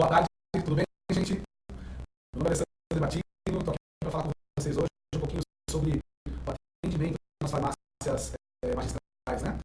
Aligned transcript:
Boa 0.00 0.08
tarde, 0.08 0.28
tudo 0.64 0.76
bem, 0.76 0.86
gente? 1.12 1.34
Meu 1.34 1.44
nome 2.32 2.44
é 2.44 2.48
Alessandro 2.48 3.00
Batino, 3.00 3.22
estou 3.46 3.74
aqui 3.74 3.78
para 4.02 4.10
falar 4.10 4.24
com 4.24 4.30
vocês 4.58 4.74
hoje 4.74 4.86
um 5.14 5.20
pouquinho 5.20 5.42
sobre 5.68 6.00
o 6.00 6.50
atendimento 6.50 7.16
nas 7.42 7.50
farmácias 7.50 8.32
é, 8.64 8.74
magistrais, 8.74 9.42
né? 9.42 9.58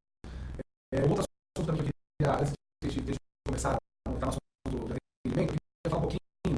É, 0.92 1.04
outro 1.04 1.24
assunto 1.24 1.66
também 1.66 1.84
que 1.84 1.88
eu 1.88 1.94
queria, 2.20 2.36
antes 2.36 2.52
de, 2.84 2.90
de, 2.90 3.14
de 3.14 3.18
começar 3.48 3.78
a 3.78 4.12
entrar 4.12 4.26
no 4.26 4.34
assunto 4.34 4.88
do 4.88 4.94
atendimento, 5.24 5.54
eu 5.54 5.56
queria 5.56 5.90
falar 5.90 5.98
um 6.00 6.02
pouquinho 6.02 6.58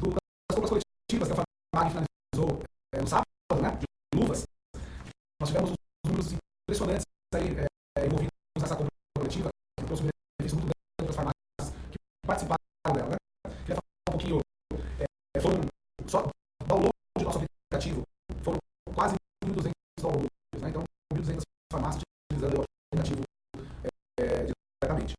do, 0.00 0.08
das 0.08 0.54
compras 0.54 0.70
coletivas 0.70 1.28
que 1.28 1.34
a 1.34 1.44
farmácia 1.76 2.06
finalizou 2.32 2.64
é, 2.94 3.00
no 3.02 3.08
sábado, 3.08 3.60
né? 3.60 3.76
De 3.76 4.18
luvas. 4.18 4.44
Nós 5.38 5.50
tivemos 5.50 5.70
uns 5.72 5.76
números 6.06 6.32
impressionantes 6.32 7.04
aí 7.34 7.58
é, 7.60 8.06
envolvidos 8.06 8.32
nessa 8.58 8.74
compra 8.74 8.88
coletiva, 9.18 9.50
que 9.78 9.84
trouxe 9.84 10.02
um 10.02 10.08
benefício 10.08 10.56
muito 10.56 10.72
grande 10.72 10.96
para 10.96 11.10
as 11.10 11.16
farmácias 11.16 11.76
que 11.90 11.98
participaram 12.26 12.62
dela, 12.90 13.10
né? 13.10 13.16
Queria 13.64 13.76
falar 13.76 13.82
um 14.08 14.12
pouquinho, 14.12 14.40
é, 14.98 15.40
foram 15.40 15.60
só 16.08 16.22
download 16.66 16.92
do 17.16 17.24
nosso 17.24 17.38
aplicativo, 17.38 18.02
foram 18.42 18.58
quase 18.94 19.14
1.200 19.44 19.70
downloads, 20.00 20.28
né? 20.60 20.68
Então, 20.68 20.82
1.200 21.14 21.42
farmácias 21.72 22.02
utilizando 22.30 22.60
o 22.60 22.64
aplicativo 22.92 23.22
é, 24.18 24.46
diretamente. 24.82 25.14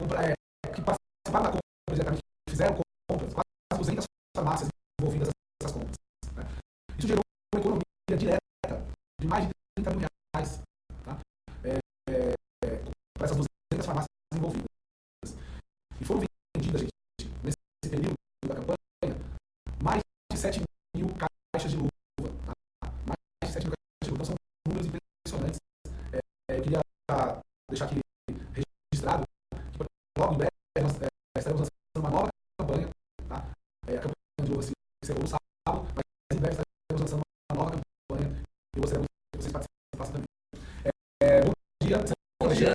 Compra, 0.00 0.30
é, 0.30 0.34
que 0.72 0.82
participaram 0.82 1.44
da 1.44 1.50
compra 1.50 1.90
diretamente, 1.90 2.22
que 2.46 2.50
fizeram 2.50 2.76
compras, 3.10 3.34
quase 3.34 3.78
200 3.78 4.04
farmácias 4.36 4.68
envolvidas 5.00 5.28
nessas 5.60 5.76
compras. 5.76 5.96
Né? 6.34 6.44
Isso 6.96 7.08
gerou 7.08 7.22
uma 7.54 7.60
economia 7.60 8.16
direta 8.16 8.38
de 9.20 9.26
mais 9.26 9.46
de 9.46 9.52
30 9.76 9.90
mil 9.96 10.08
reais 10.34 10.62
tá? 11.04 11.18
é, 11.64 11.78
é, 12.10 12.34
para 13.16 13.24
essas 13.24 13.36
200 13.36 13.86
farmácias 13.86 14.08
envolvidas. 14.32 14.68
E 16.00 16.04
foram 16.04 16.22
vendidas, 16.56 16.80
gente, 16.82 16.92
nesse 17.42 17.56
período 17.90 18.14
da 18.46 18.54
campanha, 18.54 18.76
mais 19.82 20.02
de 20.32 20.38
7 20.38 20.60
mil 20.96 21.08
caixas 21.52 21.70
de 21.70 21.76
luva. 21.76 21.90
Tá? 22.46 22.92
Mais 23.06 23.18
de 23.44 23.52
7 23.52 23.66
mil 23.66 23.72
caixas 23.72 24.04
de 24.04 24.10
luva. 24.10 24.22
Então 24.22 24.24
são 24.24 24.34
números 24.66 24.86
impressionantes. 24.86 25.58
É, 26.12 26.18
é, 26.52 26.58
eu 26.58 26.62
queria 26.62 26.80
deixar 27.70 27.86
aqui 27.86 28.00
registrado 28.92 29.24
que 29.54 30.20
logo 30.20 30.34
em 30.34 30.38
breve 30.38 30.52
nós 30.82 31.02
é, 31.02 31.06
estaremos 31.38 31.68
lançando 31.68 31.98
uma 31.98 32.10
nova 32.10 32.28
campanha. 32.60 32.88
Tá? 33.28 33.50
É, 33.86 33.96
a 33.96 34.00
campanha 34.00 34.42
de 34.42 34.50
luva 34.50 34.62
se 34.62 34.72
encerrou 35.02 35.22
no 35.22 35.28
sábado, 35.28 35.88
mas 35.94 36.36
em 36.36 36.40
breve 36.40 36.56
estaremos 36.56 37.00
lançando 37.00 37.22
uma 37.52 37.64
nova 37.64 37.80
campanha 38.78 38.78
e 38.78 38.80
eu 38.80 38.82
gostaria 38.82 39.00
muito 39.00 39.08
que 39.32 39.42
vocês 39.42 39.52
participassem 39.52 40.12
também. 40.12 40.28
É, 41.20 41.40
bom 41.42 41.52
dia, 41.82 41.98
Bom 42.40 42.48
dia. 42.54 42.72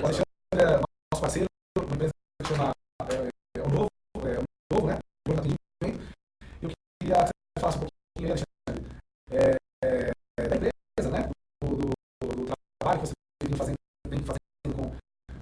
o 0.00 0.04
Alexandre 0.04 0.26
é 0.52 0.78
nosso 0.78 1.20
parceiro, 1.20 1.46
uma 1.76 1.94
empresa 1.94 2.12
que 2.40 2.48
chama 2.48 2.72
é, 3.10 3.58
é 3.58 3.62
o 3.62 3.68
Novo, 3.68 3.88
é 4.26 4.38
o 4.38 4.74
Novo, 4.74 4.86
né? 4.86 4.98
O 5.26 5.30
Novo 5.30 5.40
Atendimento. 5.40 6.14
Eu 6.62 6.70
queria 7.00 7.16
que 7.16 7.26
você 7.26 7.60
falasse 7.60 7.78
um 7.78 7.80
pouquinho, 7.80 8.32
Alexandre, 8.32 9.00
é, 9.30 9.56
é, 9.84 10.48
da 10.48 10.56
empresa, 10.56 11.10
né? 11.10 11.30
Do, 11.62 11.76
do, 11.76 12.46
do 12.46 12.52
trabalho 12.80 13.00
que 13.00 13.06
você 13.08 13.12
vem 13.42 13.56
fazendo, 13.56 13.76
vem 14.06 14.20
fazendo 14.20 14.76
com, 14.76 14.90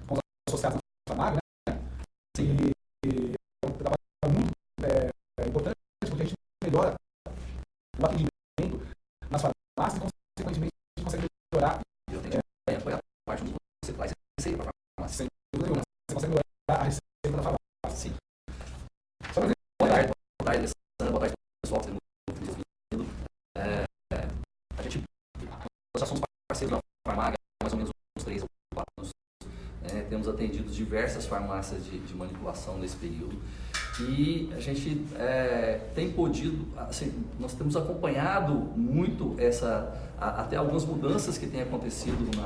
com 0.07 0.15
os 0.15 0.19
associados 0.47 0.79
na 1.07 1.15
Famag, 1.15 1.37
né? 1.69 1.79
E, 2.39 2.71
e 3.05 3.33
é 3.63 3.67
um 3.67 3.77
trabalho 3.77 4.33
muito 4.33 4.51
é, 4.83 5.09
é 5.39 5.47
importante, 5.47 5.75
porque 5.99 6.23
a 6.23 6.25
gente 6.25 6.35
melhora 6.63 6.95
o 7.99 8.05
atendimento 8.05 8.31
nas 9.31 9.41
farmácias 9.41 10.03
e, 10.37 10.43
consequentemente, 10.43 10.73
a 10.75 10.99
gente 10.99 11.05
consegue 11.05 11.25
melhorar 11.53 11.79
E 12.09 12.13
eu 12.13 12.21
tenho 12.21 12.31
que 12.33 12.75
apoiar 12.75 12.97
a 12.97 13.01
parte 13.25 13.43
do 13.45 13.51
que 13.51 13.57
você 13.83 13.93
faz 13.93 14.11
receita 14.37 14.63
para 14.63 14.71
farmácia. 14.97 15.17
sem 15.17 15.27
dúvida 15.53 15.69
nenhuma. 15.69 15.81
Você 15.81 16.15
consegue 16.15 16.33
melhorar 16.33 16.81
a 16.81 16.83
receita 16.83 17.37
da 17.37 17.43
farmácia. 17.43 18.09
Sim. 18.09 18.15
Só 19.33 19.41
pra 19.41 19.51
Boa 19.79 19.89
tarde, 19.89 20.11
boa 20.11 20.45
tarde, 20.45 20.59
Alessandra, 20.59 21.11
boa 21.11 21.19
tarde, 21.19 21.33
pessoal, 21.63 21.81
que 21.81 21.87
tem 21.87 21.93
muito 21.93 22.63
vindo. 22.93 23.05
É, 23.55 23.83
é, 24.13 24.27
a 24.77 24.81
gente, 24.83 25.03
nós 25.39 25.99
já 25.99 26.05
somos 26.05 26.21
parceiros 26.47 26.77
da 26.77 26.79
Farmaga 27.07 27.35
há 27.35 27.63
mais 27.63 27.73
ou 27.73 27.77
menos 27.77 27.91
uns 28.17 28.23
3 28.23 28.43
ou 28.43 28.49
4 28.75 28.91
anos. 28.99 29.11
É, 29.83 30.03
temos 30.09 30.27
atendido 30.27 30.69
diversas 30.69 31.20
farmácias 31.31 31.85
de, 31.85 31.97
de 31.99 32.13
manipulação 32.15 32.77
nesse 32.77 32.97
período. 32.97 33.37
E 33.99 34.49
a 34.55 34.59
gente 34.59 35.05
é, 35.15 35.79
tem 35.95 36.11
podido, 36.11 36.65
assim, 36.77 37.11
nós 37.39 37.53
temos 37.53 37.75
acompanhado 37.75 38.53
muito 38.75 39.35
essa, 39.37 39.93
a- 40.19 40.41
até 40.41 40.55
algumas 40.57 40.83
mudanças 40.85 41.37
que 41.37 41.47
têm 41.47 41.61
acontecido 41.61 42.23
na, 42.37 42.43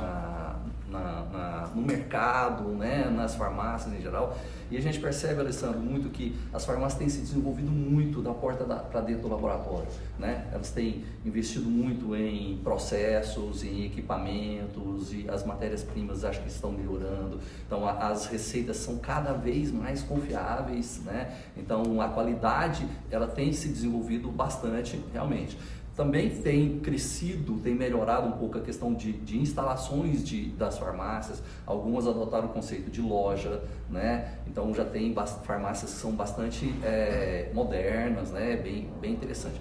na- 0.98 1.38
na- 1.38 1.70
no 1.74 1.82
mercado, 1.82 2.64
né, 2.70 3.10
nas 3.14 3.34
farmácias 3.34 3.92
em 3.94 4.00
geral. 4.00 4.36
E 4.70 4.76
a 4.76 4.80
gente 4.80 4.98
percebe, 4.98 5.40
Alessandro, 5.40 5.78
muito 5.78 6.08
que 6.10 6.34
as 6.52 6.64
farmácias 6.66 6.98
têm 6.98 7.08
se 7.08 7.20
desenvolvido 7.20 7.70
muito 7.70 8.20
da 8.20 8.32
porta 8.34 8.64
para 8.64 9.00
dentro 9.00 9.22
do 9.22 9.28
laboratório. 9.28 9.86
Né? 10.18 10.46
Elas 10.52 10.70
têm 10.70 11.04
investido 11.24 11.68
muito 11.70 12.16
em 12.16 12.58
processos, 12.64 13.62
em 13.62 13.84
equipamentos 13.84 15.12
e 15.12 15.28
as 15.28 15.44
matérias-primas 15.44 16.24
acho 16.24 16.40
que 16.42 16.48
estão 16.48 16.72
melhorando. 16.72 17.38
Então 17.66 17.86
a- 17.86 18.08
as 18.08 18.26
receitas 18.26 18.78
são 18.78 18.98
cada 18.98 19.32
vez 19.34 19.70
mais 19.70 20.02
confiáveis, 20.02 21.00
né? 21.04 21.32
Então 21.56 22.00
a 22.00 22.08
qualidade 22.08 22.86
ela 23.10 23.26
tem 23.28 23.52
se 23.52 23.68
desenvolvido 23.68 24.30
bastante 24.30 25.00
realmente. 25.12 25.56
Também 25.96 26.28
tem 26.28 26.78
crescido, 26.80 27.54
tem 27.60 27.74
melhorado 27.74 28.28
um 28.28 28.32
pouco 28.32 28.58
a 28.58 28.60
questão 28.60 28.92
de, 28.92 29.12
de 29.12 29.38
instalações 29.38 30.22
de, 30.22 30.50
das 30.50 30.78
farmácias. 30.78 31.42
Algumas 31.64 32.06
adotaram 32.06 32.48
o 32.48 32.50
conceito 32.50 32.90
de 32.90 33.00
loja, 33.00 33.62
né? 33.88 34.34
Então 34.46 34.74
já 34.74 34.84
tem 34.84 35.14
farmácias 35.44 35.94
que 35.94 35.98
são 35.98 36.12
bastante 36.12 36.72
eh, 36.84 37.50
modernas, 37.54 38.30
né? 38.30 38.56
Bem, 38.56 38.90
bem 39.00 39.12
interessante. 39.12 39.58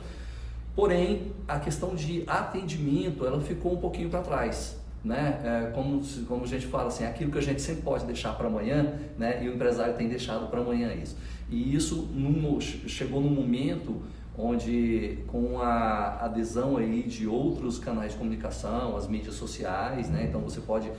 Porém, 0.75 1.31
a 1.47 1.57
questão 1.57 1.95
de 1.95 2.23
atendimento, 2.27 3.25
ela 3.25 3.39
ficou 3.39 3.73
um 3.73 3.77
pouquinho 3.77 4.09
para 4.09 4.21
trás. 4.21 4.77
Né? 5.05 5.39
É, 5.43 5.71
como, 5.71 6.01
como 6.27 6.43
a 6.43 6.47
gente 6.47 6.65
fala 6.65 6.87
assim, 6.87 7.05
aquilo 7.05 7.31
que 7.31 7.37
a 7.37 7.41
gente 7.41 7.61
sempre 7.61 7.83
pode 7.83 8.05
deixar 8.05 8.33
para 8.35 8.47
amanhã, 8.47 8.95
né? 9.19 9.43
e 9.43 9.47
o 9.47 9.53
empresário 9.53 9.93
tem 9.93 10.09
deixado 10.09 10.47
para 10.49 10.59
amanhã 10.59 10.91
isso. 10.93 11.15
E 11.47 11.75
isso 11.75 12.09
num- 12.11 12.59
chegou 12.59 13.21
num 13.21 13.29
momento 13.29 14.01
onde 14.37 15.19
com 15.27 15.59
a 15.61 16.17
adesão 16.21 16.77
aí 16.77 17.03
de 17.03 17.27
outros 17.27 17.77
canais 17.79 18.11
de 18.11 18.17
comunicação, 18.17 18.95
as 18.97 19.07
mídias 19.07 19.35
sociais, 19.35 20.09
né? 20.09 20.25
então 20.27 20.41
você 20.41 20.59
pode 20.61 20.91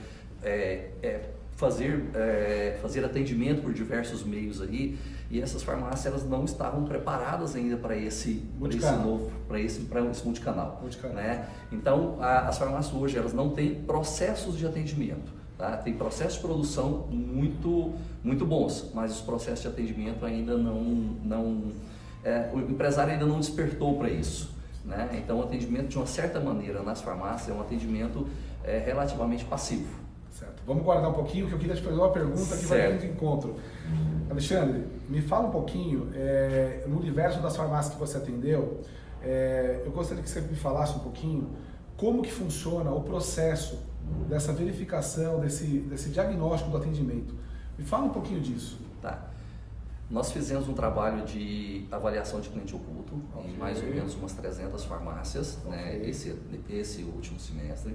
é, 0.43 0.89
é, 1.03 1.29
fazer, 1.55 2.03
é, 2.13 2.77
fazer 2.81 3.03
atendimento 3.05 3.61
por 3.61 3.73
diversos 3.73 4.23
meios 4.23 4.61
aí, 4.61 4.97
e 5.29 5.41
essas 5.41 5.61
farmácias 5.61 6.05
elas 6.05 6.27
não 6.27 6.45
estavam 6.45 6.85
preparadas 6.85 7.55
ainda 7.55 7.75
para 7.77 7.97
esse, 7.97 8.35
pra 8.59 8.69
esse 8.69 8.77
Multicanal. 8.77 9.05
novo, 9.05 9.31
para 9.47 9.59
esse, 9.59 9.81
pra 9.81 10.01
esse 10.05 10.23
multicanal. 10.23 10.79
Multicanal. 10.81 11.15
Né? 11.17 11.45
Então, 11.71 12.15
a- 12.21 12.47
as 12.47 12.57
farmácias 12.57 12.93
hoje 12.95 13.17
elas 13.17 13.33
não 13.33 13.49
têm 13.49 13.75
processos 13.75 14.57
de 14.57 14.65
atendimento. 14.65 15.35
Tá? 15.57 15.75
Tem 15.77 15.93
processos 15.95 16.35
de 16.35 16.39
produção 16.41 17.07
muito, 17.09 17.93
muito 18.23 18.45
bons, 18.45 18.91
mas 18.93 19.11
os 19.11 19.21
processos 19.21 19.61
de 19.63 19.67
atendimento 19.67 20.23
ainda 20.25 20.55
não, 20.55 20.81
não 21.25 21.71
é, 22.23 22.49
o 22.53 22.59
empresário 22.59 23.13
ainda 23.13 23.25
não 23.25 23.39
despertou 23.39 23.97
para 23.97 24.09
isso. 24.09 24.55
Né? 24.83 25.09
Então, 25.13 25.39
o 25.39 25.43
atendimento 25.43 25.89
de 25.89 25.97
uma 25.97 26.07
certa 26.07 26.39
maneira 26.39 26.81
nas 26.81 27.01
farmácias 27.01 27.49
é 27.49 27.53
um 27.53 27.61
atendimento 27.61 28.27
é, 28.63 28.79
relativamente 28.79 29.43
passivo. 29.45 30.07
Certo. 30.31 30.61
Vamos 30.65 30.83
guardar 30.83 31.09
um 31.09 31.13
pouquinho, 31.13 31.47
que 31.47 31.53
eu 31.53 31.57
queria 31.57 31.75
te 31.75 31.81
fazer 31.81 31.95
uma 31.95 32.11
pergunta 32.11 32.55
que 32.55 32.65
vai 32.65 32.79
Certo. 32.79 32.91
vir 32.93 33.07
de 33.07 33.13
encontro. 33.13 33.55
Alexandre, 34.29 34.85
me 35.09 35.21
fala 35.21 35.47
um 35.47 35.51
pouquinho, 35.51 36.09
é, 36.13 36.83
no 36.87 36.99
universo 36.99 37.41
das 37.41 37.55
farmácias 37.55 37.93
que 37.93 37.99
você 37.99 38.17
atendeu, 38.17 38.81
é, 39.21 39.81
eu 39.85 39.91
gostaria 39.91 40.21
que 40.21 40.29
você 40.29 40.41
me 40.41 40.55
falasse 40.55 40.95
um 40.95 40.99
pouquinho 40.99 41.49
como 41.95 42.21
que 42.21 42.31
funciona 42.31 42.91
o 42.91 43.01
processo 43.01 43.79
dessa 44.29 44.53
verificação, 44.53 45.39
desse, 45.39 45.65
desse 45.65 46.09
diagnóstico 46.09 46.69
do 46.69 46.77
atendimento. 46.77 47.33
Me 47.77 47.83
fala 47.83 48.05
um 48.05 48.09
pouquinho 48.09 48.39
disso. 48.39 48.79
Tá. 49.01 49.27
Nós 50.09 50.31
fizemos 50.31 50.69
um 50.69 50.73
trabalho 50.73 51.25
de 51.25 51.85
avaliação 51.91 52.39
de 52.39 52.47
cliente 52.47 52.73
oculto 52.73 53.13
Ok. 53.35 53.51
em 53.51 53.57
mais 53.57 53.77
ou 53.83 53.89
menos 53.89 54.15
umas 54.15 54.31
300 54.31 54.85
farmácias, 54.85 55.57
né, 55.65 55.95
Ok. 55.97 56.09
esse, 56.09 56.35
esse 56.69 57.03
último 57.03 57.37
semestre. 57.39 57.93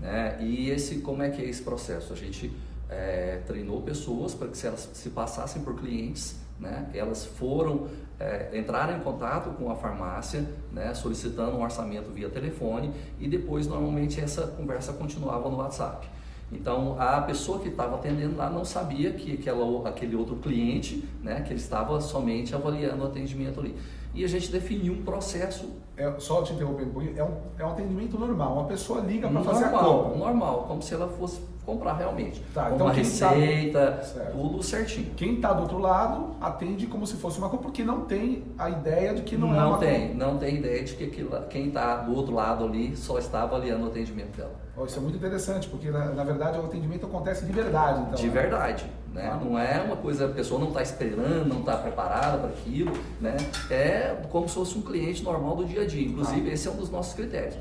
Né, 0.00 0.36
e 0.40 0.68
esse, 0.70 0.96
como 0.98 1.22
é 1.22 1.30
que 1.30 1.40
é 1.40 1.44
esse 1.48 1.62
processo? 1.62 2.12
A 2.12 2.16
gente 2.16 2.52
é, 2.90 3.40
treinou 3.46 3.82
pessoas 3.82 4.34
para 4.34 4.48
que 4.48 4.58
se 4.58 4.66
elas 4.66 4.90
se 4.94 5.10
passassem 5.10 5.62
por 5.62 5.76
clientes, 5.76 6.36
né, 6.58 6.90
elas 6.92 7.24
foram, 7.24 7.86
é, 8.18 8.50
entraram 8.58 8.96
em 8.96 9.00
contato 9.00 9.50
com 9.50 9.70
a 9.70 9.76
farmácia, 9.76 10.44
né, 10.72 10.92
solicitando 10.92 11.56
um 11.56 11.62
orçamento 11.62 12.10
via 12.10 12.28
telefone 12.28 12.92
e 13.20 13.28
depois 13.28 13.68
normalmente 13.68 14.20
essa 14.20 14.42
conversa 14.48 14.92
continuava 14.92 15.48
no 15.48 15.58
WhatsApp. 15.58 16.08
Então 16.52 16.96
a 17.00 17.20
pessoa 17.22 17.58
que 17.58 17.68
estava 17.68 17.96
atendendo 17.96 18.36
lá 18.36 18.48
não 18.50 18.64
sabia 18.64 19.12
que 19.12 19.32
aquela, 19.34 19.88
aquele 19.88 20.14
outro 20.14 20.36
cliente, 20.36 21.04
né, 21.22 21.40
que 21.40 21.50
ele 21.52 21.60
estava 21.60 22.00
somente 22.00 22.54
avaliando 22.54 23.02
o 23.02 23.06
atendimento 23.06 23.60
ali. 23.60 23.74
E 24.14 24.24
a 24.24 24.28
gente 24.28 24.50
definiu 24.52 24.92
um 24.92 25.02
processo 25.02 25.68
É, 25.96 26.12
só 26.18 26.42
te 26.42 26.52
interrompendo 26.52 26.90
um 26.90 26.92
pouquinho, 26.92 27.14
é 27.18 27.22
um, 27.24 27.30
é 27.58 27.64
um 27.64 27.70
atendimento 27.70 28.18
normal, 28.18 28.52
uma 28.54 28.64
pessoa 28.64 29.00
liga 29.00 29.28
para 29.28 29.42
fazer 29.42 29.64
a 29.66 29.70
normal, 29.70 30.02
compra. 30.04 30.18
normal, 30.18 30.64
como 30.68 30.82
se 30.82 30.92
ela 30.94 31.06
fosse 31.08 31.40
comprar 31.64 31.92
realmente. 31.94 32.42
Tá, 32.52 32.64
com 32.68 32.74
então 32.74 32.86
uma 32.88 32.92
tá- 32.92 32.98
receita, 32.98 34.02
Certo. 34.02 34.32
tudo 34.32 34.62
certinho. 34.62 35.10
Quem 35.16 35.34
está 35.36 35.52
do 35.52 35.62
outro 35.62 35.78
lado 35.78 36.34
atende 36.40 36.86
como 36.88 37.06
se 37.06 37.14
fosse 37.14 37.38
uma 37.38 37.48
compra, 37.48 37.66
porque 37.66 37.84
não 37.84 38.02
tem 38.06 38.42
a 38.58 38.68
ideia 38.70 39.14
de 39.14 39.22
que 39.22 39.36
não, 39.36 39.48
Não, 39.48 39.60
é 39.60 39.64
uma 39.66 39.78
tem, 39.78 40.08
compra. 40.10 40.26
não 40.26 40.38
tem 40.38 40.56
ideia 40.56 40.82
de 40.82 40.94
que 40.94 41.04
aquilo, 41.04 41.30
quem 41.48 41.68
está 41.68 41.96
do 41.98 42.14
outro 42.14 42.34
lado 42.34 42.64
ali 42.64 42.96
só 42.96 43.16
está 43.18 43.42
avaliando 43.42 43.84
o 43.84 43.88
atendimento 43.88 44.36
dela. 44.36 44.63
Ó, 44.76 44.84
Isso 44.86 44.98
é 44.98 45.02
muito 45.02 45.16
interessante, 45.16 45.68
porque 45.68 45.90
na, 45.90 46.06
na 46.06 46.24
verdade 46.24 46.58
o 46.58 46.64
atendimento 46.64 47.06
acontece 47.06 47.44
de 47.44 47.52
verdade. 47.52 48.00
Então, 48.02 48.14
de 48.14 48.26
né? 48.26 48.32
verdade. 48.32 48.84
Né? 49.12 49.30
Ah. 49.32 49.36
Não 49.44 49.56
é 49.58 49.80
uma 49.80 49.96
coisa, 49.96 50.26
a 50.26 50.28
pessoa 50.28 50.58
não 50.60 50.68
está 50.68 50.82
esperando, 50.82 51.46
não 51.48 51.60
está 51.60 51.76
preparada 51.76 52.38
para 52.38 52.48
aquilo. 52.48 52.92
Né? 53.20 53.36
É 53.70 54.16
como 54.30 54.48
se 54.48 54.54
fosse 54.56 54.76
um 54.76 54.82
cliente 54.82 55.22
normal 55.22 55.54
do 55.56 55.64
dia 55.64 55.82
a 55.82 55.86
dia. 55.86 56.06
Inclusive, 56.08 56.50
Ah. 56.50 56.52
esse 56.52 56.66
é 56.66 56.70
um 56.70 56.76
dos 56.76 56.90
nossos 56.90 57.14
critérios. 57.14 57.54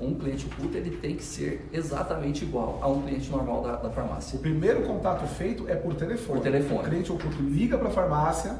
Um 0.00 0.14
cliente 0.14 0.46
oculto 0.46 0.76
ele 0.76 0.90
tem 0.96 1.14
que 1.14 1.22
ser 1.22 1.68
exatamente 1.72 2.44
igual 2.44 2.78
a 2.82 2.88
um 2.88 3.02
cliente 3.02 3.30
normal 3.30 3.62
da, 3.62 3.76
da 3.76 3.88
O 3.88 3.92
farmácia. 3.92 4.38
primeiro 4.40 4.82
contato 4.82 5.24
feito 5.26 5.68
é 5.68 5.76
por 5.76 5.94
telefone. 5.94 6.40
Por 6.40 6.42
telefone. 6.42 6.80
O 6.80 6.82
cliente 6.82 7.12
oculto 7.12 7.40
liga 7.42 7.78
para 7.78 7.88
a 7.88 7.92
farmácia 7.92 8.56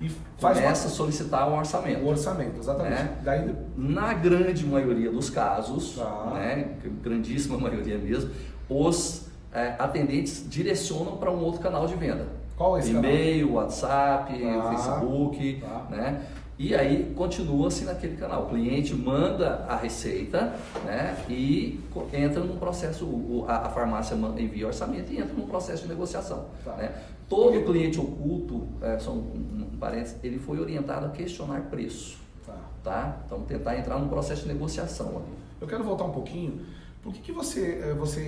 e 0.00 0.08
faz 0.38 0.58
Começa 0.58 0.88
a 0.88 0.90
solicitar 0.90 1.46
um 1.48 1.52
uma- 1.52 1.58
orçamento. 1.60 2.02
o 2.04 2.08
orçamento, 2.08 2.60
exatamente. 2.60 3.02
Né? 3.02 3.16
Daí, 3.24 3.54
Na 3.76 4.12
grande 4.14 4.66
maioria 4.66 5.10
dos 5.10 5.30
casos, 5.30 5.94
Tá. 5.96 6.32
né, 6.34 6.68
grandíssima 7.02 7.56
maioria 7.58 7.96
mesmo, 7.98 8.30
os 8.68 9.26
é, 9.54 9.74
atendentes 9.78 10.44
direcionam 10.50 11.16
para 11.16 11.30
um 11.30 11.38
outro 11.42 11.60
canal 11.60 11.86
de 11.86 11.94
venda. 11.94 12.26
qual 12.58 12.76
é 12.76 12.80
esse 12.80 12.92
canal? 12.92 13.04
E-mail, 13.10 13.52
WhatsApp, 13.54 14.32
Tá. 14.38 14.70
Facebook, 14.70 15.60
Tá. 15.60 15.86
né? 15.90 16.22
E 16.58 16.74
aí 16.74 17.12
continua-se 17.14 17.84
naquele 17.84 18.16
canal. 18.16 18.44
O 18.44 18.46
cliente 18.48 18.94
manda 18.94 19.66
a 19.68 19.76
receita, 19.76 20.54
né? 20.84 21.14
E 21.28 21.78
entra 22.14 22.42
num 22.42 22.56
processo, 22.56 23.04
o- 23.04 23.40
o- 23.40 23.44
a, 23.46 23.68
farmácia 23.68 24.14
envia 24.38 24.66
orçamento 24.66 25.12
e 25.12 25.18
entra 25.18 25.34
num 25.34 25.46
processo 25.46 25.82
de 25.82 25.88
negociação. 25.88 26.46
Tá. 26.64 26.72
Né? 26.76 26.92
Todo 27.28 27.60
cliente 27.64 27.98
oculto, 27.98 28.68
é, 28.80 28.98
só 28.98 29.10
um, 29.10 29.66
um 29.72 29.76
parênteses, 29.78 30.16
ele 30.22 30.38
foi 30.38 30.60
orientado 30.60 31.06
a 31.06 31.08
questionar 31.10 31.62
preço, 31.62 32.18
Tá. 32.46 32.56
tá? 32.84 33.20
Então 33.26 33.40
tentar 33.40 33.76
entrar 33.76 33.98
num 33.98 34.08
processo 34.08 34.42
de 34.42 34.48
negociação 34.48 35.08
ali. 35.16 35.34
Eu 35.60 35.66
quero 35.66 35.82
voltar 35.82 36.04
um 36.04 36.12
pouquinho. 36.12 36.60
Por 37.02 37.12
que, 37.12 37.20
que 37.20 37.32
você, 37.32 37.80
eh, 37.82 37.94
você 37.98 38.20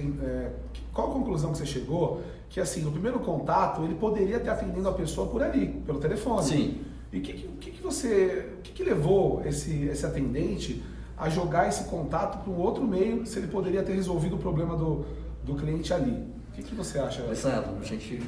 que- 0.72 0.82
qual 0.92 1.10
a 1.10 1.14
conclusão 1.14 1.52
que 1.52 1.58
você 1.58 1.66
chegou? 1.66 2.22
Que 2.50 2.60
assim, 2.60 2.86
o 2.86 2.90
primeiro 2.90 3.20
contato 3.20 3.82
ele 3.84 3.94
poderia 3.94 4.36
estar 4.38 4.52
atendendo 4.52 4.88
a 4.88 4.92
pessoa 4.92 5.28
por 5.28 5.42
ali, 5.42 5.68
pelo 5.86 6.00
telefone. 6.00 6.42
Sim. 6.42 6.80
E 7.12 7.18
o 7.18 7.22
que, 7.22 7.32
que 7.60 7.70
que 7.70 7.82
você, 7.82 8.52
o 8.58 8.62
que, 8.62 8.72
que 8.72 8.82
levou 8.84 9.42
esse, 9.44 9.84
esse 9.84 10.04
atendente 10.04 10.82
a 11.16 11.28
jogar 11.28 11.68
esse 11.68 11.84
contato 11.84 12.42
para 12.42 12.52
um 12.52 12.58
outro 12.60 12.84
meio, 12.86 13.24
se 13.26 13.38
ele 13.38 13.46
poderia 13.48 13.82
ter 13.82 13.92
resolvido 13.94 14.34
o 14.36 14.38
problema 14.38 14.76
do, 14.76 15.04
do 15.44 15.54
cliente 15.54 15.92
ali? 15.94 16.24
O 16.58 16.60
que, 16.60 16.68
que 16.70 16.74
você 16.74 16.98
acha? 16.98 17.22
Alessandro, 17.22 17.76
a 17.80 17.84
gente 17.84 18.20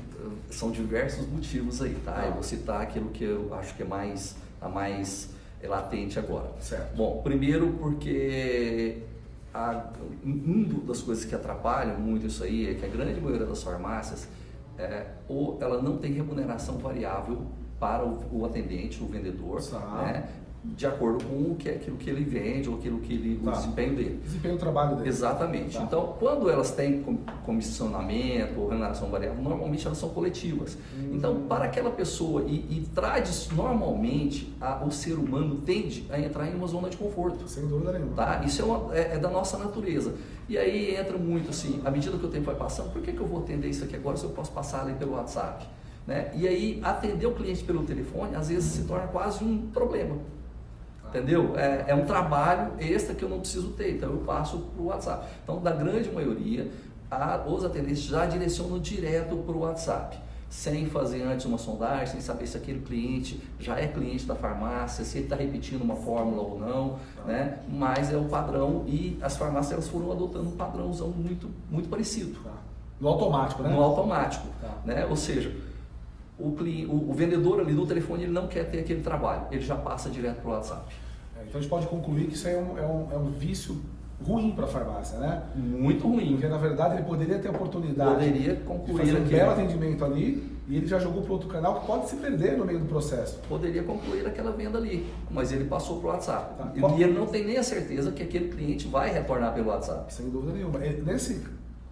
são 0.51 0.71
diversos 0.71 1.27
motivos 1.27 1.83
aí, 1.83 1.95
tá? 2.05 2.13
Tá. 2.13 2.27
Eu 2.27 2.35
vou 2.35 2.43
citar 2.45 2.81
aquilo 2.81 3.11
que 3.11 3.25
eu 3.25 3.53
acho 3.55 3.75
que 3.75 3.83
é 3.83 3.87
mais 3.87 4.37
a 4.61 4.69
mais 4.69 5.31
latente 5.63 6.17
agora. 6.19 6.49
Certo. 6.61 6.95
Bom, 6.97 7.21
primeiro 7.23 7.73
porque 7.81 8.99
a, 9.53 9.91
um 10.25 10.63
do- 10.63 10.81
das 10.83 11.03
coisas 11.03 11.25
que 11.25 11.35
atrapalham 11.35 11.99
muito 11.99 12.27
isso 12.27 12.45
aí 12.45 12.71
é 12.71 12.75
que 12.75 12.85
a 12.85 12.89
grande 12.89 13.21
maioria 13.21 13.47
das 13.47 13.63
farmácias 13.65 14.29
é, 14.79 15.07
ou 15.29 15.59
ela 15.61 15.83
não 15.83 15.99
tem 15.99 16.13
remuneração 16.13 16.79
variável 16.79 17.43
para 17.81 18.05
o, 18.07 18.41
o 18.41 18.45
atendente, 18.47 19.03
o 19.03 19.07
vendedor, 19.07 19.61
Tá. 19.63 20.03
né? 20.03 20.29
De 20.63 20.87
acordo 20.87 21.25
com 21.25 21.53
o 21.53 21.57
que, 21.59 21.71
aquilo 21.71 21.97
que 21.97 22.11
ele 22.11 22.23
vende 22.23 22.69
ou 22.69 22.77
aquilo 22.77 22.99
que 23.01 23.15
ele, 23.15 23.41
Tá. 23.43 23.51
o 23.51 23.55
desempenho 23.55 23.97
dele. 23.97 24.21
Desempenho 24.23 24.55
do 24.57 24.61
trabalho 24.61 24.97
dele. 24.97 25.09
Exatamente. 25.09 25.75
Tá. 25.79 25.83
Então, 25.85 26.15
quando 26.19 26.51
elas 26.51 26.71
têm 26.73 27.03
com- 27.03 27.17
comissionamento 27.47 28.61
ou 28.61 28.69
remuneração 28.69 29.09
variável, 29.09 29.43
normalmente 29.43 29.87
elas 29.87 29.97
são 29.97 30.11
coletivas. 30.11 30.77
Hum. 30.99 31.13
Então, 31.15 31.43
para 31.49 31.65
aquela 31.65 31.91
pessoa, 31.91 32.43
e, 32.43 32.57
e 32.57 32.87
tradi- 32.95 33.49
normalmente 33.55 34.55
a- 34.61 34.85
o 34.85 34.91
ser 34.91 35.15
humano 35.15 35.57
tende 35.65 36.05
a 36.11 36.21
entrar 36.21 36.47
em 36.47 36.55
uma 36.55 36.67
zona 36.67 36.91
de 36.91 36.97
conforto. 36.97 37.49
Sem 37.49 37.67
dúvida 37.67 37.93
nenhuma. 37.93 38.15
Tá? 38.15 38.43
Isso 38.45 38.61
é, 38.61 38.65
uma- 38.65 38.95
é- 38.95 39.15
é 39.15 39.19
da 39.19 39.31
nossa 39.31 39.57
natureza. 39.57 40.15
E 40.49 40.59
aí 40.59 40.95
entra 40.95 41.17
muito 41.17 41.51
assim, 41.51 41.81
à 41.85 41.91
medida 41.91 42.19
que 42.19 42.27
o 42.27 42.29
tempo 42.29 42.45
vai 42.47 42.55
passando, 42.57 42.93
por 42.93 43.01
que, 43.01 43.13
que 43.13 43.21
eu 43.21 43.27
vou 43.27 43.41
atender 43.41 43.69
isso 43.69 43.85
aqui 43.85 43.97
agora 43.97 44.17
se 44.17 44.25
eu 44.25 44.31
posso 44.31 44.53
passar 44.53 44.83
ali 44.83 44.95
pelo 44.95 45.13
WhatsApp? 45.13 45.67
Né? 46.07 46.31
E 46.35 46.47
aí 46.49 46.81
atender 46.83 47.27
o 47.27 47.33
cliente 47.33 47.63
pelo 47.63 47.83
telefone 47.85 48.35
às 48.35 48.49
vezes 48.49 48.65
se 48.73 48.83
torna 48.85 49.07
quase 49.07 49.45
um 49.45 49.69
problema. 49.69 50.17
Entendeu? 51.11 51.57
É, 51.57 51.87
é 51.89 51.95
um 51.95 52.05
trabalho 52.07 52.73
extra 52.79 53.15
que 53.15 53.25
eu 53.25 53.29
não 53.29 53.41
preciso 53.41 53.69
ter, 53.71 53.97
então 53.97 54.11
eu 54.11 54.19
passo 54.19 54.59
para 54.59 54.83
o 54.83 54.87
WhatsApp. 54.87 55.27
Então, 55.43 55.61
da 55.61 55.73
grande 55.73 56.11
maioria, 56.11 56.71
a- 57.11 57.43
os 57.47 57.65
atendentes 57.65 58.03
já 58.03 58.25
direcionam 58.27 58.79
direto 58.79 59.37
para 59.39 59.55
o 59.57 59.61
WhatsApp, 59.61 60.17
sem 60.49 60.87
fazer 60.87 61.23
antes 61.23 61.47
uma 61.47 61.59
sondagem, 61.59 62.07
sem 62.07 62.21
saber 62.21 62.47
se 62.47 62.57
aquele 62.57 62.81
cliente 62.81 63.41
já 63.59 63.77
é 63.79 63.89
cliente 63.89 64.25
da 64.25 64.35
farmácia, 64.37 65.05
se 65.05 65.19
ele 65.19 65.25
está 65.27 65.35
repetindo 65.37 65.83
uma 65.83 65.97
fórmula 65.97 66.43
ou 66.43 66.59
não, 66.61 66.97
né? 67.27 67.59
mas 67.69 68.13
é 68.13 68.17
o 68.17 68.25
padrão 68.27 68.85
e 68.87 69.19
as 69.21 69.37
farmácias 69.37 69.73
elas 69.73 69.89
foram 69.89 70.13
adotando 70.13 70.49
um 70.49 70.53
padrãozão 70.57 71.09
muito, 71.09 71.49
muito 71.69 71.89
parecido, 71.89 72.39
Tá. 72.45 72.51
No 73.01 73.09
automático, 73.09 73.63
né? 73.63 73.71
no 73.71 73.83
automático. 73.83 74.47
Tá. 74.61 74.75
Né? 74.85 75.07
Ou 75.07 75.17
seja, 75.17 75.51
o, 76.43 76.49
o- 76.89 77.11
o 77.11 77.13
vendedor 77.13 77.61
ali 77.61 77.73
no 77.73 77.87
telefone 77.87 78.25
ele 78.25 78.33
não 78.33 78.47
quer 78.49 78.65
ter 78.71 78.81
aquele 78.81 79.03
trabalho, 79.03 79.43
ele 79.51 79.63
já 79.63 79.77
passa 79.77 80.09
direto 80.11 80.41
para 80.43 80.51
o 80.51 80.55
WhatsApp. 80.55 80.83
É, 81.39 81.43
Então 81.47 81.59
a 81.59 81.61
gente 81.63 81.71
pode 81.71 81.87
concluir 81.87 82.27
que 82.27 82.35
isso 82.35 82.49
é 82.49 82.57
um, 82.57 82.79
é 82.79 82.87
um, 82.87 83.09
é 83.13 83.17
um 83.17 83.31
vício 83.31 83.81
ruim 84.27 84.51
para 84.53 84.65
a 84.67 84.69
farmácia, 84.69 85.19
né? 85.19 85.43
Muito 85.57 86.07
ruim. 86.07 86.33
Porque 86.33 86.47
na 86.47 86.59
verdade 86.59 86.97
ele 86.97 87.05
poderia 87.05 87.39
ter 87.39 87.49
a 87.49 87.53
oportunidade 87.53 88.15
Poderia 88.17 88.55
de 88.55 88.63
concluir 88.65 88.99
fazer 88.99 89.13
um 89.13 89.17
aquilo. 89.17 89.31
belo 89.31 89.51
atendimento 89.53 90.05
ali 90.05 90.51
e 90.69 90.77
ele 90.77 90.87
já 90.87 90.99
jogou 90.99 91.23
para 91.23 91.33
outro 91.33 91.49
canal 91.49 91.81
que 91.81 91.87
pode 91.87 92.09
se 92.11 92.17
perder 92.17 92.57
no 92.59 92.65
meio 92.67 92.79
do 92.81 92.85
processo. 92.85 93.39
Poderia 93.49 93.83
concluir 93.83 94.27
aquela 94.27 94.53
venda 94.53 94.77
ali, 94.77 95.07
mas 95.31 95.51
ele 95.53 95.65
passou 95.65 95.99
para 96.01 96.07
o 96.09 96.13
WhatsApp. 96.13 96.55
Tá. 96.59 96.73
E 96.99 97.03
ele 97.03 97.19
não 97.19 97.27
tem 97.27 97.45
nem 97.47 97.57
a 97.57 97.63
certeza 97.63 98.13
que 98.13 98.23
aquele 98.23 98.51
cliente 98.51 98.87
vai 98.87 99.11
retornar 99.11 99.55
pelo 99.55 99.69
WhatsApp. 99.71 100.13
Sem 100.13 100.29
dúvida 100.29 100.53
nenhuma. 100.53 100.79
Nesse 100.79 101.43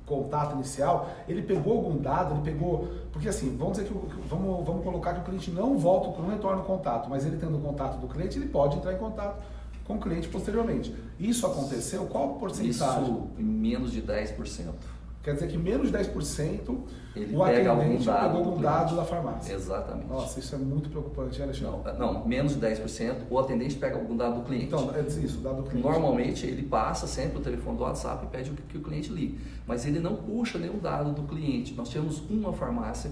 contato 0.09 0.55
inicial, 0.55 1.09
ele 1.29 1.43
pegou 1.43 1.75
algum 1.79 1.97
dado, 1.99 2.35
ele 2.35 2.43
pegou. 2.43 2.89
Porque 3.13 3.29
assim, 3.29 3.57
vamos 3.57 3.77
dizer 3.79 3.89
que 3.89 3.95
o- 3.95 4.09
vamos, 4.29 4.65
vamos 4.67 4.83
colocar 4.83 5.15
que 5.15 5.21
o 5.21 5.25
cliente 5.25 5.51
não 5.51 5.77
volta, 5.79 6.21
não 6.21 6.29
retorna 6.31 6.63
o 6.63 6.65
contato, 6.65 7.09
mas 7.09 7.25
ele 7.27 7.37
tendo 7.37 7.59
o 7.59 7.61
contato 7.61 7.99
do 7.99 8.07
cliente, 8.09 8.39
ele 8.39 8.49
pode 8.49 8.77
entrar 8.77 8.93
em 8.95 8.99
contato 8.99 9.43
com 9.87 9.95
o 9.95 10.01
cliente 10.01 10.29
posteriormente. 10.29 10.95
Isso 11.19 11.47
aconteceu? 11.47 12.07
Qual 12.07 12.35
porcentagem? 12.35 12.71
Isso 13.03 13.23
em 13.39 13.43
menos 13.45 13.91
de 13.93 14.03
10%. 14.03 14.75
Quer 15.23 15.35
dizer 15.35 15.49
que 15.49 15.59
menos 15.59 15.91
de 15.91 15.99
10% 15.99 16.79
Ele 17.15 17.37
o 17.37 17.45
pega 17.45 17.73
atendente 17.73 18.05
dado 18.05 18.23
pegou 18.23 18.39
algum 18.39 18.63
dado 18.63 18.97
da 18.97 19.05
farmácia. 19.05 19.53
Exatamente. 19.53 20.07
Nossa, 20.07 20.39
isso 20.39 20.55
é 20.55 20.59
muito 20.59 20.89
preocupante, 20.89 21.39
hein, 21.39 21.45
Alexandre? 21.45 21.93
Não, 21.99 22.15
não, 22.15 22.27
menos 22.27 22.55
de 22.55 22.61
10%, 22.61 23.17
o 23.29 23.39
atendente 23.39 23.75
pega 23.77 23.97
algum 23.97 24.17
dado 24.17 24.37
do 24.37 24.43
cliente. 24.43 24.67
Então, 24.67 24.91
é 24.95 25.01
isso, 25.01 25.39
dado 25.39 25.63
do 25.63 25.63
cliente. 25.65 25.87
Normalmente 25.87 26.47
ele 26.47 26.63
passa 26.63 27.07
sempre 27.07 27.39
o 27.39 27.41
telefone 27.41 27.77
do 27.77 27.83
WhatsApp 27.83 28.27
e 28.27 28.29
pede 28.29 28.51
que 28.51 28.79
o 28.79 28.83
cliente 28.83 29.13
ligue, 29.13 29.39
mas 29.67 29.85
ele 29.85 29.99
não 29.99 30.17
puxa 30.17 30.59
nenhum 30.59 30.79
dado 30.79 31.13
do 31.13 31.23
cliente. 31.23 31.75
Nós 31.75 31.89
tínhamos 31.89 32.23
uma 32.31 32.53
farmácia 32.53 33.11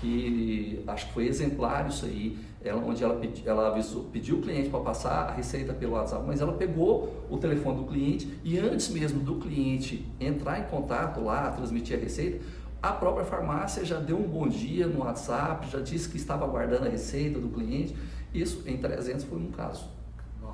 que 0.00 0.82
acho 0.86 1.06
que 1.06 1.12
foi 1.12 1.26
exemplar 1.26 1.88
isso 1.88 2.04
aí, 2.04 2.36
ela, 2.64 2.82
onde 2.82 3.04
ela, 3.04 3.14
pedi, 3.14 3.42
ela 3.46 3.68
avisou, 3.68 4.04
pediu 4.04 4.38
o 4.38 4.40
cliente 4.40 4.70
para 4.70 4.80
passar 4.80 5.28
a 5.28 5.32
receita 5.32 5.74
pelo 5.74 5.92
WhatsApp, 5.92 6.24
mas 6.26 6.40
ela 6.40 6.54
pegou 6.54 7.26
o 7.28 7.36
telefone 7.36 7.76
do 7.76 7.84
cliente 7.84 8.38
e 8.42 8.58
antes 8.58 8.88
mesmo 8.88 9.20
do 9.20 9.36
cliente 9.36 10.04
entrar 10.18 10.58
em 10.58 10.64
contato 10.64 11.22
lá, 11.22 11.50
transmitir 11.50 11.98
a 11.98 12.00
receita, 12.00 12.40
a 12.82 12.92
própria 12.92 13.24
farmácia 13.24 13.84
já 13.84 13.98
deu 13.98 14.18
um 14.18 14.28
bom 14.28 14.48
dia 14.48 14.86
no 14.86 15.00
WhatsApp, 15.00 15.70
já 15.70 15.80
disse 15.80 16.08
que 16.08 16.16
estava 16.16 16.44
aguardando 16.44 16.86
a 16.86 16.90
receita 16.90 17.38
do 17.38 17.48
cliente. 17.48 17.96
Isso 18.32 18.62
em 18.66 18.76
300 18.76 19.24
foi 19.24 19.38
um 19.38 19.50
caso. 19.50 19.88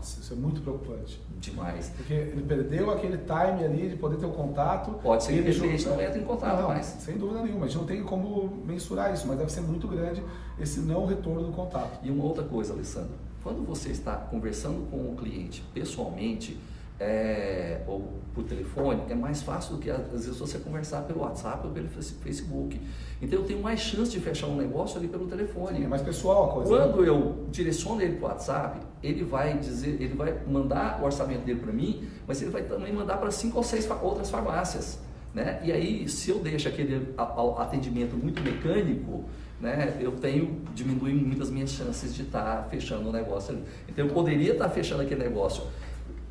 Nossa, 0.01 0.21
isso 0.21 0.33
é 0.33 0.37
muito 0.37 0.63
preocupante. 0.63 1.21
Demais. 1.41 1.93
Porque 1.95 2.15
ele 2.15 2.43
perdeu 2.43 2.91
aquele 2.91 3.19
time 3.19 3.65
ali 3.65 3.91
de 3.91 3.97
poder 3.97 4.17
ter 4.17 4.25
o 4.25 4.31
contato. 4.31 4.93
Pode 5.03 5.25
ser 5.25 5.33
que 5.35 5.39
ele 5.41 5.53
jogou- 5.53 5.97
não 5.97 6.01
entre 6.03 6.21
em 6.21 6.25
contato 6.25 6.61
Não, 6.63 6.69
mais. 6.69 6.87
Sem 6.87 7.19
dúvida 7.19 7.43
nenhuma. 7.43 7.67
A 7.67 7.69
gente 7.69 7.79
não 7.79 7.85
tem 7.87 8.03
como 8.03 8.63
mensurar 8.67 9.13
isso, 9.13 9.27
mas 9.29 9.37
deve 9.39 9.53
ser 9.53 9.61
muito 9.61 9.87
grande 9.87 10.23
esse 10.59 10.81
não 10.81 11.05
retorno 11.05 11.43
do 11.45 11.53
contato. 11.53 11.99
E 12.03 12.11
uma 12.11 12.25
outra 12.25 12.45
coisa, 12.45 12.73
Alessandro, 12.73 13.13
quando 13.43 13.63
você 13.67 13.91
está 13.91 14.17
conversando 14.17 14.91
com 14.91 14.97
o 15.13 15.17
cliente 15.17 15.63
pessoalmente 15.75 16.59
é, 17.01 17.81
ou 17.87 18.21
por 18.35 18.45
telefone, 18.45 19.03
é 19.09 19.15
mais 19.15 19.43
fácil 19.43 19.75
do 19.77 19.81
que 19.81 19.91
às 19.91 20.07
vezes 20.13 20.37
você 20.39 20.59
conversar 20.59 21.01
pelo 21.03 21.21
WhatsApp 21.21 21.67
ou 21.67 21.73
pelo 21.73 21.89
Face- 21.89 22.15
Facebook. 22.23 22.81
Então 23.21 23.41
eu 23.41 23.45
tenho 23.45 23.61
mais 23.61 23.81
chance 23.81 24.11
de 24.13 24.21
fechar 24.21 24.47
um 24.47 24.57
negócio 24.57 24.99
ali 24.99 25.09
pelo 25.09 25.27
telefone. 25.27 25.83
É 25.83 25.89
mais 25.89 26.03
pessoal 26.03 26.51
a 26.51 26.53
coisa. 26.55 26.71
né? 26.87 26.93
Quando 26.93 27.05
eu 27.05 27.47
direciono 27.51 28.01
ele 28.03 28.17
para 28.17 28.27
o 28.27 28.29
WhatsApp, 28.29 28.81
ele 29.03 29.25
vai 29.25 29.59
dizer, 29.59 30.01
ele 30.01 30.15
vai 30.15 30.37
mandar 30.47 31.01
o 31.03 31.05
orçamento 31.07 31.45
dele 31.45 31.59
para 31.61 31.73
mim, 31.73 32.07
mas 32.27 32.41
ele 32.43 32.51
vai 32.51 32.63
também 32.63 32.93
mandar 32.93 33.17
para 33.17 33.31
cinco 33.31 33.57
ou 33.57 33.63
seis 33.65 33.89
outras 34.03 34.31
farmácias. 34.31 34.99
Né? 35.35 35.61
E 35.65 35.71
aí, 35.73 36.09
se 36.09 36.31
eu 36.31 36.39
deixo 36.41 36.69
aquele 36.69 37.15
atendimento 37.59 38.17
muito 38.17 38.43
mecânico, 38.43 39.25
né, 39.61 39.97
eu 40.01 40.13
tenho 40.13 40.61
diminuído 40.75 41.25
muito 41.25 41.43
as 41.43 41.51
minhas 41.51 41.71
chances 41.71 42.15
de 42.15 42.23
estar 42.23 42.67
fechando 42.71 43.09
o 43.11 43.13
negócio 43.13 43.55
ali. 43.55 43.63
Então 43.89 44.07
eu 44.07 44.13
poderia 44.13 44.53
estar 44.53 44.69
fechando 44.71 45.03
aquele 45.03 45.23
negócio 45.23 45.65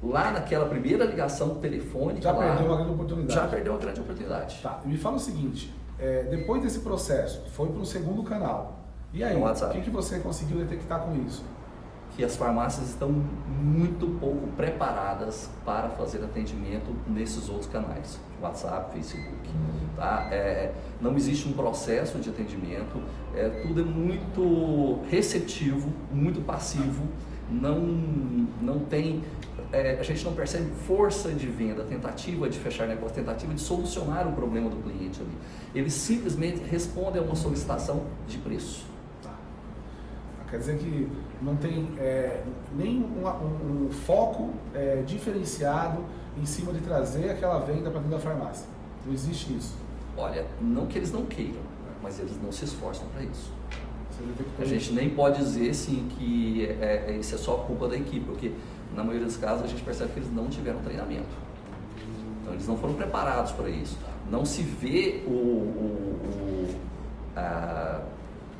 lá 0.02 0.32
naquela 0.32 0.68
primeira 0.68 1.06
ligação 1.06 1.56
telefônica. 1.56 2.22
Já 2.22 2.32
lá, 2.32 2.40
perdeu 2.40 2.66
uma 2.66 2.76
grande 2.78 2.92
oportunidade. 2.92 3.34
Já 3.34 3.48
perdeu 3.48 3.74
uma 3.74 3.80
grande 3.80 4.00
oportunidade. 4.02 4.60
Tá, 4.62 4.82
me 4.86 4.98
fala 4.98 5.16
o 5.16 5.20
seguinte, 5.20 5.74
é, 5.98 6.24
depois 6.24 6.62
desse 6.62 6.80
processo, 6.80 7.42
foi 7.52 7.70
para 7.70 7.82
um 7.82 7.86
segundo 7.86 8.24
canal. 8.24 8.80
E 9.12 9.24
aí, 9.24 9.36
o 9.36 9.70
que, 9.72 9.82
que 9.82 9.90
você 9.90 10.20
conseguiu 10.20 10.60
detectar 10.60 11.02
com 11.02 11.16
isso? 11.26 11.44
que 12.20 12.24
as 12.26 12.36
farmácias 12.36 12.90
estão 12.90 13.10
muito 13.10 14.20
pouco 14.20 14.48
preparadas 14.58 15.50
para 15.64 15.88
fazer 15.90 16.22
atendimento 16.22 16.94
nesses 17.08 17.48
outros 17.48 17.68
canais, 17.68 18.20
WhatsApp, 18.42 18.92
Facebook. 18.94 19.50
Tá? 19.96 20.28
É, 20.32 20.74
não 21.00 21.16
existe 21.16 21.48
um 21.48 21.54
processo 21.54 22.18
de 22.20 22.30
atendimento, 22.30 23.02
é, 23.34 23.48
tudo 23.66 23.80
é 23.80 23.84
muito 23.86 25.00
receptivo, 25.10 25.94
muito 26.12 26.42
passivo, 26.42 27.08
não, 27.50 27.80
não 28.62 28.80
tem, 28.80 29.24
é, 29.72 29.98
a 30.00 30.04
gente 30.04 30.24
não 30.26 30.34
percebe 30.34 30.70
força 30.88 31.30
de 31.32 31.48
venda, 31.48 31.84
tentativa 31.84 32.50
de 32.50 32.58
fechar 32.60 32.88
negócio, 32.88 33.16
tentativa 33.16 33.54
de 33.54 33.62
solucionar 33.62 34.28
o 34.28 34.34
problema 34.34 34.70
do 34.70 34.78
cliente 34.78 35.20
ali. 35.22 35.38
Eles 35.74 35.94
simplesmente 35.94 36.62
respondem 36.70 37.22
a 37.22 37.26
uma 37.26 37.36
solicitação 37.36 38.04
de 38.28 38.38
preço. 38.38 38.86
Tá. 39.24 39.34
Quer 40.50 40.58
dizer 40.60 40.78
que 40.78 41.08
não 41.42 41.56
tem 41.56 41.90
é, 41.98 42.44
nem 42.78 43.00
um, 43.00 43.26
um- 43.28 43.86
um 43.88 43.92
foco 43.92 44.52
é, 44.74 45.04
diferenciado 45.06 46.04
em 46.42 46.46
cima 46.46 46.72
de 46.74 46.80
trazer 46.82 47.30
aquela 47.30 47.60
venda 47.60 47.90
para 47.90 48.00
dentro 48.02 48.18
da 48.18 48.20
farmácia. 48.20 48.66
Não 49.06 49.14
existe 49.14 49.56
isso. 49.56 49.76
Olha, 50.18 50.46
não 50.60 50.86
que 50.88 50.98
eles 50.98 51.12
não 51.12 51.26
queiram, 51.26 51.62
mas 52.04 52.20
eles 52.20 52.34
não 52.44 52.52
se 52.52 52.66
esforçam 52.66 53.06
para 53.14 53.24
isso. 53.24 53.52
A 54.60 54.66
gente 54.66 54.92
nem 54.92 55.10
pode 55.12 55.38
dizer 55.38 55.74
sim 55.74 56.10
que 56.18 56.66
é, 56.82 57.06
é- 57.08 57.18
isso 57.18 57.36
é 57.36 57.38
só 57.38 57.54
culpa 57.60 57.88
da 57.88 57.96
equipe, 57.96 58.26
porque 58.26 58.52
na 58.96 59.04
maioria 59.04 59.26
dos 59.28 59.38
casos 59.38 59.64
a 59.66 59.68
gente 59.68 59.84
percebe 59.84 60.12
que 60.14 60.20
eles 60.20 60.34
não 60.34 60.48
tiveram 60.48 60.80
treinamento. 60.80 61.28
Então 62.42 62.54
eles 62.54 62.68
não 62.68 62.78
foram 62.78 62.94
preparados 62.96 63.52
para 63.52 63.70
isso. 63.70 63.98
Não 64.30 64.46
se 64.46 64.62
vê 64.62 65.24
o, 65.28 65.30
o- 65.32 66.20
o- 66.26 66.76
a- 67.36 68.02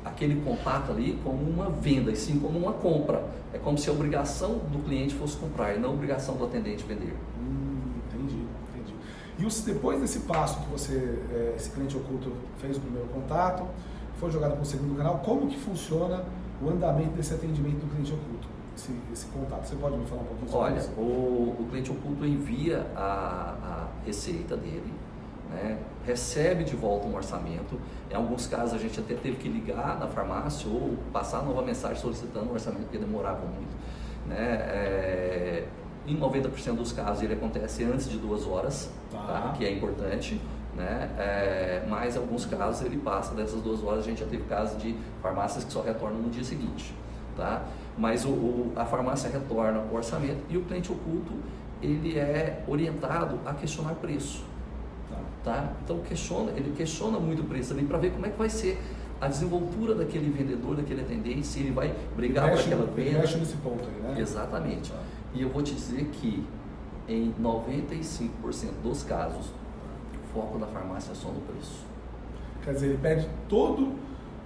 aquele 0.04 0.40
contato 0.42 0.90
ali 0.92 1.18
como 1.22 1.42
uma 1.42 1.68
venda, 1.70 2.10
e 2.10 2.16
sim 2.16 2.38
como 2.38 2.58
uma 2.58 2.72
compra. 2.72 3.22
É 3.52 3.58
como 3.58 3.76
se 3.76 3.88
a 3.90 3.92
obrigação 3.92 4.58
do 4.70 4.78
cliente 4.84 5.14
fosse 5.14 5.36
comprar 5.36 5.74
e 5.74 5.78
não 5.78 5.90
a 5.90 5.92
obrigação 5.92 6.36
do 6.36 6.44
atendente 6.44 6.84
vender. 6.84 7.14
Hum, 7.38 7.78
entendi, 8.06 8.36
entendi. 8.72 8.94
E 9.38 9.44
os- 9.44 9.60
depois 9.62 10.00
desse 10.00 10.20
passo 10.20 10.60
que 10.60 10.70
você, 10.70 11.18
é, 11.32 11.54
esse 11.56 11.70
cliente 11.70 11.96
oculto 11.96 12.32
fez 12.58 12.76
o 12.76 12.80
primeiro 12.80 13.08
contato, 13.08 13.64
foi 14.18 14.30
jogado 14.30 14.52
para 14.52 14.62
o 14.62 14.64
segundo 14.66 14.96
canal, 14.96 15.18
como 15.24 15.48
que 15.48 15.58
funciona 15.58 16.22
o 16.62 16.68
andamento 16.70 17.10
desse 17.12 17.32
atendimento 17.34 17.78
do 17.80 17.90
cliente 17.90 18.12
oculto, 18.12 18.46
esse, 18.80 18.92
esse 19.12 19.26
contato? 19.26 19.64
Você 19.66 19.76
pode 19.76 19.96
me 19.96 20.06
falar 20.06 20.22
um 20.22 20.24
pouquinho 20.24 20.50
sobre 20.50 20.66
Olha, 20.66 20.78
isso? 20.78 20.90
o, 20.96 21.56
o 21.60 21.66
cliente 21.70 21.90
oculto 21.90 22.24
envia 22.26 22.86
a, 22.96 23.54
a 23.62 23.86
receita 24.06 24.56
dele, 24.56 24.92
né, 25.50 25.78
recebe 26.06 26.64
de 26.64 26.76
volta 26.76 27.06
um 27.06 27.14
orçamento. 27.14 27.78
Em 28.10 28.14
alguns 28.14 28.46
casos 28.46 28.74
a 28.74 28.78
gente 28.78 28.98
até 29.00 29.14
teve 29.14 29.36
que 29.36 29.48
ligar 29.48 29.98
na 29.98 30.06
farmácia 30.06 30.68
ou 30.70 30.96
passar 31.12 31.42
nova 31.42 31.62
mensagem 31.62 31.96
solicitando 32.00 32.48
um 32.48 32.52
orçamento 32.52 32.82
porque 32.82 32.98
demorava 32.98 33.44
muito. 33.44 33.76
Né? 34.26 34.36
É, 34.38 35.64
em 36.06 36.16
90% 36.18 36.74
dos 36.76 36.92
casos 36.92 37.22
ele 37.22 37.34
acontece 37.34 37.84
antes 37.84 38.08
de 38.08 38.16
duas 38.18 38.46
horas, 38.46 38.90
Tá. 39.10 39.18
tá, 39.18 39.54
que 39.56 39.64
é 39.64 39.72
importante. 39.72 40.40
Né? 40.76 41.10
É, 41.18 41.84
mas 41.88 42.14
em 42.14 42.18
alguns 42.20 42.46
casos 42.46 42.86
ele 42.86 42.96
passa 42.98 43.34
dessas 43.34 43.60
duas 43.60 43.82
horas, 43.82 44.04
a 44.04 44.08
gente 44.08 44.20
já 44.20 44.26
teve 44.26 44.44
casos 44.44 44.80
de 44.80 44.94
farmácias 45.20 45.64
que 45.64 45.72
só 45.72 45.82
retornam 45.82 46.20
no 46.20 46.30
dia 46.30 46.44
seguinte. 46.44 46.94
Tá? 47.36 47.62
Mas 47.98 48.24
o, 48.24 48.28
o- 48.30 48.72
a 48.76 48.84
farmácia 48.84 49.28
retorna 49.30 49.80
o 49.90 49.94
orçamento 49.94 50.38
e 50.48 50.56
o 50.56 50.62
cliente 50.62 50.90
oculto 50.90 51.32
ele 51.82 52.18
é 52.18 52.62
orientado 52.68 53.38
a 53.46 53.54
questionar 53.54 53.94
preço. 53.94 54.44
Tá. 55.08 55.16
Tá? 55.44 55.72
Então 55.84 55.98
questiona, 56.00 56.50
ele 56.52 56.72
questiona 56.76 57.18
muito 57.18 57.42
o 57.42 57.44
preço 57.46 57.72
ali 57.72 57.84
para 57.84 57.98
ver 57.98 58.12
como 58.12 58.26
é 58.26 58.28
que 58.30 58.38
vai 58.38 58.48
ser 58.48 58.80
a 59.20 59.28
desenvoltura 59.28 59.94
daquele 59.94 60.30
vendedor, 60.30 60.76
daquele 60.76 61.02
atendente, 61.02 61.46
se 61.46 61.60
ele 61.60 61.72
vai 61.72 61.94
brigar 62.16 62.48
mexe, 62.48 62.64
aquela 62.66 62.84
ele 62.84 63.04
venda. 63.04 63.18
mexe 63.18 63.36
nesse 63.38 63.56
ponto 63.56 63.84
aí, 63.86 64.02
né? 64.14 64.20
Exatamente. 64.20 64.92
E 65.34 65.42
eu 65.42 65.50
vou 65.50 65.62
te 65.62 65.74
dizer 65.74 66.06
que 66.12 66.42
em 67.08 67.34
95% 67.40 68.28
dos 68.82 69.02
casos, 69.02 69.46
o 69.46 70.32
foco 70.32 70.58
da 70.58 70.66
farmácia 70.66 71.12
é 71.12 71.14
só 71.14 71.28
no 71.28 71.40
preço. 71.40 71.84
Quer 72.64 72.74
dizer, 72.74 72.86
ele 72.88 72.98
perde 72.98 73.28
todo, 73.48 73.92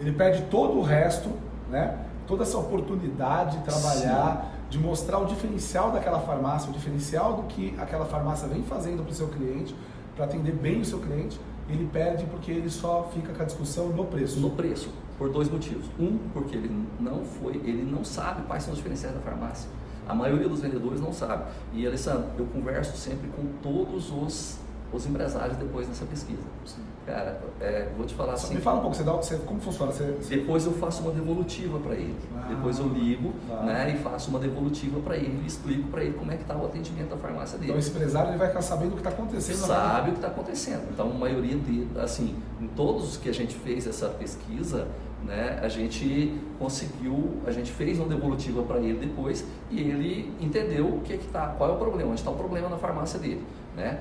ele 0.01 0.13
perde 0.13 0.43
todo 0.51 0.79
o 0.79 0.83
resto, 0.83 1.31
né? 1.71 1.99
Toda 2.27 2.43
essa 2.43 2.59
oportunidade 2.59 3.59
de 3.59 3.65
trabalhar, 3.65 4.53
de 4.71 4.79
mostrar 4.79 5.19
o 5.19 5.27
diferencial 5.27 5.91
daquela 5.91 6.21
farmácia, 6.21 6.71
o 6.71 6.73
diferencial 6.73 7.35
do 7.35 7.43
que 7.45 7.75
aquela 7.79 8.07
farmácia 8.07 8.49
vem 8.49 8.63
fazendo 8.63 9.03
para 9.03 9.13
o 9.13 9.15
seu 9.15 9.29
cliente, 9.29 9.75
para 10.17 10.25
atender 10.25 10.53
bem 10.53 10.81
o 10.81 10.85
seu 10.85 10.99
cliente. 11.01 11.39
Ele 11.69 11.89
perde 11.93 12.25
porque 12.27 12.51
ele 12.51 12.71
só 12.71 13.11
fica 13.13 13.33
com 13.33 13.43
a 13.43 13.47
discussão 13.47 13.89
no 13.89 14.05
preço. 14.05 14.39
No 14.41 14.51
preço, 14.51 14.91
por 15.19 15.31
dois 15.31 15.49
motivos. 15.49 15.87
Um, 15.99 16.19
porque 16.33 16.57
ele 16.57 16.87
não 17.01 17.25
foi, 17.25 17.57
ele 17.57 17.83
não 17.91 18.05
sabe 18.05 18.43
quais 18.43 18.63
são 18.63 18.73
os 18.73 18.79
diferenciais 18.79 19.15
da 19.15 19.21
farmácia. 19.21 19.69
A 20.07 20.15
maioria 20.15 20.49
dos 20.49 20.61
vendedores 20.61 21.01
não 21.01 21.13
sabe. 21.13 21.45
E 21.73 21.87
Alessandro, 21.87 22.27
eu 22.39 22.47
converso 22.47 22.97
sempre 22.97 23.29
com 23.29 23.47
todos 23.63 24.11
os, 24.11 24.59
os 24.97 25.07
empresários 25.07 25.57
depois 25.57 25.87
dessa 25.87 26.05
pesquisa. 26.05 26.43
Sim. 26.65 26.83
Cara, 27.07 27.39
é, 27.61 27.89
vou 27.97 28.07
te 28.07 28.15
falar 28.15 28.35
Só 28.37 28.47
assim. 28.47 28.55
Me 28.55 28.61
fala 28.63 28.79
um 28.79 28.81
pouco, 28.81 28.97
você 28.97 29.03
dá, 29.03 29.13
você, 29.13 29.37
como 29.37 29.61
funciona? 29.61 29.93
Você, 29.93 30.17
Depois 30.27 30.65
eu 30.65 30.73
faço 30.73 31.03
uma 31.03 31.13
devolutiva 31.13 31.79
para 31.79 31.95
ele. 31.95 32.17
Ah, 32.35 32.47
Depois 32.49 32.79
eu 32.79 32.89
ligo 32.89 33.35
tá. 33.47 33.61
né, 33.63 33.95
e 33.95 34.03
faço 34.03 34.31
uma 34.31 34.39
devolutiva 34.39 34.99
para 35.01 35.17
ele 35.17 35.43
e 35.43 35.47
explico 35.47 35.89
para 35.89 36.03
ele 36.03 36.15
como 36.15 36.33
é 36.33 36.37
que 36.37 36.43
está 36.43 36.57
o 36.57 36.65
atendimento 36.65 37.11
da 37.11 37.17
farmácia 37.19 37.59
dele. 37.59 37.73
então 37.73 37.79
esse 37.79 37.91
empresário 37.91 38.31
ele 38.31 38.39
vai 38.39 38.49
ficar 38.49 38.63
sabendo 38.63 38.93
o 38.93 38.93
que 38.93 39.01
está 39.01 39.11
acontecendo. 39.11 39.57
sabe 39.57 40.09
o 40.09 40.13
que 40.13 40.19
está 40.19 40.29
acontecendo. 40.29 40.89
Então, 40.91 41.11
a 41.11 41.15
maioria 41.15 41.57
de, 41.57 41.87
assim, 42.01 42.35
em 42.59 42.69
todos 42.69 43.11
os 43.11 43.17
que 43.19 43.29
a 43.29 43.35
gente 43.35 43.55
fez 43.55 43.87
essa 43.87 44.09
pesquisa, 44.09 44.89
né, 45.25 45.59
a 45.63 45.69
gente 45.69 46.39
conseguiu, 46.59 47.35
a 47.47 47.51
gente 47.51 47.71
fez 47.71 47.99
uma 47.99 48.09
devolutiva 48.09 48.63
para 48.63 48.79
ele 48.79 48.99
depois 48.99 49.45
e 49.71 49.81
ele 49.81 50.33
entendeu 50.41 50.87
o 50.87 51.01
que 51.01 51.19
que 51.19 51.27
tá, 51.29 51.49
qual 51.59 51.71
é 51.71 51.73
o 51.75 51.77
problema, 51.77 52.11
onde 52.11 52.21
está 52.21 52.31
o 52.31 52.37
problema 52.37 52.71
na 52.71 52.79
farmácia 52.79 53.19
dele, 53.19 53.43
né? 53.77 54.01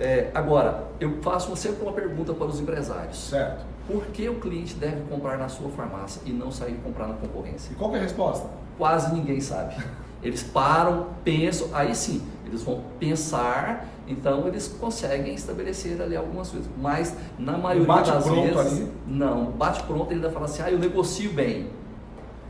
É, 0.00 0.30
agora, 0.34 0.88
eu 0.98 1.20
faço 1.20 1.54
sempre 1.56 1.82
uma 1.82 1.92
pergunta 1.92 2.32
para 2.32 2.46
os 2.46 2.58
empresários. 2.58 3.28
Certo. 3.28 3.64
Por 3.86 4.06
que 4.06 4.28
o 4.28 4.36
cliente 4.36 4.74
deve 4.74 5.02
comprar 5.02 5.36
na 5.36 5.48
sua 5.48 5.68
farmácia 5.70 6.22
e 6.24 6.32
não 6.32 6.50
sair 6.50 6.74
comprar 6.82 7.06
na 7.06 7.14
concorrência? 7.14 7.72
E 7.72 7.74
qual 7.74 7.90
que 7.90 7.96
é 7.96 7.98
a 7.98 8.02
resposta? 8.02 8.48
quase 8.80 9.12
ninguém 9.14 9.40
sabe. 9.42 9.76
Eles 10.22 10.42
param, 10.42 11.06
pensam, 11.24 11.68
aí 11.72 11.94
sim, 11.94 12.20
eles 12.44 12.62
vão 12.62 12.82
pensar, 12.98 13.88
então 14.06 14.46
eles 14.46 14.68
conseguem 14.68 15.34
estabelecer 15.34 15.98
ali 15.98 16.14
algumas 16.14 16.50
coisas. 16.50 16.68
Mas 16.76 17.16
na 17.38 17.56
maioria 17.56 17.86
bate 17.86 18.10
das 18.10 18.24
pronto 18.24 18.42
vezes, 18.42 18.80
ali? 18.80 18.92
não, 19.06 19.46
bate 19.46 19.82
pronto 19.84 20.12
ele 20.12 20.16
ainda 20.16 20.28
fala 20.28 20.44
assim, 20.44 20.60
ah, 20.60 20.70
eu 20.70 20.78
negocio 20.78 21.32
bem. 21.32 21.70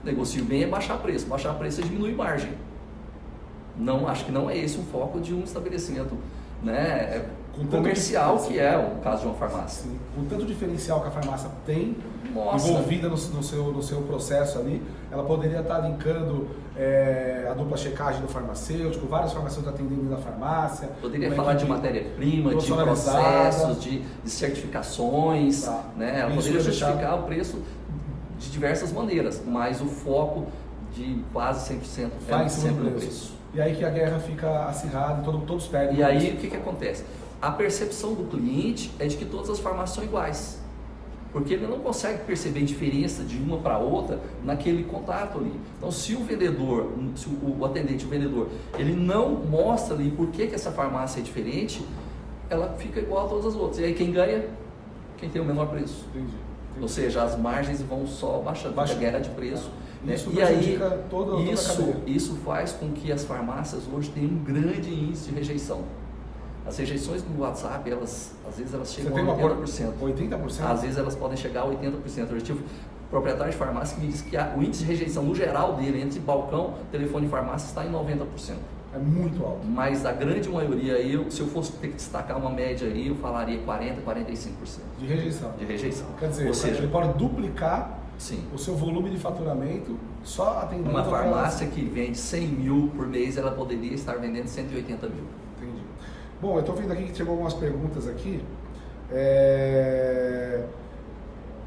Negocio 0.02 0.45
bem 0.45 0.64
é 0.64 0.66
baixar 0.66 0.99
preço, 0.99 1.28
baixar 1.28 1.54
preço 1.54 1.80
é 1.80 1.85
diminuir 1.85 2.12
margem. 2.12 2.50
Não, 3.76 4.09
acho 4.09 4.25
que 4.25 4.33
não 4.33 4.50
é 4.50 4.59
esse 4.59 4.76
o 4.76 4.83
foco 4.83 5.21
de 5.21 5.33
um 5.33 5.45
estabelecimento 5.45 6.19
né, 6.64 7.25
Com 7.57 7.66
comercial 7.66 8.38
que 8.38 8.59
é 8.59 8.76
o 8.78 9.02
caso 9.02 9.23
de 9.23 9.26
uma 9.26 9.35
farmácia. 9.35 9.83
Assim, 9.83 9.99
o 10.16 10.25
tanto 10.25 10.47
diferencial 10.47 11.00
que 11.02 11.09
a 11.09 11.11
farmácia 11.11 11.50
tem 11.66 11.97
Nossa. 12.35 12.69
envolvida 12.69 13.09
no, 13.09 13.16
no 13.16 13.42
seu, 13.42 13.64
no 13.73 13.83
seu 13.83 14.00
processo 14.02 14.59
ali, 14.59 14.83
ela 15.11 15.25
poderia 15.25 15.61
estar 15.61 15.78
linkando 15.80 16.49
é, 16.76 17.47
a 17.50 17.54
dupla 17.54 17.76
checagem 17.76 18.21
do 18.23 18.28
farmacêutico, 18.28 19.07
vários 19.07 19.33
farmacêuticos 19.33 19.75
atendendo 19.75 20.09
na 20.09 20.16
farmácia. 20.16 20.88
Poderia 21.00 21.33
falar 21.33 21.54
de 21.54 21.66
matéria-prima, 21.66 22.54
de 22.54 22.66
processos, 22.73 23.83
de, 23.83 23.99
de 24.00 24.30
certificações, 24.30 25.64
Tá. 25.64 25.85
né? 25.97 26.21
Ela 26.21 26.35
poderia 26.35 26.61
é 26.61 26.62
justificar 26.62 27.19
o 27.19 27.23
preço 27.25 27.61
de 28.38 28.50
diversas 28.50 28.92
maneiras, 28.92 29.42
mas 29.47 29.80
o 29.80 29.87
foco 29.87 30.47
de 30.95 31.23
quase 31.33 31.75
100% 31.75 32.11
Vai 32.28 32.47
é 32.47 32.49
cima 32.49 32.69
sempre 32.69 32.85
no 32.85 32.90
preço. 32.92 33.07
preço. 33.07 33.33
E 33.52 33.61
aí 33.61 33.75
que 33.75 33.85
a 33.85 33.90
guerra 33.90 34.19
fica 34.21 34.64
acirrada 34.66 35.23
todo, 35.25 35.40
todos 35.45 35.66
perdem. 35.66 35.99
E 35.99 36.02
aí 36.02 36.35
o 36.35 36.37
que, 36.37 36.49
que 36.49 36.57
acontece? 36.57 37.04
A 37.40 37.50
percepção 37.50 38.14
do 38.14 38.25
cliente 38.25 38.92
é 38.99 39.06
de 39.06 39.16
que 39.16 39.25
todas 39.25 39.49
as 39.50 39.59
farmácias 39.59 39.94
são 39.97 40.04
iguais. 40.04 40.61
Porque 41.32 41.54
ele 41.54 41.66
não 41.66 41.78
consegue 41.78 42.25
perceber 42.25 42.62
diferença 42.64 43.23
de 43.23 43.37
uma 43.38 43.59
para 43.59 43.78
outra 43.78 44.20
naquele 44.44 44.82
contato 44.85 45.38
ali. 45.38 45.52
Então, 45.78 45.90
se 45.90 46.14
o 46.14 46.25
vendedor, 46.25 46.92
se 47.14 47.28
o, 47.28 47.64
atendente, 47.64 48.04
o 48.04 48.09
vendedor, 48.09 48.49
ele 48.76 48.94
não 48.94 49.30
mostra 49.37 49.94
ali 49.94 50.11
por 50.11 50.26
que, 50.28 50.49
que 50.49 50.54
essa 50.56 50.73
farmácia 50.73 51.20
é 51.20 51.23
diferente, 51.23 51.87
ela 52.50 52.75
fica 52.78 52.99
igual 52.99 53.26
a 53.26 53.28
todas 53.28 53.47
as 53.47 53.54
outras. 53.54 53.78
E 53.78 53.85
aí 53.85 53.94
quem 53.94 54.11
ganha? 54.11 54.44
Quem 55.18 55.30
tem 55.30 55.40
o 55.40 55.44
menor 55.44 55.68
preço. 55.68 56.04
Entendi. 56.11 56.25
entendi. 56.26 56.82
Ou 56.82 56.88
seja, 56.88 57.23
as 57.23 57.38
margens 57.38 57.80
vão 57.80 58.06
só 58.09 58.38
baixando, 58.44 58.75
Baixa- 58.75 58.94
guerra 58.97 59.20
de 59.20 59.30
preço. 59.30 59.70
né? 60.04 60.14
Isso 60.16 60.30
E 60.35 60.42
aí, 60.42 60.76
toda- 60.78 60.97
toda 61.09 61.42
isso, 61.42 61.94
isso 62.06 62.35
faz 62.44 62.73
com 62.73 62.90
que 62.90 63.12
as 63.12 63.25
farmácias 63.25 63.82
hoje 63.92 64.11
tenham 64.11 64.30
um 64.32 64.42
grande 64.42 64.92
índice 64.92 65.28
de 65.30 65.35
rejeição. 65.37 65.82
As 66.67 66.76
rejeições 66.79 67.25
no 67.25 67.40
WhatsApp, 67.43 67.90
elas, 67.90 68.33
às 68.49 68.57
vezes 68.59 68.75
elas 68.75 68.93
chegam 68.93 69.17
a 69.17 69.23
uma 69.23 69.35
80%. 69.35 69.93
80%? 70.00 70.62
Às 70.71 70.83
vezes 70.83 70.99
elas 70.99 71.14
podem 71.17 71.37
chegar 71.37 71.62
a 71.62 71.67
80%. 71.67 72.31
Eu 72.31 72.38
já 72.38 72.45
tive 72.47 72.61
proprietário 73.11 73.50
de 73.52 73.59
farmácia 73.59 73.97
que 73.97 74.02
me 74.05 74.12
disse 74.12 74.25
que 74.25 74.37
a- 74.37 74.55
o 74.57 74.62
índice 74.62 74.85
de 74.85 74.88
rejeição 74.90 75.23
no 75.25 75.35
geral 75.35 75.75
dele, 75.75 76.00
entre 76.00 76.21
balcão, 76.21 76.75
telefone 76.93 77.26
e 77.26 77.29
farmácia, 77.29 77.67
está 77.67 77.85
em 77.85 77.90
90%. 77.90 78.59
É 78.95 78.99
muito 78.99 79.45
alto. 79.45 79.67
Mas 79.67 80.05
a 80.05 80.12
grande 80.12 80.49
maioria, 80.49 80.95
eu, 81.00 81.31
se 81.31 81.40
eu 81.40 81.47
fosse 81.47 81.73
ter 81.73 81.88
que 81.88 81.95
destacar 81.95 82.37
uma 82.37 82.50
média 82.50 82.88
aí, 82.88 83.09
eu 83.09 83.14
falaria 83.17 83.61
40, 83.62 84.00
45% 84.02 84.83
De 84.99 85.07
rejeição. 85.07 85.52
de 85.59 85.64
rejeição. 85.64 86.07
Quer 86.19 86.29
dizer, 86.29 86.47
Ou 86.49 86.55
seja, 86.55 86.79
ele 86.79 86.88
pode 86.88 87.17
duplicar 87.17 87.99
sim, 88.19 88.45
o 88.52 88.59
seu 88.59 88.75
volume 88.75 89.09
de 89.11 89.19
faturamento 89.19 89.97
só 90.25 90.59
atendendo 90.62 90.90
uma 90.90 91.05
farmácia 91.05 91.67
que 91.69 91.81
vende 91.83 92.19
100 92.19 92.47
mil 92.49 92.90
por 92.95 93.07
mês, 93.07 93.37
ela 93.37 93.52
poderia 93.52 93.95
estar 93.95 94.14
vendendo 94.19 94.47
180 94.49 95.09
mil. 95.09 95.25
Bom, 96.40 96.54
eu 96.54 96.61
estou 96.61 96.75
vendo 96.75 96.92
aqui 96.92 97.04
que 97.04 97.16
chegou 97.16 97.32
algumas 97.32 97.54
perguntas 97.54 98.09
aqui. 98.09 98.42
É... 99.11 100.64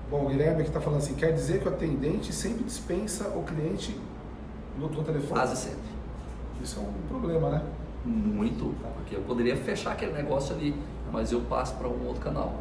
Bom, 0.10 0.26
o 0.26 0.30
Guilherme 0.30 0.62
aqui 0.62 0.70
está 0.70 0.82
falando 0.82 1.00
assim, 1.00 1.14
quer 1.16 1.32
dizer 1.32 1.60
que 1.62 1.68
o 1.68 1.72
atendente 1.72 2.34
sempre 2.34 2.64
dispensa 2.64 3.28
o 3.30 3.44
cliente 3.44 3.96
no, 4.78 4.90
no 4.90 5.04
telefone? 5.04 5.32
Quase 5.40 5.58
sempre. 5.58 5.94
Isso 6.62 6.80
é 6.80 6.84
um 6.84 7.08
problema, 7.08 7.50
né? 7.50 7.62
Muito, 8.06 8.74
porque 8.96 9.16
eu 9.16 9.22
poderia 9.22 9.56
fechar 9.56 9.92
aquele 9.92 10.14
negócio 10.14 10.56
ali, 10.56 10.76
mas 11.12 11.32
eu 11.32 11.42
passo 11.42 11.76
para 11.76 11.88
um 11.88 12.06
outro 12.08 12.22
canal. 12.22 12.56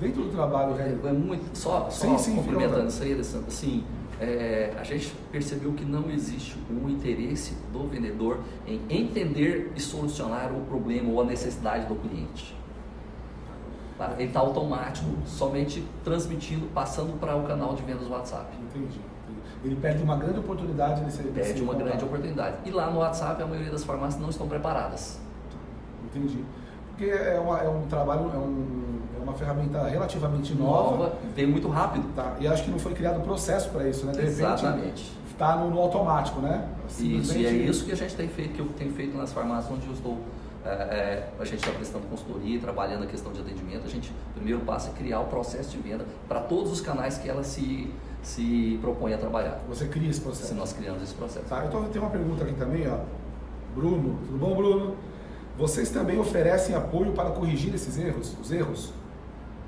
Dentro 0.00 0.24
do 0.24 0.30
trabalho, 0.30 0.74
É, 0.78 0.84
né? 0.88 0.98
é 1.04 1.12
muito, 1.12 1.56
só, 1.56 1.88
só 1.88 2.06
Sim, 2.06 2.18
sim, 2.18 2.36
complementando 2.36 2.88
isso 2.88 3.02
aí, 3.02 3.12
Alessandro, 3.14 3.46
assim, 3.48 3.84
é, 4.20 4.72
a 4.78 4.84
gente 4.84 5.12
percebeu 5.30 5.72
que 5.72 5.84
não 5.84 6.10
existe 6.10 6.56
um 6.70 6.88
interesse 6.88 7.54
do 7.72 7.86
vendedor 7.86 8.40
em 8.66 8.80
entender 8.88 9.72
e 9.76 9.80
solucionar 9.80 10.52
o 10.52 10.62
problema 10.62 11.10
ou 11.10 11.20
a 11.20 11.24
necessidade 11.24 11.86
do 11.86 11.94
cliente. 11.96 12.56
Tá? 13.98 14.12
Ele 14.18 14.28
está 14.28 14.40
automático, 14.40 15.06
somente 15.26 15.82
transmitindo, 16.04 16.66
passando 16.74 17.18
para 17.18 17.36
o 17.36 17.46
canal 17.46 17.74
de 17.74 17.82
vendas 17.82 18.04
do 18.06 18.12
WhatsApp. 18.12 18.46
Entendi. 18.70 19.00
Ele 19.64 19.76
perde 19.76 20.02
uma 20.02 20.16
grande 20.16 20.38
oportunidade 20.38 21.00
nesse 21.02 21.22
Perde 21.22 21.62
uma 21.62 21.72
contato. 21.72 21.88
grande 21.88 22.04
oportunidade. 22.04 22.56
E 22.64 22.70
lá 22.70 22.90
no 22.90 22.98
WhatsApp, 22.98 23.42
a 23.42 23.46
maioria 23.46 23.70
das 23.70 23.84
farmácias 23.84 24.20
não 24.20 24.30
estão 24.30 24.46
preparadas. 24.46 25.18
Entendi. 26.04 26.44
Porque 26.88 27.10
é, 27.10 27.38
uma, 27.38 27.58
é 27.58 27.68
um 27.68 27.86
trabalho, 27.86 28.30
é, 28.32 28.38
um, 28.38 28.95
uma 29.26 29.34
ferramenta 29.34 29.82
relativamente 29.88 30.54
nova. 30.54 30.96
Nova, 30.96 31.18
vem 31.34 31.46
muito 31.46 31.68
rápido. 31.68 32.06
Tá? 32.14 32.36
E 32.40 32.46
acho 32.46 32.64
que 32.64 32.70
não 32.70 32.78
foi 32.78 32.94
criado 32.94 33.20
processo 33.22 33.70
para 33.70 33.88
isso, 33.88 34.06
né? 34.06 34.12
De 34.12 34.22
Exatamente. 34.22 35.12
está 35.30 35.56
no, 35.56 35.70
no 35.70 35.80
automático, 35.80 36.40
né? 36.40 36.68
Isso, 36.98 37.36
e 37.36 37.44
é 37.44 37.50
isso 37.50 37.84
que 37.84 37.92
a 37.92 37.96
gente 37.96 38.14
tem 38.14 38.28
feito, 38.28 38.54
que 38.54 38.60
eu 38.60 38.66
tenho 38.78 38.92
feito 38.92 39.16
nas 39.16 39.32
farmácias 39.32 39.72
onde 39.72 39.86
eu 39.86 39.92
estou. 39.92 40.18
é, 40.64 40.68
é, 40.68 41.28
a 41.38 41.44
gente 41.44 41.58
está 41.58 41.72
prestando 41.72 42.06
consultoria, 42.06 42.58
trabalhando 42.60 43.02
a 43.02 43.06
questão 43.06 43.32
de 43.32 43.40
atendimento. 43.40 43.84
A 43.84 43.90
gente, 43.90 44.10
o 44.10 44.34
primeiro 44.34 44.60
passo 44.60 44.90
é 44.90 44.92
criar 44.92 45.20
o 45.20 45.24
processo 45.24 45.70
de 45.70 45.78
venda 45.78 46.06
para 46.28 46.40
todos 46.40 46.70
os 46.72 46.80
canais 46.80 47.18
que 47.18 47.28
ela 47.28 47.42
se, 47.42 47.92
se 48.22 48.78
propõe 48.80 49.12
a 49.12 49.18
trabalhar. 49.18 49.60
Você 49.68 49.86
cria 49.86 50.08
esse 50.08 50.20
processo. 50.20 50.48
Se 50.48 50.54
nós 50.54 50.72
criamos 50.72 51.02
esse 51.02 51.14
processo. 51.14 51.46
Tá, 51.46 51.64
então 51.66 51.84
tem 51.84 52.00
uma 52.00 52.10
pergunta 52.10 52.44
aqui 52.44 52.54
também, 52.54 52.88
ó. 52.88 52.98
Bruno, 53.74 54.18
tudo 54.24 54.38
bom, 54.38 54.54
Bruno? 54.54 54.96
Vocês 55.58 55.90
também 55.90 56.18
oferecem 56.18 56.74
apoio 56.74 57.12
para 57.12 57.30
corrigir 57.30 57.74
esses 57.74 57.98
erros, 57.98 58.34
os 58.40 58.52
erros? 58.52 58.92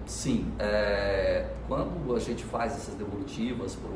Sim, 0.09 0.47
é, 0.59 1.45
quando 1.69 2.17
a 2.17 2.19
gente 2.19 2.43
faz 2.43 2.73
essas 2.73 2.95
devolutivas 2.95 3.77
para 3.77 3.91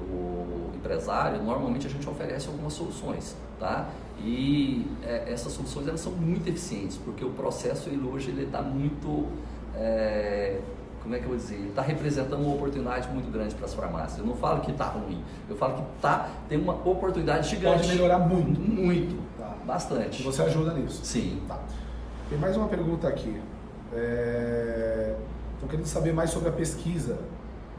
o 0.00 0.70
empresário, 0.76 1.42
normalmente 1.42 1.88
a 1.88 1.90
gente 1.90 2.08
oferece 2.08 2.46
algumas 2.46 2.72
soluções, 2.72 3.36
tá? 3.58 3.88
E 4.20 4.86
é, 5.02 5.24
essas 5.32 5.52
soluções 5.52 5.88
elas 5.88 6.00
são 6.00 6.12
muito 6.12 6.48
eficientes, 6.48 6.96
porque 6.96 7.24
o 7.24 7.30
processo 7.30 7.88
ele 7.88 8.06
hoje 8.06 8.30
ele 8.30 8.44
está 8.44 8.62
muito, 8.62 9.26
é, 9.74 10.60
como 11.02 11.16
é 11.16 11.18
que 11.18 11.24
eu 11.24 11.30
vou 11.30 11.36
dizer, 11.36 11.56
ele 11.56 11.70
está 11.70 11.82
representando 11.82 12.40
uma 12.40 12.54
oportunidade 12.54 13.08
muito 13.08 13.28
grande 13.32 13.56
para 13.56 13.66
as 13.66 13.74
farmácias. 13.74 14.18
Eu 14.20 14.24
não 14.26 14.36
falo 14.36 14.60
que 14.60 14.70
está 14.70 14.84
ruim, 14.84 15.20
eu 15.50 15.56
falo 15.56 15.74
que 15.74 15.82
tá, 16.00 16.28
tem 16.48 16.58
uma 16.60 16.74
oportunidade 16.74 17.48
gigante. 17.48 17.78
Pode 17.78 17.88
melhorar 17.88 18.20
muito. 18.20 18.60
Muito, 18.60 19.16
Tá. 19.36 19.52
bastante. 19.66 20.20
E 20.20 20.24
você 20.24 20.42
ajuda 20.42 20.74
nisso. 20.74 21.04
Sim. 21.04 21.42
Tá. 21.48 21.58
Tem 22.30 22.38
mais 22.38 22.56
uma 22.56 22.68
pergunta 22.68 23.08
aqui. 23.08 23.40
Estou 25.68 25.80
querendo 25.80 25.86
saber 25.86 26.14
mais 26.14 26.30
sobre 26.30 26.48
a 26.48 26.52
pesquisa, 26.52 27.18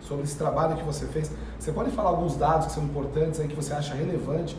sobre 0.01 0.23
esse 0.23 0.37
trabalho 0.37 0.77
que 0.77 0.83
você 0.83 1.07
fez. 1.07 1.31
Você 1.59 1.71
pode 1.71 1.89
falar 1.89 2.09
alguns 2.09 2.35
dados 2.35 2.67
que 2.67 2.73
são 2.73 2.83
importantes 2.83 3.39
aí 3.39 3.47
que 3.47 3.55
você 3.55 3.73
acha 3.73 3.95
relevante 3.95 4.55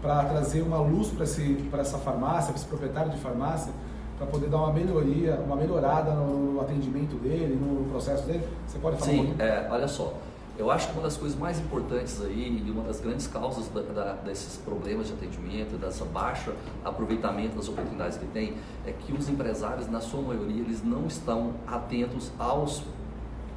para 0.00 0.24
trazer 0.24 0.62
uma 0.62 0.78
luz 0.78 1.08
para 1.08 1.82
essa 1.82 1.98
farmácia, 1.98 2.52
para 2.52 2.56
esse 2.56 2.64
proprietário 2.64 3.10
de 3.10 3.18
farmácia, 3.18 3.70
para 4.16 4.26
poder 4.26 4.48
dar 4.48 4.56
uma 4.56 4.72
melhoria, 4.72 5.34
uma 5.44 5.56
melhorada 5.56 6.12
no, 6.12 6.54
no 6.54 6.60
atendimento 6.62 7.16
dele, 7.16 7.54
no 7.54 7.84
processo 7.90 8.24
dele? 8.26 8.48
Você 8.66 8.78
pode 8.78 8.96
falar 8.96 9.12
um 9.12 9.14
Sim, 9.14 9.26
pouquinho? 9.26 9.46
é, 9.46 9.68
olha 9.70 9.86
só. 9.86 10.14
Eu 10.60 10.70
acho 10.70 10.88
que 10.88 10.92
uma 10.92 11.04
das 11.04 11.16
coisas 11.16 11.38
mais 11.38 11.58
importantes 11.58 12.20
aí 12.20 12.62
e 12.66 12.70
uma 12.70 12.82
das 12.82 13.00
grandes 13.00 13.26
causas 13.26 13.66
da, 13.68 13.80
da, 13.80 14.12
desses 14.16 14.58
problemas 14.58 15.06
de 15.06 15.14
atendimento, 15.14 15.78
dessa 15.78 16.04
baixa 16.04 16.52
aproveitamento 16.84 17.56
das 17.56 17.66
oportunidades 17.66 18.18
que 18.18 18.26
tem, 18.26 18.58
é 18.86 18.92
que 18.92 19.10
os 19.10 19.26
empresários, 19.26 19.88
na 19.88 20.02
sua 20.02 20.20
maioria, 20.20 20.60
eles 20.60 20.84
não 20.84 21.06
estão 21.06 21.54
atentos 21.66 22.30
aos 22.38 22.82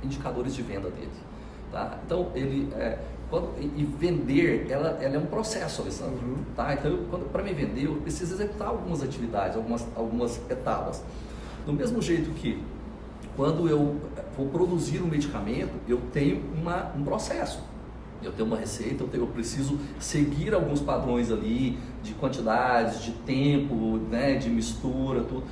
indicadores 0.02 0.56
de 0.56 0.62
venda 0.62 0.90
dele. 0.90 1.12
Tá? 1.74 2.00
Então, 2.06 2.32
ele, 2.34 2.72
é, 2.74 2.98
quando, 3.30 3.50
e, 3.60 3.84
vender, 3.84 4.72
ela, 4.72 4.92
ela 5.02 5.16
é 5.16 5.20
um 5.20 5.26
processo, 5.26 5.82
Alessandro. 5.82 6.26
Uhum. 6.26 6.46
Tá? 6.56 6.74
Então, 6.74 6.98
para 7.34 7.44
me 7.44 7.52
vender, 7.52 7.84
eu 7.84 7.96
preciso 7.96 8.34
executar 8.36 8.70
algumas 8.70 9.04
atividades, 9.04 9.58
algumas, 9.58 9.86
algumas 9.94 10.40
etapas. 10.50 11.04
Do 11.66 11.74
mesmo 11.74 12.02
jeito 12.02 12.32
que 12.32 12.64
quando 13.36 13.68
eu 13.68 14.00
vou 14.38 14.48
produzir 14.48 15.02
um 15.02 15.08
medicamento, 15.08 15.72
eu 15.88 16.00
tenho 16.12 16.42
uma, 16.56 16.92
um 16.96 17.04
processo. 17.04 17.60
Eu 18.22 18.32
tenho 18.32 18.48
uma 18.48 18.58
receita, 18.58 19.04
eu, 19.04 19.08
tenho, 19.08 19.24
eu 19.24 19.28
preciso 19.28 19.78
seguir 20.00 20.54
alguns 20.54 20.80
padrões 20.80 21.30
ali 21.32 21.78
de 22.02 22.14
quantidades, 22.14 23.04
de 23.04 23.12
tempo, 23.12 23.98
né, 24.10 24.36
de 24.36 24.50
mistura, 24.50 25.22
tudo. 25.24 25.44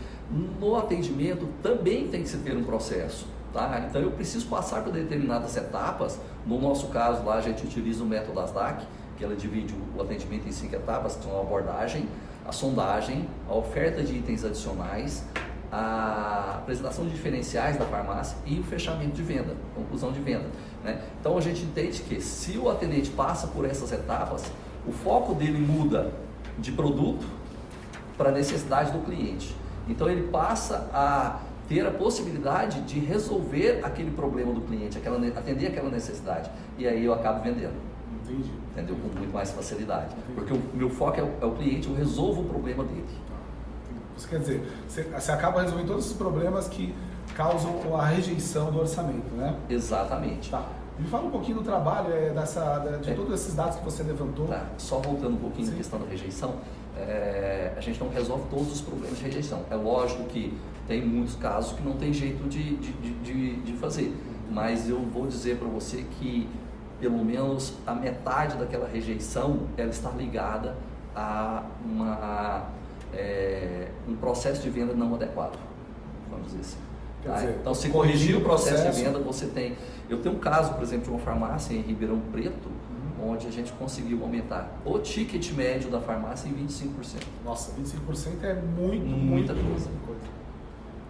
No 0.60 0.78
atendimento 0.78 1.48
também 1.62 2.08
tem 2.08 2.24
que 2.24 2.30
se 2.30 2.38
ter 2.38 2.56
um 2.56 2.64
processo. 2.64 3.28
Tá? 3.52 3.86
Então 3.90 4.02
eu 4.02 4.12
preciso 4.12 4.48
passar 4.48 4.82
por 4.84 4.94
determinadas 4.94 5.58
etapas. 5.58 6.18
No 6.46 6.60
nosso 6.62 6.88
caso 6.88 7.26
lá 7.26 7.36
a 7.36 7.42
gente 7.42 7.66
utiliza 7.66 8.02
o 8.02 8.08
método 8.08 8.40
ASDAC, 8.40 8.86
que 9.18 9.24
ela 9.26 9.36
divide 9.36 9.76
o 9.98 10.02
atendimento 10.02 10.48
em 10.48 10.52
cinco 10.52 10.76
etapas, 10.76 11.18
que 11.18 11.26
são 11.26 11.38
a 11.38 11.42
abordagem, 11.42 12.08
a 12.48 12.52
sondagem, 12.54 13.28
a 13.50 13.54
oferta 13.54 14.02
de 14.02 14.16
itens 14.16 14.46
adicionais, 14.46 15.26
a 15.72 16.58
apresentação 16.58 17.06
de 17.06 17.12
diferenciais 17.12 17.78
da 17.78 17.86
farmácia 17.86 18.38
e 18.46 18.60
o 18.60 18.64
fechamento 18.64 19.14
de 19.14 19.24
venda, 19.24 19.56
conclusão 19.74 20.12
de 20.12 20.20
venda. 20.20 20.46
Né? 20.84 21.02
Então 21.20 21.38
a 21.38 21.42
gente 21.42 21.64
entende 21.64 22.02
que 22.02 22.20
se 22.20 22.58
o 22.58 22.70
atendente 22.70 23.10
passa 23.12 23.48
por 23.48 23.66
essas 23.66 23.92
etapas, 23.92 24.52
o 24.86 24.92
foco 24.92 25.34
dele 25.34 25.60
muda 25.60 26.12
de 26.58 26.72
produto 26.72 27.26
para 28.18 28.30
a 28.30 28.32
necessidade 28.32 28.92
do 28.92 29.00
cliente. 29.00 29.56
Então 29.88 30.10
ele 30.10 30.28
passa 30.28 30.90
a 30.94 31.40
ter 31.68 31.86
a 31.88 31.92
possibilidade 31.92 32.82
de 32.82 33.00
resolver 33.00 33.80
aquele 33.82 34.12
problema 34.12 34.54
do 34.54 34.62
cliente, 34.62 34.98
aquela, 34.98 35.26
atender 35.28 35.68
aquela 35.68 35.90
necessidade. 35.90 36.52
E 36.78 36.86
aí 36.86 37.06
eu 37.06 37.14
acabo 37.14 37.42
vendendo. 37.42 37.74
Entendi. 38.24 38.52
Entendeu? 38.72 38.96
Com 38.96 39.18
muito 39.18 39.34
mais 39.34 39.52
facilidade. 39.52 40.14
Porque 40.36 40.54
o 40.54 40.62
meu 40.74 40.90
foco 40.90 41.20
é 41.20 41.24
o, 41.24 41.32
é 41.42 41.46
o 41.46 41.52
cliente, 41.52 41.88
eu 41.88 41.96
resolvo 41.96 42.42
o 42.42 42.46
problema 42.46 42.84
dele. 42.84 43.06
Você 44.22 44.28
quer 44.28 44.40
dizer, 44.40 44.72
você, 44.88 45.04
você 45.04 45.32
acaba 45.32 45.62
resolvendo 45.62 45.88
todos 45.88 46.06
os 46.08 46.14
problemas 46.14 46.68
que 46.68 46.94
causam 47.36 47.96
a 48.00 48.06
rejeição 48.06 48.72
do 48.72 48.80
orçamento, 48.80 49.34
né? 49.36 49.56
Exatamente. 49.70 50.50
Tá. 50.52 50.64
Me 51.00 51.08
fala 51.08 51.26
um 51.26 51.32
pouquinho 51.32 51.58
do 51.58 51.64
trabalho, 51.64 52.14
é, 52.14 52.30
dessa, 52.30 52.78
de 53.02 53.10
É. 53.12 53.14
todos 53.16 53.34
esses 53.34 53.56
dados 53.56 53.78
que 53.78 53.84
você 53.86 54.04
levantou. 54.04 54.48
Tá, 54.48 54.66
Só 54.78 55.00
voltando 55.00 55.34
um 55.34 55.38
pouquinho 55.38 55.66
Sim. 55.66 55.72
na 55.72 55.78
questão 55.78 56.00
da 56.00 56.06
rejeição, 56.06 56.56
é, 56.98 57.74
a 57.76 57.82
gente 57.82 58.00
não 58.00 58.10
resolve 58.10 58.44
todos 58.50 58.72
os 58.72 58.82
problemas 58.82 59.18
de 59.18 59.24
rejeição. 59.24 59.62
É 59.72 59.76
lógico 59.76 60.24
que 60.26 60.56
tem 60.88 61.04
muitos 61.06 61.36
casos 61.36 61.72
que 61.74 61.82
não 61.82 61.94
tem 61.94 62.14
jeito 62.14 62.48
de, 62.48 62.76
de, 62.78 62.92
de, 62.94 63.14
de- 63.24 63.56
de 63.62 63.74
fazer, 63.74 64.14
mas 64.52 64.88
eu 64.90 65.00
vou 65.00 65.26
dizer 65.26 65.58
para 65.58 65.68
você 65.68 66.06
que 66.20 66.48
pelo 67.00 67.24
menos 67.26 67.74
a 67.88 67.96
metade 67.96 68.58
daquela 68.58 68.88
rejeição 68.88 69.62
ela 69.78 69.90
está 69.90 70.12
ligada 70.12 70.76
a 71.16 71.64
uma, 71.84 72.66
é, 73.14 73.88
um 74.08 74.16
processo 74.16 74.62
de 74.62 74.70
venda 74.70 74.94
não 74.94 75.14
adequado, 75.16 75.58
vamos 76.30 76.48
dizer 76.48 76.62
assim. 76.62 76.78
Tá? 77.24 77.34
dizer, 77.36 77.58
então, 77.62 77.74
se 77.74 77.90
corrigir 77.90 78.36
o 78.36 78.42
processo, 78.42 78.82
processo- 78.84 78.98
de 79.00 79.06
venda, 79.06 79.20
você 79.20 79.46
tem. 79.46 79.76
Eu 80.10 80.20
tenho 80.22 80.36
um 80.36 80.40
caso, 80.40 80.74
por 80.74 80.82
exemplo, 80.82 81.06
de 81.06 81.10
uma 81.12 81.20
farmácia 81.20 81.74
em 81.74 81.82
Ribeirão 81.82 82.20
Preto, 82.32 82.68
Uhum. 82.68 83.32
onde 83.34 83.46
a 83.48 83.52
gente 83.52 83.72
conseguiu 83.74 84.24
aumentar 84.24 84.72
o 84.84 84.98
ticket 84.98 85.52
médio 85.54 85.92
da 85.92 86.00
farmácia 86.00 86.50
em 86.50 86.54
25%. 86.54 87.28
Nossa, 87.46 87.72
25% 87.74 88.44
é 88.44 88.56
muito, 88.56 89.06
Muita 89.06 89.54
muito, 89.54 89.68
coisa. 89.68 89.88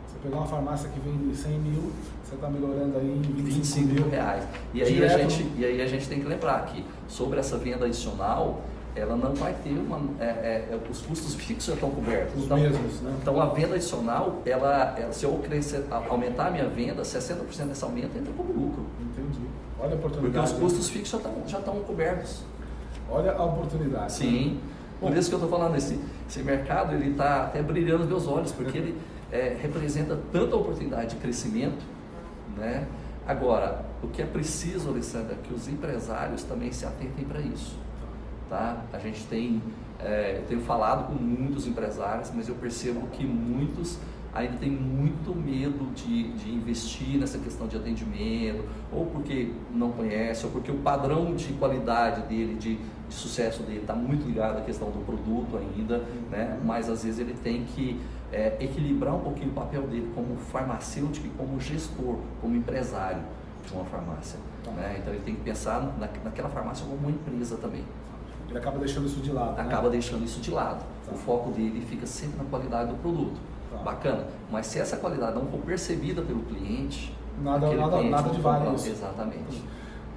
Você 0.08 0.18
pegar 0.22 0.36
uma 0.38 0.46
farmácia 0.48 0.90
que 0.90 1.00
vende 1.00 1.34
100 1.36 1.60
mil, 1.60 1.92
você 2.24 2.36
está 2.36 2.50
melhorando 2.50 2.98
aí 2.98 3.08
em 3.08 3.22
25, 3.22 3.42
25 3.44 3.88
mil 3.94 4.10
reais. 4.10 4.44
E 4.74 4.84
aí, 4.84 5.04
a 5.06 5.18
gente, 5.18 5.48
e 5.58 5.64
aí 5.66 5.82
a 5.82 5.88
gente 5.88 6.08
tem 6.10 6.20
que 6.20 6.28
lembrar 6.28 6.66
que 6.66 6.84
sobre 7.08 7.40
essa 7.40 7.58
venda 7.58 7.86
adicional, 7.86 8.60
ela 8.96 9.16
não 9.16 9.34
vai 9.34 9.54
ter 9.64 9.72
uma. 9.72 10.00
é, 10.20 10.26
é, 10.26 10.70
é, 10.72 10.80
os 10.90 11.02
custos 11.02 11.36
fixos 11.36 11.66
já 11.66 11.74
estão 11.74 11.90
cobertos. 11.92 12.44
Os 12.44 12.50
mesmos, 12.50 13.02
né? 13.02 13.16
Então 13.22 13.40
a 13.42 13.46
venda 13.48 13.76
adicional, 13.76 14.42
ela, 14.46 14.96
ela- 14.98 15.14
se 15.14 15.24
eu 15.26 15.34
crescer, 15.44 15.86
aumentar 16.10 16.48
a 16.48 16.52
minha 16.52 16.68
venda, 16.68 17.02
60% 17.04 17.68
desse 17.68 17.84
aumento 17.84 18.18
entra 18.18 18.34
como 18.34 18.52
lucro. 18.52 18.86
Entendi. 19.00 19.40
Olha 19.80 19.88
a 19.88 19.98
Porque 19.98 20.06
oportunidade. 20.08 20.46
os 20.54 20.60
custos 20.60 20.90
fixos 20.90 21.10
já 21.12 21.18
estão, 21.30 21.44
já 21.48 21.60
estão 21.60 21.76
cobertos. 21.82 22.44
Olha 23.10 23.32
a 23.34 23.44
oportunidade. 23.46 24.12
Sim. 24.14 24.60
Por 25.00 25.16
isso 25.18 25.30
que 25.30 25.36
eu 25.36 25.44
estou 25.44 25.50
falando, 25.58 25.76
esse, 25.76 26.00
esse 26.30 26.44
mercado 26.44 26.94
ele 26.94 27.12
está 27.12 27.46
até 27.46 27.62
brilhando 27.64 28.06
meus 28.06 28.28
olhos, 28.28 28.52
porque 28.52 28.78
ele 28.78 28.98
é, 29.32 29.58
representa 29.60 30.20
tanta 30.32 30.56
oportunidade 30.56 31.16
de 31.16 31.16
crescimento, 31.16 31.84
né? 32.56 32.86
Agora, 33.28 33.84
o 34.04 34.08
que 34.08 34.22
é 34.22 34.26
preciso, 34.26 34.90
Alessandra, 34.90 35.34
é 35.34 35.38
que 35.48 35.54
os 35.54 35.68
empresários 35.68 36.44
também 36.44 36.72
se 36.72 36.86
atentem 36.86 37.26
para 37.26 37.40
isso, 37.40 37.78
tá? 38.52 38.84
A 38.92 39.00
gente 39.00 39.24
tem, 39.28 39.64
é, 39.98 40.40
eu 40.40 40.48
tenho 40.48 40.62
falado 40.62 41.08
com 41.08 41.14
muitos 41.14 41.66
empresários, 41.66 42.30
mas 42.36 42.50
eu 42.50 42.56
percebo 42.56 43.08
que 43.08 43.26
muitos 43.26 43.98
ainda 44.34 44.58
tem 44.58 44.70
muito 44.70 45.34
medo 45.34 45.94
de, 45.94 46.34
de 46.34 46.54
investir 46.54 47.18
nessa 47.18 47.38
questão 47.38 47.68
de 47.68 47.78
atendimento, 47.78 48.64
ou 48.92 49.06
porque 49.06 49.54
não 49.74 49.92
conhece, 49.92 50.46
ou 50.46 50.52
porque 50.52 50.70
o 50.70 50.80
padrão 50.80 51.34
de 51.34 51.54
qualidade 51.54 52.22
dele, 52.28 52.56
de, 52.56 52.76
de 52.76 53.14
sucesso 53.14 53.64
dele, 53.64 53.80
está 53.80 53.96
muito 53.96 54.26
ligado 54.26 54.58
à 54.58 54.62
questão 54.62 54.90
do 54.90 55.00
produto 55.06 55.58
ainda, 55.58 56.00
né? 56.30 56.60
mas 56.64 56.90
às 56.90 57.04
vezes 57.04 57.20
ele 57.20 57.36
tem 57.42 57.64
que 57.64 58.00
é, 58.32 58.58
equilibrar 58.60 59.16
um 59.16 59.20
pouquinho 59.20 59.50
o 59.50 59.54
papel 59.54 59.84
dele 59.84 60.12
como 60.14 60.36
farmacêutico 60.38 61.28
e 61.28 61.30
como 61.32 61.60
gestor, 61.60 62.18
como 62.42 62.56
empresário 62.56 63.22
de 63.66 63.74
uma 63.74 63.86
farmácia. 63.86 64.40
Tá. 64.64 64.72
Né? 64.72 64.98
Então 65.00 65.14
ele 65.14 65.24
tem 65.24 65.36
que 65.36 65.42
pensar 65.42 65.82
na, 65.98 66.08
naquela 66.24 66.50
farmácia 66.50 66.86
como 66.86 66.98
uma 66.98 67.12
empresa 67.12 67.58
também. 67.58 67.84
Ele 68.52 68.60
acaba 68.60 68.78
deixando 68.78 69.08
isso 69.08 69.22
de 69.22 69.32
lado. 69.32 69.56
Né? 69.56 69.64
Acaba 69.64 69.84
né? 69.84 69.92
deixando 69.92 70.26
isso 70.26 70.42
de 70.42 70.52
lado. 70.52 70.84
Tá. 71.06 71.14
O 71.14 71.16
foco 71.16 71.52
dele 71.52 71.82
fica 71.90 72.06
sempre 72.06 72.38
na 72.38 72.44
qualidade 72.44 72.92
do 72.92 72.98
produto. 72.98 73.40
Tá. 73.72 73.78
Bacana. 73.78 74.28
Mas 74.52 74.68
se 74.68 74.78
essa 74.78 74.98
qualidade 74.98 75.36
não 75.36 75.48
for 75.48 75.62
percebida 75.62 76.22
pelo 76.22 76.44
cliente, 76.44 77.16
nada, 77.42 77.72
nada, 77.74 77.98
cliente 77.98 78.12
nada 78.12 78.30
de 78.30 78.42
vale 78.42 78.76
isso. 78.76 78.90
Exatamente. 78.90 79.64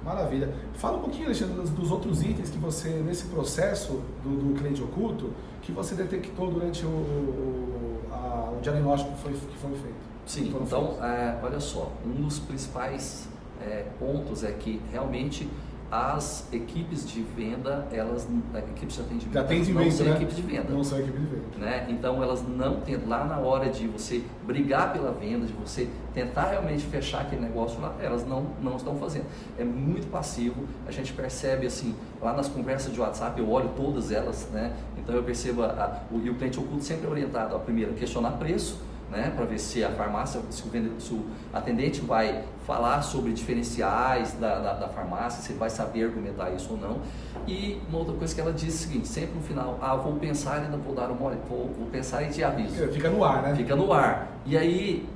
Maravilha. 0.03 0.53
Fala 0.73 0.97
um 0.97 1.01
pouquinho, 1.01 1.25
Alexandre, 1.25 1.55
dos 1.55 1.89
outros 1.89 2.21
itens 2.21 2.49
que 2.49 2.57
você, 2.59 2.89
nesse 2.89 3.25
processo 3.25 4.01
do, 4.21 4.53
do 4.53 4.59
cliente 4.59 4.83
oculto, 4.83 5.31
que 5.61 5.71
você 5.71 5.95
detectou 5.95 6.51
durante 6.51 6.85
o, 6.85 6.89
o, 6.89 8.01
a, 8.11 8.51
o 8.55 8.61
diagnóstico 8.61 9.15
que 9.15 9.21
foi, 9.21 9.31
que 9.31 9.57
foi 9.57 9.71
feito. 9.71 9.95
Sim, 10.25 10.53
então, 10.61 11.03
é, 11.03 11.39
olha 11.41 11.59
só, 11.59 11.91
um 12.05 12.21
dos 12.21 12.37
principais 12.37 13.27
é, 13.61 13.85
pontos 13.97 14.43
é 14.43 14.51
que 14.51 14.81
realmente 14.91 15.49
as 15.91 16.51
equipes 16.51 17.07
de 17.07 17.21
venda, 17.21 17.87
elas, 17.91 18.27
equipes 18.55 18.95
de 18.95 19.01
atendimento, 19.01 19.31
de 19.31 19.37
atendimento 19.37 19.85
não 19.85 19.91
são 19.91 20.05
né? 20.05 20.15
equipes 20.15 20.35
de 20.35 20.41
venda. 20.41 20.73
Não 20.73 20.83
são 20.83 20.99
equipes 20.99 21.21
de 21.21 21.27
venda. 21.27 21.45
Né? 21.57 21.85
Então 21.89 22.23
elas 22.23 22.43
não 22.47 22.81
têm, 22.81 22.97
lá 23.05 23.23
na 23.23 23.37
hora 23.37 23.69
de 23.69 23.87
você 23.87 24.23
brigar 24.43 24.91
pela 24.91 25.11
venda, 25.11 25.45
de 25.45 25.53
você 25.53 25.87
tentar 26.13 26.49
realmente 26.49 26.83
fechar 26.85 27.21
aquele 27.21 27.41
negócio 27.41 27.79
lá, 27.79 27.95
elas 28.01 28.25
não, 28.25 28.47
não 28.61 28.77
estão 28.77 28.95
fazendo. 28.95 29.25
É 29.59 29.63
muito 29.63 30.07
passivo, 30.09 30.65
a 30.87 30.91
gente 30.91 31.13
percebe 31.13 31.67
assim, 31.67 31.95
lá 32.21 32.33
nas 32.33 32.47
conversas 32.47 32.91
de 32.91 32.99
WhatsApp, 32.99 33.39
eu 33.39 33.49
olho 33.49 33.69
todas 33.77 34.11
elas, 34.11 34.49
né? 34.51 34.73
Então 34.97 35.13
eu 35.15 35.23
percebo, 35.23 35.63
a, 35.63 35.67
a, 35.67 36.13
o, 36.13 36.19
e 36.19 36.29
o 36.29 36.35
cliente 36.35 36.59
oculto 36.59 36.83
sempre 36.83 37.07
é 37.07 37.09
orientado 37.09 37.55
a 37.55 37.59
primeiro 37.59 37.93
questionar 37.93 38.31
preço, 38.31 38.81
né, 39.11 39.31
para 39.35 39.45
ver 39.45 39.59
se 39.59 39.83
a 39.83 39.91
farmácia, 39.91 40.41
se 40.49 40.63
o, 40.63 40.69
vendedor, 40.69 40.99
se 40.99 41.13
o, 41.13 41.25
atendente 41.53 42.01
vai 42.01 42.43
falar 42.65 43.01
sobre 43.01 43.31
diferenciais 43.31 44.33
da, 44.33 44.59
da, 44.59 44.73
da, 44.73 44.87
farmácia, 44.89 45.41
se 45.41 45.51
ele 45.51 45.59
vai 45.59 45.69
saber 45.69 46.05
argumentar 46.05 46.49
isso 46.51 46.73
ou 46.73 46.79
não. 46.79 46.99
E 47.47 47.79
uma 47.87 47.99
outra 47.99 48.15
coisa 48.15 48.33
que 48.33 48.41
ela 48.41 48.51
diz 48.51 48.73
é 48.73 48.75
o 48.75 48.89
seguinte, 48.89 49.07
sempre 49.07 49.35
no 49.35 49.41
final, 49.41 49.77
ah, 49.81 49.95
vou 49.95 50.13
pensar 50.15 50.61
e 50.61 50.65
ainda 50.65 50.77
vou 50.77 50.95
dar 50.95 51.09
uma 51.11 51.29
vou, 51.47 51.71
vou 51.77 51.87
pensar 51.91 52.23
e 52.23 52.29
te 52.29 52.43
aviso. 52.43 52.87
Fica 52.91 53.09
no 53.09 53.23
ar, 53.23 53.43
né? 53.43 53.55
Fica 53.55 53.75
no 53.75 53.93
ar. 53.93 54.27
E 54.45 54.57
aí, 54.57 55.07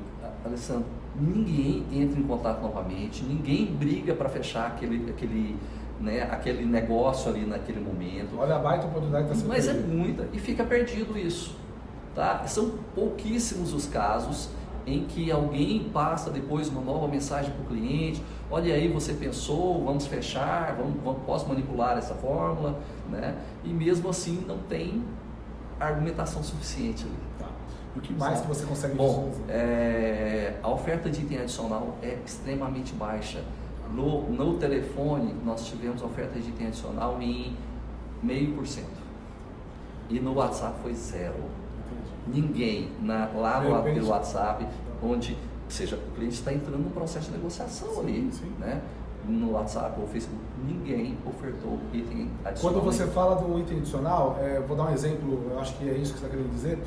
Alessandro, 0.45 0.85
ninguém 1.19 1.85
entra 1.91 2.19
em 2.19 2.23
contato 2.23 2.61
novamente, 2.61 3.23
ninguém 3.23 3.65
briga 3.65 4.13
para 4.13 4.29
fechar 4.29 4.67
aquele, 4.67 5.09
aquele, 5.09 5.55
né, 5.99 6.23
aquele 6.23 6.65
negócio 6.65 7.31
ali 7.31 7.45
naquele 7.45 7.79
momento. 7.79 8.37
Olha 8.37 8.55
a 8.55 8.59
baita 8.59 8.85
oportunidade 8.85 9.27
da 9.27 9.47
Mas 9.47 9.67
é 9.67 9.73
muita, 9.73 10.27
e 10.31 10.39
fica 10.39 10.63
perdido 10.63 11.17
isso. 11.17 11.57
Tá? 12.19 12.45
São 12.47 12.71
pouquíssimos 12.93 13.73
os 13.73 13.87
casos 13.87 14.49
em 14.85 15.05
que 15.05 15.31
alguém 15.31 15.89
passa 15.93 16.29
depois 16.29 16.67
uma 16.67 16.81
nova 16.81 17.07
mensagem 17.07 17.49
para 17.49 17.61
o 17.61 17.65
cliente, 17.67 18.21
olha 18.51 18.75
aí, 18.75 18.89
você 18.89 19.13
pensou, 19.13 19.85
vamos 19.85 20.05
fechar, 20.05 20.75
vamos, 20.75 21.01
vamos, 21.01 21.23
posso 21.23 21.47
manipular 21.47 21.97
essa 21.97 22.13
fórmula, 22.15 22.77
né? 23.09 23.37
E 23.63 23.69
mesmo 23.69 24.09
assim 24.09 24.43
não 24.45 24.57
tem 24.57 25.01
argumentação 25.79 26.43
suficiente 26.43 27.05
ali. 27.05 27.15
Tá. 27.39 27.47
E 27.95 27.99
o 27.99 28.01
que 28.01 28.11
mais 28.11 28.41
que 28.41 28.47
você 28.47 28.65
consegue 28.65 28.95
Bom, 28.95 29.31
é, 29.47 30.55
a 30.61 30.67
oferta 30.67 31.09
de 31.09 31.21
item 31.21 31.37
adicional 31.37 31.95
é 32.03 32.17
extremamente 32.25 32.91
baixa. 32.95 33.41
No, 33.93 34.29
no 34.29 34.55
telefone, 34.55 35.33
nós 35.45 35.65
tivemos 35.65 36.01
oferta 36.01 36.37
de 36.37 36.49
item 36.49 36.67
adicional 36.67 37.17
em 37.21 37.55
meio 38.21 38.55
por 38.55 38.67
cento. 38.67 38.99
E 40.09 40.19
no 40.19 40.33
WhatsApp 40.33 40.75
foi 40.83 40.93
zero 40.93 41.68
ninguém 42.33 42.89
na, 43.01 43.29
lá 43.35 43.61
no, 43.61 43.83
pelo 43.83 44.07
WhatsApp, 44.07 44.65
onde, 45.03 45.37
seja, 45.67 45.95
o 45.95 46.15
cliente 46.15 46.35
está 46.35 46.53
entrando 46.53 46.83
num 46.83 46.91
processo 46.91 47.31
de 47.31 47.37
negociação 47.37 47.89
sim, 47.95 47.99
ali, 47.99 48.29
sim. 48.31 48.51
né? 48.59 48.81
no 49.27 49.51
WhatsApp 49.51 49.99
ou 49.99 50.07
Facebook, 50.07 50.41
ninguém 50.65 51.17
ofertou 51.25 51.79
item 51.93 52.29
adicional. 52.43 52.81
Quando 52.81 52.83
você 52.83 53.05
fala 53.07 53.35
do 53.35 53.59
item 53.59 53.77
adicional, 53.77 54.37
é, 54.41 54.59
vou 54.59 54.75
dar 54.75 54.85
um 54.85 54.93
exemplo, 54.93 55.47
eu 55.51 55.59
acho 55.59 55.77
que 55.77 55.87
é 55.87 55.93
isso 55.93 56.13
que 56.13 56.19
você 56.19 56.25
está 56.25 56.29
querendo 56.29 56.51
dizer. 56.51 56.79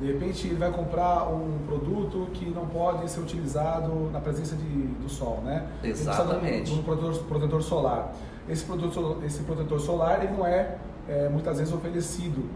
De 0.00 0.06
repente 0.06 0.46
ele 0.46 0.54
vai 0.54 0.70
comprar 0.70 1.28
um 1.28 1.58
produto 1.66 2.28
que 2.32 2.48
não 2.50 2.66
pode 2.66 3.10
ser 3.10 3.20
utilizado 3.20 4.10
na 4.12 4.20
presença 4.20 4.54
de, 4.54 4.64
do 4.64 5.08
sol, 5.08 5.40
né? 5.44 5.66
Exatamente. 5.82 6.72
um, 6.72 6.78
um 6.78 6.82
protetor, 6.84 7.24
protetor, 7.24 7.62
solar. 7.62 8.14
Esse, 8.48 8.64
produto, 8.64 9.18
esse 9.24 9.42
protetor 9.42 9.80
solar 9.80 10.22
ele 10.22 10.32
não 10.32 10.46
é, 10.46 10.78
é 11.08 11.28
muitas 11.28 11.58
vezes 11.58 11.74
oferecido 11.74 12.48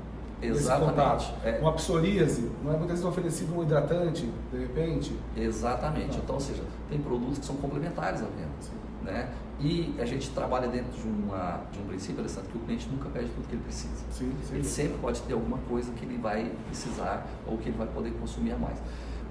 Exatamente. 0.42 1.32
É. 1.44 1.58
Uma 1.60 1.72
psoríase, 1.72 2.50
não 2.62 2.72
é 2.72 2.76
muitas 2.76 2.98
vezes 2.98 3.04
oferecido 3.04 3.56
um 3.56 3.62
hidratante, 3.62 4.28
de 4.52 4.58
repente? 4.58 5.16
Exatamente. 5.36 6.18
Então, 6.18 6.34
ou 6.34 6.40
seja, 6.40 6.62
tem 6.88 7.00
produtos 7.00 7.38
que 7.38 7.46
são 7.46 7.56
complementares 7.56 8.20
à 8.20 8.26
venda. 8.26 8.50
Sim. 8.60 8.72
Né? 9.02 9.28
E 9.60 9.94
a 9.98 10.04
gente 10.04 10.30
trabalha 10.30 10.66
dentro 10.66 10.90
de, 10.92 11.06
uma, 11.06 11.60
de 11.70 11.78
um 11.78 11.84
princípio, 11.86 12.20
Alessandro, 12.20 12.50
que 12.50 12.56
o 12.56 12.60
cliente 12.60 12.88
nunca 12.88 13.08
pede 13.10 13.28
tudo 13.30 13.46
que 13.46 13.54
ele 13.54 13.62
precisa. 13.62 14.04
Sim, 14.10 14.32
sim. 14.42 14.54
Ele 14.54 14.64
sempre 14.64 14.98
pode 14.98 15.20
ter 15.22 15.34
alguma 15.34 15.58
coisa 15.68 15.92
que 15.92 16.04
ele 16.04 16.18
vai 16.18 16.50
precisar 16.66 17.26
ou 17.46 17.56
que 17.58 17.68
ele 17.68 17.78
vai 17.78 17.86
poder 17.86 18.10
consumir 18.12 18.52
a 18.52 18.58
mais. 18.58 18.78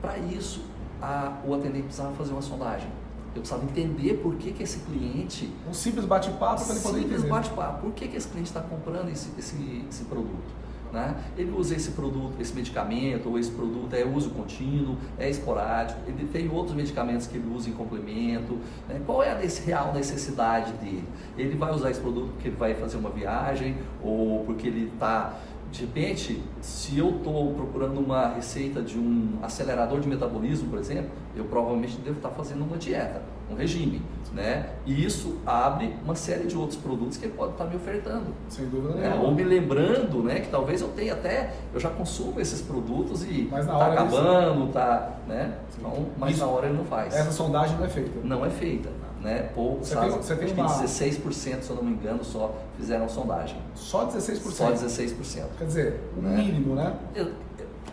Para 0.01 0.17
isso, 0.17 0.63
a, 1.01 1.37
o 1.45 1.53
atendente 1.53 1.83
precisava 1.83 2.13
fazer 2.15 2.31
uma 2.31 2.41
sondagem. 2.41 2.89
Eu 3.33 3.41
precisava 3.41 3.63
entender 3.63 4.15
por 4.15 4.35
que, 4.35 4.51
que 4.51 4.63
esse 4.63 4.79
cliente. 4.79 5.53
Um 5.67 5.73
simples 5.73 6.05
bate-papo 6.05 6.65
para 6.65 6.73
ele 6.73 6.83
poder 6.83 6.99
entender. 6.99 7.15
Simples 7.15 7.31
bate-papo. 7.31 7.81
Por 7.81 7.93
que, 7.93 8.07
que 8.07 8.17
esse 8.17 8.27
cliente 8.27 8.49
está 8.49 8.61
comprando 8.61 9.09
esse, 9.09 9.31
esse, 9.37 9.85
esse 9.89 10.03
produto? 10.05 10.61
Né? 10.91 11.15
Ele 11.37 11.51
usa 11.51 11.75
esse 11.75 11.91
produto, 11.91 12.33
esse 12.39 12.53
medicamento 12.53 13.29
ou 13.29 13.39
esse 13.39 13.49
produto 13.51 13.93
é 13.93 14.03
uso 14.05 14.31
contínuo, 14.31 14.97
é 15.17 15.29
esporádico, 15.29 15.99
ele 16.05 16.27
tem 16.27 16.49
outros 16.49 16.75
medicamentos 16.75 17.27
que 17.27 17.37
ele 17.37 17.49
usa 17.53 17.69
em 17.69 17.73
complemento. 17.73 18.59
Né? 18.89 19.01
Qual 19.05 19.23
é 19.23 19.31
a 19.31 19.39
real 19.65 19.93
necessidade 19.93 20.73
dele? 20.73 21.07
Ele 21.37 21.55
vai 21.55 21.73
usar 21.73 21.91
esse 21.91 21.99
produto 21.99 22.31
porque 22.33 22.49
ele 22.49 22.57
vai 22.57 22.73
fazer 22.75 22.97
uma 22.97 23.09
viagem 23.09 23.77
ou 24.03 24.43
porque 24.43 24.67
ele 24.67 24.91
está 24.93 25.39
de 25.71 25.81
repente, 25.81 26.43
se 26.59 26.97
eu 26.97 27.11
estou 27.11 27.53
procurando 27.53 27.99
uma 27.99 28.27
receita 28.27 28.81
de 28.81 28.97
um 28.97 29.39
acelerador 29.41 30.01
de 30.01 30.07
metabolismo, 30.07 30.69
por 30.69 30.77
exemplo, 30.77 31.11
eu 31.33 31.45
provavelmente 31.45 31.97
devo 31.97 32.17
estar 32.17 32.29
fazendo 32.29 32.63
uma 32.63 32.77
dieta, 32.77 33.21
um 33.49 33.55
regime, 33.55 34.01
né? 34.33 34.71
E 34.85 35.05
isso 35.05 35.37
abre 35.45 35.95
uma 36.03 36.13
série 36.13 36.45
de 36.45 36.57
outros 36.57 36.77
produtos 36.77 37.15
que 37.15 37.25
ele 37.25 37.33
pode 37.33 37.53
estar 37.53 37.65
me 37.65 37.77
ofertando. 37.77 38.27
Sem 38.49 38.67
dúvida 38.67 38.95
né? 38.95 39.15
Ou 39.23 39.33
me 39.33 39.43
lembrando, 39.43 40.21
né, 40.21 40.41
que 40.41 40.49
talvez 40.49 40.81
eu 40.81 40.89
tenha 40.89 41.13
até, 41.13 41.53
eu 41.73 41.79
já 41.79 41.89
consumo 41.89 42.41
esses 42.41 42.61
produtos 42.61 43.23
e 43.23 43.43
está 43.43 43.87
acabando, 43.87 44.67
está, 44.67 45.19
né? 45.25 45.57
Então, 45.77 46.05
mas 46.17 46.31
isso, 46.31 46.45
na 46.45 46.51
hora 46.51 46.67
ele 46.67 46.77
não 46.77 46.85
faz. 46.85 47.15
Essa 47.15 47.31
sondagem 47.31 47.77
não 47.77 47.85
é 47.85 47.89
feita. 47.89 48.19
Não 48.23 48.45
é 48.45 48.49
feita 48.49 48.89
né? 49.21 49.49
Poucos, 49.53 49.87
você 49.87 49.95
tem, 49.95 50.09
você 50.09 50.35
tem 50.35 50.53
uma... 50.53 50.65
16%, 50.65 51.61
se 51.61 51.69
eu 51.69 51.75
não 51.75 51.83
me 51.83 51.91
engano, 51.91 52.23
só 52.23 52.55
fizeram 52.77 53.07
sondagem. 53.07 53.57
Só 53.75 54.07
16%? 54.07 54.51
Só 54.51 54.71
16%. 54.71 55.45
Quer 55.57 55.65
dizer, 55.65 55.99
o 56.17 56.21
né? 56.21 56.37
mínimo, 56.37 56.75
né? 56.75 56.95
Eu, 57.15 57.31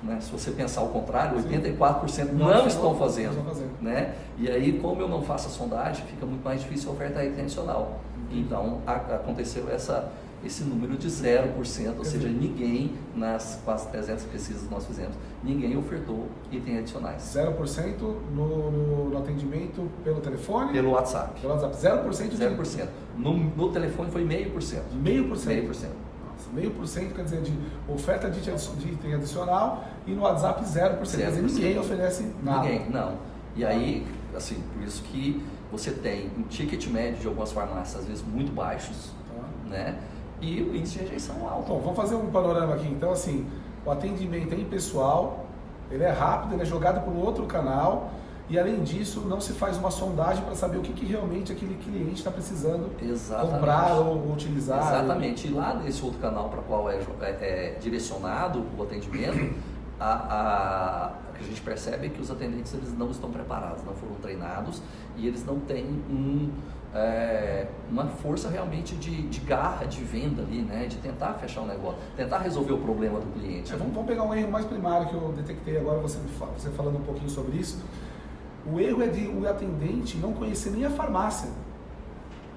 né? 0.03 0.19
Se 0.21 0.31
você 0.31 0.51
pensar 0.51 0.81
ao 0.81 0.89
contrário, 0.89 1.39
84% 1.39 2.33
não, 2.33 2.49
não 2.49 2.67
estão 2.67 2.95
fazendo, 2.97 3.37
não 3.37 3.45
fazendo. 3.45 3.73
Né? 3.81 4.15
E 4.39 4.49
aí, 4.49 4.79
como 4.81 5.01
eu 5.01 5.09
não 5.09 5.23
faço 5.23 5.49
a 5.49 5.51
sondagem, 5.51 6.07
fica 6.07 6.25
muito 6.25 6.43
mais 6.43 6.61
difícil 6.61 6.91
a 6.91 6.93
oferta 6.95 7.25
intencional. 7.25 8.01
Uhum. 8.31 8.39
Então, 8.39 8.81
a, 8.87 8.95
aconteceu 8.95 9.69
essa 9.71 10.11
esse 10.45 10.63
número 10.63 10.97
de 10.97 11.09
0%, 11.09 11.99
ou 11.99 12.05
seja, 12.05 12.29
ninguém, 12.29 12.95
nas 13.15 13.61
quase 13.65 13.89
300 13.89 14.25
pesquisas 14.25 14.63
que 14.63 14.71
nós 14.71 14.87
fizemos, 14.87 15.17
ninguém 15.43 15.77
ofertou 15.77 16.29
itens 16.53 16.79
adicionais. 16.79 17.23
0% 17.23 17.99
no, 18.35 18.71
no, 18.71 19.11
no, 19.11 19.19
atendimento 19.19 19.91
pelo 20.05 20.21
telefone? 20.21 20.73
Pelo 20.73 20.93
WhatsApp. 20.93 21.41
Pelo 21.41 21.55
WhatsApp, 21.55 21.77
0%? 21.77 22.29
De... 22.29 22.37
0%. 22.37 22.89
No, 23.17 23.37
no 23.37 23.73
telefone 23.73 24.11
foi 24.11 24.25
meio 24.25 24.51
por 24.51 24.63
cento. 24.63 24.95
Meio 24.95 25.29
por 25.29 25.37
cento? 25.37 25.49
Meio 25.49 25.67
por 25.67 25.75
cento. 25.75 26.09
Meio 26.53 26.71
por 26.71 26.87
cento 26.87 27.15
quer 27.15 27.25
dizer 27.25 27.43
de 27.43 27.53
oferta 27.89 28.31
de, 28.31 28.41
de 28.41 28.89
item 28.93 29.15
adicional 29.15 29.85
e 30.07 30.13
no 30.13 30.23
WhatsApp 30.23 30.63
0%. 30.65 31.01
0%. 31.01 31.17
Quer 31.17 31.31
dizer, 31.31 31.43
ninguém 31.43 31.79
oferece 31.79 32.33
nada. 32.43 32.63
Ninguém, 32.63 32.89
não. 32.91 33.19
E 33.55 33.65
aí, 33.65 34.07
assim, 34.35 34.63
por 34.73 34.83
isso 34.83 35.03
que 35.03 35.43
você 35.71 35.91
tem 35.91 36.31
um 36.39 36.43
ticket 36.45 36.87
médio 36.87 37.21
de 37.21 37.27
algumas 37.27 37.53
farmácias, 37.53 38.03
às 38.03 38.07
vezes 38.07 38.25
muito 38.25 38.53
baixos, 38.53 39.13
tá. 39.29 39.69
né? 39.69 39.99
E 40.41 40.63
o 40.63 40.77
índice 40.77 40.99
de 40.99 41.05
rejeição 41.05 41.49
alto. 41.49 41.69
Bom, 41.69 41.81
vamos 41.81 41.97
fazer 41.97 42.15
um 42.15 42.31
panorama 42.31 42.75
aqui. 42.75 42.89
Então, 42.89 43.11
assim, 43.11 43.47
o 43.85 43.91
atendimento 43.91 44.55
é 44.55 44.59
impessoal, 44.59 45.47
ele 45.91 46.05
é 46.05 46.11
rápido, 46.11 46.55
ele 46.55 46.63
é 46.63 46.67
jogado 46.67 47.05
por 47.05 47.15
outro 47.15 47.47
canal 47.47 48.11
e, 48.49 48.59
além 48.59 48.83
disso, 48.83 49.21
não 49.23 49.41
se 49.41 49.53
faz 49.53 49.77
uma 49.77 49.91
sondagem 49.91 50.43
para 50.43 50.55
saber 50.55 50.79
o 50.79 50.81
que, 50.81 50.93
que 50.93 51.05
realmente 51.05 51.53
aquele 51.53 51.75
cliente 51.75 52.15
está 52.15 52.31
precisando 52.31 52.91
Exatamente. 53.01 53.55
comprar 53.55 53.95
ou 53.95 54.33
utilizar. 54.33 54.79
Exatamente. 54.79 55.49
E 55.49 55.51
lá 55.51 55.75
nesse 55.75 56.03
outro 56.03 56.19
canal 56.19 56.49
para 56.49 56.63
qual 56.63 56.91
é, 56.91 56.97
é, 56.97 57.27
é, 57.27 57.79
direcionado 57.81 58.65
o 58.77 58.83
atendimento, 58.83 59.55
a, 60.01 60.13
a, 60.13 61.13
que 61.37 61.45
a 61.45 61.47
gente 61.47 61.61
percebe 61.61 62.07
é 62.07 62.11
que 62.11 62.21
os 62.21 62.31
atendentes 62.31 62.73
eles 62.73 62.97
não 62.97 63.11
estão 63.11 63.31
preparados, 63.31 63.85
não 63.85 63.93
foram 63.95 64.15
treinados 64.15 64.83
e 65.17 65.27
eles 65.27 65.45
não 65.45 65.59
têm 65.61 65.85
um 66.11 66.51
é, 66.95 67.67
uma 67.91 68.07
força 68.07 68.49
realmente 68.49 68.95
de, 68.97 69.23
de, 69.29 69.41
garra 69.41 69.85
de 69.85 70.03
venda 70.03 70.43
ali, 70.43 70.63
né? 70.63 70.87
De 70.87 70.97
tentar 70.97 71.35
fechar 71.35 71.63
o 71.63 71.67
negócio, 71.67 71.99
tentar 72.17 72.39
resolver 72.39 72.73
o 72.73 72.79
problema 72.79 73.21
do 73.21 73.27
cliente. 73.39 73.73
É, 73.73 73.77
vamos, 73.77 73.93
vamos, 73.93 74.09
pegar 74.09 74.23
um 74.23 74.35
erro 74.35 74.51
mais 74.51 74.65
primário 74.65 75.09
que 75.09 75.15
eu 75.15 75.33
detectei 75.37 75.79
agora, 75.79 75.99
você, 75.99 76.19
você 76.57 76.71
falando 76.71 76.97
um 76.97 77.03
pouquinho 77.03 77.29
sobre 77.29 77.59
isso. 77.59 77.83
O 78.67 78.81
erro 78.81 79.03
é 79.03 79.07
de 79.07 79.27
o 79.29 79.49
atendente 79.49 80.17
não 80.17 80.33
conhecer 80.33 80.71
nem 80.71 80.85
a 80.85 80.91
farmácia. 80.91 81.51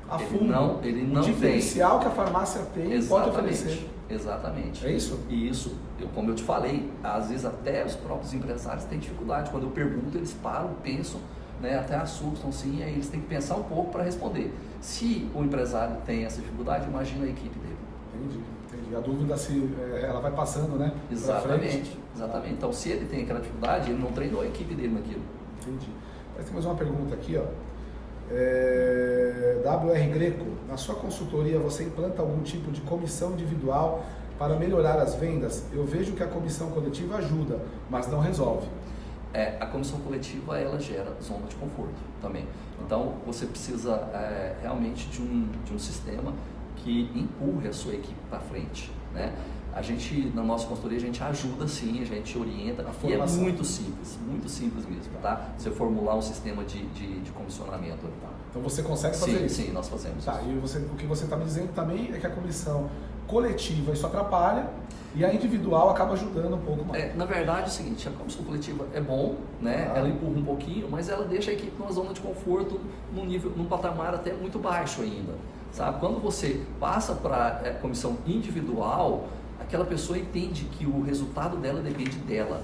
A 0.09 0.15
ele 0.15 0.25
fundo. 0.25 0.51
Não, 0.51 0.83
ele 0.83 1.03
não 1.03 1.21
o 1.21 1.25
diferencial 1.25 1.99
tem. 1.99 1.99
que 1.99 2.07
a 2.07 2.11
farmácia 2.11 2.61
tem 2.73 2.91
Exatamente. 2.93 3.07
pode 3.07 3.29
oferecer. 3.29 3.89
Exatamente. 4.09 4.85
É 4.85 4.91
isso? 4.91 5.19
E 5.29 5.47
isso, 5.47 5.77
eu, 5.99 6.07
como 6.09 6.29
eu 6.29 6.35
te 6.35 6.43
falei, 6.43 6.91
às 7.01 7.29
vezes 7.29 7.45
até 7.45 7.85
os 7.85 7.95
próprios 7.95 8.33
empresários 8.33 8.83
têm 8.85 8.99
dificuldade. 8.99 9.49
Quando 9.49 9.63
eu 9.63 9.71
pergunto, 9.71 10.17
eles 10.17 10.33
param, 10.33 10.71
pensam 10.83 11.19
né, 11.61 11.77
até 11.77 11.95
assustam 11.95 12.51
sim, 12.51 12.83
aí 12.83 12.93
eles 12.93 13.07
têm 13.07 13.21
que 13.21 13.27
pensar 13.27 13.55
um 13.55 13.63
pouco 13.63 13.91
para 13.91 14.03
responder. 14.03 14.53
Se 14.81 15.29
o 15.33 15.43
empresário 15.43 15.97
tem 16.05 16.25
essa 16.25 16.41
dificuldade, 16.41 16.87
imagina 16.87 17.25
a 17.25 17.29
equipe 17.29 17.57
dele. 17.59 17.77
Entendi, 18.13 18.39
entendi. 18.65 18.95
A 18.95 18.99
dúvida 18.99 19.37
se 19.37 19.69
é, 19.79 20.05
ela 20.07 20.19
vai 20.19 20.31
passando, 20.31 20.77
né? 20.77 20.91
Exatamente, 21.11 21.97
exatamente. 22.15 22.53
Então, 22.53 22.73
se 22.73 22.89
ele 22.89 23.05
tem 23.05 23.23
aquela 23.23 23.39
dificuldade, 23.39 23.91
ele 23.91 24.01
não 24.01 24.11
treinou 24.11 24.41
a 24.41 24.45
equipe 24.45 24.73
dele 24.73 24.93
naquilo. 24.93 25.21
Entendi. 25.61 25.89
Mas 26.35 26.45
tem 26.45 26.53
mais 26.53 26.65
uma 26.65 26.75
pergunta 26.75 27.13
aqui, 27.13 27.37
ó. 27.37 27.43
É, 28.33 29.61
WR 29.63 30.13
Greco, 30.13 30.45
na 30.67 30.77
sua 30.77 30.95
consultoria 30.95 31.59
você 31.59 31.83
implanta 31.83 32.21
algum 32.21 32.41
tipo 32.43 32.71
de 32.71 32.79
comissão 32.81 33.33
individual 33.33 34.05
para 34.39 34.55
melhorar 34.55 34.97
as 34.99 35.15
vendas? 35.15 35.65
Eu 35.73 35.85
vejo 35.85 36.13
que 36.13 36.23
a 36.23 36.27
comissão 36.27 36.71
coletiva 36.71 37.17
ajuda, 37.17 37.59
mas 37.89 38.07
não 38.07 38.19
resolve 38.19 38.67
é, 39.33 39.57
a 39.59 39.65
comissão 39.65 39.99
coletiva 39.99 40.59
ela 40.59 40.79
gera 40.79 41.15
zona 41.21 41.47
de 41.47 41.55
conforto 41.55 41.99
também. 42.21 42.45
Então 42.85 43.15
você 43.25 43.45
precisa 43.45 43.91
é, 44.13 44.55
realmente 44.61 45.07
de 45.07 45.21
um, 45.21 45.47
de 45.63 45.73
um 45.73 45.79
sistema 45.79 46.33
que 46.77 47.09
empurre 47.15 47.67
a 47.67 47.73
sua 47.73 47.93
equipe 47.93 48.19
para 48.29 48.39
frente, 48.39 48.91
né? 49.13 49.33
A 49.73 49.81
gente, 49.81 50.29
na 50.35 50.43
nossa 50.43 50.67
consultoria, 50.67 50.97
a 50.97 51.01
gente 51.01 51.23
ajuda 51.23 51.65
sim, 51.65 52.01
a 52.01 52.05
gente 52.05 52.37
orienta, 52.37 52.85
e 53.05 53.13
é 53.13 53.25
muito 53.25 53.63
simples, 53.63 54.19
muito 54.27 54.49
simples 54.49 54.85
mesmo, 54.85 55.13
tá? 55.21 55.47
Você 55.57 55.71
formular 55.71 56.15
um 56.15 56.21
sistema 56.21 56.65
de, 56.65 56.85
de, 56.87 57.21
de 57.21 57.31
comissionamento. 57.31 58.01
Tá? 58.01 58.29
Então 58.49 58.61
você 58.61 58.83
consegue 58.83 59.15
fazer 59.15 59.37
sim, 59.37 59.45
isso? 59.45 59.55
Sim, 59.55 59.71
nós 59.71 59.87
fazemos. 59.87 60.25
Tá, 60.25 60.41
e 60.41 60.53
você, 60.59 60.79
o 60.79 60.95
que 60.95 61.05
você 61.05 61.23
está 61.23 61.37
me 61.37 61.45
dizendo 61.45 61.73
também 61.73 62.11
é 62.13 62.19
que 62.19 62.27
a 62.27 62.29
comissão 62.29 62.89
coletiva 63.27 63.93
isso 63.93 64.05
atrapalha 64.05 64.69
e 65.13 65.25
a 65.25 65.33
individual 65.33 65.89
acaba 65.89 66.13
ajudando 66.13 66.55
um 66.55 66.59
pouco 66.59 66.85
mais. 66.85 67.03
É, 67.03 67.13
na 67.13 67.25
verdade 67.25 67.63
é 67.63 67.67
o 67.67 67.69
seguinte, 67.69 68.07
a 68.07 68.11
comissão 68.11 68.43
coletiva 68.43 68.85
é 68.93 69.01
bom, 69.01 69.35
né? 69.59 69.91
Ah. 69.93 69.99
Ela 69.99 70.09
empurra 70.09 70.39
um 70.39 70.43
pouquinho, 70.43 70.87
mas 70.89 71.09
ela 71.09 71.25
deixa 71.25 71.51
a 71.51 71.53
equipe 71.53 71.73
numa 71.77 71.91
zona 71.91 72.13
de 72.13 72.21
conforto 72.21 72.79
num 73.13 73.25
nível, 73.25 73.51
num 73.55 73.65
patamar 73.65 74.13
até 74.13 74.33
muito 74.33 74.57
baixo 74.57 75.01
ainda. 75.01 75.33
Sabe? 75.73 75.99
Quando 75.99 76.21
você 76.21 76.61
passa 76.79 77.13
para 77.13 77.61
é, 77.63 77.69
comissão 77.71 78.17
individual, 78.25 79.27
aquela 79.59 79.85
pessoa 79.85 80.17
entende 80.17 80.65
que 80.65 80.85
o 80.85 81.01
resultado 81.01 81.57
dela 81.57 81.81
depende 81.81 82.17
dela. 82.17 82.61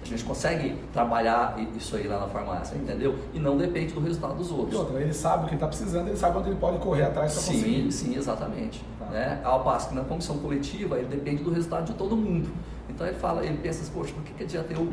A 0.00 0.06
gente 0.06 0.22
consegue 0.22 0.76
trabalhar 0.92 1.58
isso 1.74 1.96
aí 1.96 2.06
lá 2.06 2.20
na 2.20 2.28
farmácia, 2.28 2.76
entendeu? 2.76 3.18
E 3.32 3.38
não 3.38 3.56
depende 3.56 3.94
do 3.94 4.00
resultado 4.00 4.34
dos 4.34 4.50
outros. 4.50 4.74
E 4.74 4.76
outra, 4.76 5.00
ele 5.00 5.14
sabe 5.14 5.46
o 5.46 5.48
que 5.48 5.54
está 5.54 5.66
precisando, 5.66 6.08
ele 6.08 6.16
sabe 6.16 6.36
onde 6.36 6.50
ele 6.50 6.58
pode 6.58 6.78
correr 6.78 7.04
atrás 7.04 7.32
para 7.32 7.42
conseguir. 7.42 7.90
Sim, 7.90 8.12
sim, 8.12 8.16
exatamente. 8.16 8.84
Né? 9.14 9.40
Ao 9.44 9.62
passo 9.62 9.90
que 9.90 9.94
na 9.94 10.02
comissão 10.02 10.38
coletiva, 10.38 10.98
ele 10.98 11.06
depende 11.06 11.44
do 11.44 11.52
resultado 11.52 11.84
de 11.84 11.94
todo 11.94 12.16
mundo. 12.16 12.50
Então 12.90 13.06
ele 13.06 13.16
fala, 13.16 13.46
ele 13.46 13.58
pensa, 13.58 13.88
poxa, 13.94 14.12
por 14.12 14.24
que, 14.24 14.34
que 14.34 14.42
adianta 14.42 14.72
eu 14.72 14.92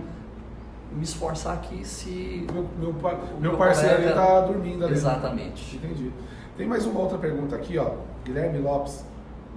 me 0.91 1.03
esforçar 1.03 1.55
aqui 1.55 1.83
se. 1.83 2.45
Meu, 2.53 2.67
meu, 2.77 2.93
meu, 2.93 3.39
meu 3.39 3.57
parceiro 3.57 4.07
está 4.07 4.41
dormindo 4.41 4.85
ali. 4.85 4.93
Exatamente. 4.93 5.75
Entendi. 5.75 6.11
Tem 6.55 6.67
mais 6.67 6.85
uma 6.85 6.99
outra 6.99 7.17
pergunta 7.17 7.55
aqui, 7.55 7.79
ó. 7.79 7.95
Guilherme 8.23 8.59
Lopes. 8.59 9.03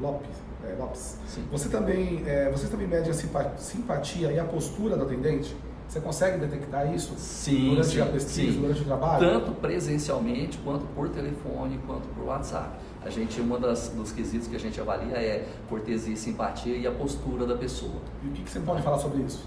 Lopes 0.01 0.31
é, 0.67 0.75
Lopes. 0.79 1.19
Sim. 1.27 1.45
Você 1.53 1.69
também, 1.69 2.23
é, 2.27 2.51
você 2.51 2.67
também 2.67 2.87
mede 2.87 3.11
a 3.11 3.13
simpatia 3.13 4.33
e 4.33 4.39
a 4.39 4.45
postura 4.45 4.97
do 4.97 5.03
atendente? 5.03 5.55
Você 5.87 6.01
consegue 6.01 6.39
detectar 6.39 6.93
isso 6.93 7.15
sim, 7.19 7.69
durante 7.69 7.89
sim, 7.89 8.01
a 8.01 8.07
pesquisa, 8.07 8.53
sim. 8.53 8.61
durante 8.61 8.81
o 8.81 8.85
trabalho? 8.85 9.21
Tanto 9.21 9.53
presencialmente, 9.53 10.57
quanto 10.65 10.87
por 10.87 11.11
telefone, 11.11 11.79
quanto 11.87 12.09
por 12.09 12.25
WhatsApp. 12.25 12.71
A 13.05 13.11
gente, 13.11 13.41
uma 13.41 13.59
das, 13.59 13.91
dos 13.91 14.13
quesitos 14.13 14.49
que 14.49 14.57
a 14.57 14.59
gente 14.59 14.81
avalia 14.81 15.17
é 15.17 15.47
cortesia 15.69 16.17
simpatia 16.17 16.77
e 16.77 16.87
a 16.87 16.91
postura 16.91 17.47
da 17.47 17.57
pessoa. 17.57 18.01
E 18.23 18.29
o 18.29 18.31
que, 18.33 18.43
que 18.43 18.51
você 18.51 18.61
pode 18.61 18.83
falar 18.83 18.99
sobre 18.99 19.23
isso? 19.23 19.45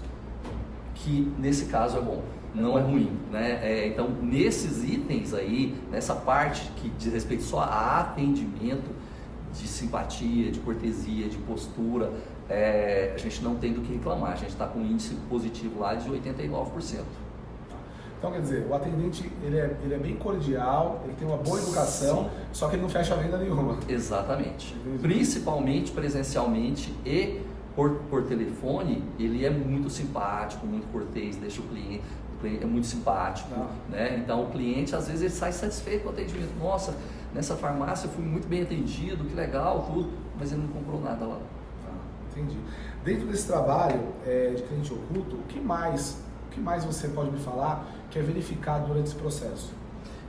Que 0.94 1.32
nesse 1.38 1.66
caso 1.66 1.98
é 1.98 2.00
bom, 2.00 2.22
não 2.54 2.78
é 2.78 2.82
ruim. 2.82 3.10
Né? 3.30 3.58
É, 3.62 3.88
então, 3.88 4.08
nesses 4.22 4.84
itens 4.84 5.34
aí, 5.34 5.76
nessa 5.90 6.14
parte 6.14 6.70
que 6.76 6.88
diz 6.90 7.12
respeito 7.12 7.42
só 7.42 7.60
a 7.60 8.00
atendimento, 8.00 8.90
de 9.52 9.66
simpatia, 9.66 10.50
de 10.50 10.60
cortesia, 10.60 11.28
de 11.28 11.36
postura, 11.38 12.12
é, 12.48 13.12
a 13.14 13.18
gente 13.18 13.42
não 13.42 13.56
tem 13.56 13.72
do 13.72 13.80
que 13.80 13.92
reclamar. 13.92 14.32
A 14.32 14.36
gente 14.36 14.50
está 14.50 14.66
com 14.66 14.78
um 14.80 14.86
índice 14.86 15.14
positivo 15.28 15.80
lá 15.80 15.94
de 15.94 16.08
89%. 16.08 17.02
Então, 18.18 18.32
quer 18.32 18.40
dizer, 18.40 18.66
o 18.68 18.74
atendente 18.74 19.30
ele 19.42 19.56
é, 19.56 19.76
ele 19.82 19.94
é 19.94 19.98
bem 19.98 20.16
cordial, 20.16 21.02
ele 21.04 21.14
tem 21.14 21.26
uma 21.26 21.36
boa 21.36 21.60
educação, 21.60 22.24
Sim. 22.24 22.30
só 22.52 22.68
que 22.68 22.74
ele 22.74 22.82
não 22.82 22.88
fecha 22.88 23.14
a 23.14 23.16
venda 23.16 23.38
nenhuma. 23.38 23.78
Exatamente. 23.88 24.74
Principalmente 25.00 25.92
presencialmente 25.92 26.92
e 27.06 27.40
por, 27.76 27.90
por 28.10 28.24
telefone, 28.24 29.04
ele 29.20 29.46
é 29.46 29.50
muito 29.50 29.88
simpático, 29.88 30.66
muito 30.66 30.90
cortês, 30.90 31.36
deixa 31.36 31.60
o 31.60 31.64
cliente, 31.64 32.02
o 32.36 32.40
cliente 32.40 32.64
é 32.64 32.66
muito 32.66 32.88
simpático. 32.88 33.50
Ah. 33.56 33.68
Né? 33.88 34.16
Então, 34.18 34.42
o 34.42 34.50
cliente, 34.50 34.96
às 34.96 35.06
vezes, 35.06 35.22
ele 35.22 35.30
sai 35.30 35.52
satisfeito 35.52 36.02
com 36.02 36.08
o 36.08 36.12
atendimento. 36.12 36.50
Nossa, 36.58 36.96
nessa 37.32 37.54
farmácia 37.54 38.08
eu 38.08 38.10
fui 38.10 38.24
muito 38.24 38.48
bem 38.48 38.62
atendido, 38.62 39.24
que 39.24 39.34
legal, 39.34 39.88
tudo, 39.92 40.10
mas 40.36 40.50
ele 40.50 40.62
não 40.62 40.68
comprou 40.68 41.00
nada 41.00 41.24
lá. 41.24 41.38
Ah, 41.86 41.94
entendi. 42.32 42.58
Dentro 43.04 43.28
desse 43.28 43.46
trabalho 43.46 44.00
é, 44.26 44.54
de 44.56 44.62
cliente 44.64 44.92
oculto, 44.92 45.36
o 45.36 45.42
que 45.44 45.60
mais, 45.60 46.20
que 46.58 46.64
mais 46.64 46.84
você 46.84 47.08
pode 47.08 47.30
me 47.30 47.38
falar 47.38 47.86
que 48.10 48.18
é 48.18 48.22
verificado 48.22 48.88
durante 48.88 49.06
esse 49.06 49.14
processo? 49.14 49.72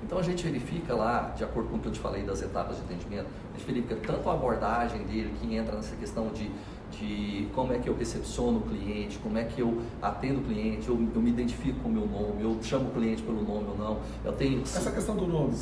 Então 0.04 0.18
a 0.18 0.22
gente 0.22 0.46
verifica 0.46 0.96
lá, 0.96 1.34
de 1.36 1.44
acordo 1.44 1.70
com 1.70 1.76
o 1.76 1.80
que 1.80 1.88
eu 1.88 1.92
te 1.92 2.00
falei 2.00 2.24
das 2.24 2.42
etapas 2.42 2.78
de 2.78 2.84
atendimento, 2.84 3.28
a 3.54 3.58
gente 3.58 3.68
verifica 3.68 3.96
tanto 3.96 4.30
a 4.30 4.34
abordagem 4.34 5.04
dele, 5.04 5.34
que 5.42 5.54
entra 5.54 5.76
nessa 5.76 5.96
questão 5.98 6.30
de, 6.30 6.50
de 6.92 7.48
como 7.54 7.74
é 7.74 7.80
que 7.80 7.90
eu 7.90 7.96
recepciono 7.96 8.60
o 8.60 8.62
cliente, 8.62 9.18
como 9.18 9.38
é 9.38 9.44
que 9.44 9.62
eu 9.62 9.82
atendo 10.02 10.40
o 10.40 10.44
cliente, 10.44 10.88
eu, 10.88 10.96
eu 10.96 11.22
me 11.22 11.32
identifico 11.32 11.82
com 11.82 11.90
o 11.90 11.92
meu 11.92 12.08
nome, 12.08 12.42
eu 12.42 12.58
chamo 12.64 12.90
o 12.90 12.92
cliente 12.92 13.22
pelo 13.24 13.44
nome 13.44 13.68
ou 13.72 13.78
não. 13.78 14.00
Eu 14.24 14.32
tenho. 14.32 14.62
Essa 14.62 14.92
questão 14.92 15.18
do 15.18 15.28
nome, 15.28 15.54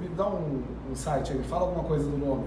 me 0.00 0.08
dá 0.16 0.26
um, 0.26 0.62
um 0.90 0.94
site 0.94 1.32
aí, 1.32 1.42
fala 1.42 1.66
alguma 1.66 1.84
coisa 1.84 2.08
do 2.08 2.16
nome. 2.16 2.44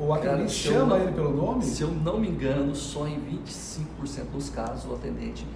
O 0.00 0.12
atendente 0.14 0.50
chama 0.50 0.96
não, 0.96 1.04
ele 1.04 1.12
pelo 1.12 1.34
nome? 1.34 1.62
Se 1.62 1.82
eu 1.82 1.88
não 1.88 2.18
me 2.18 2.28
engano, 2.28 2.74
só 2.74 3.06
em 3.06 3.20
25% 3.20 4.30
dos 4.32 4.48
casos 4.48 4.90
o 4.90 4.94
atendente 4.94 5.46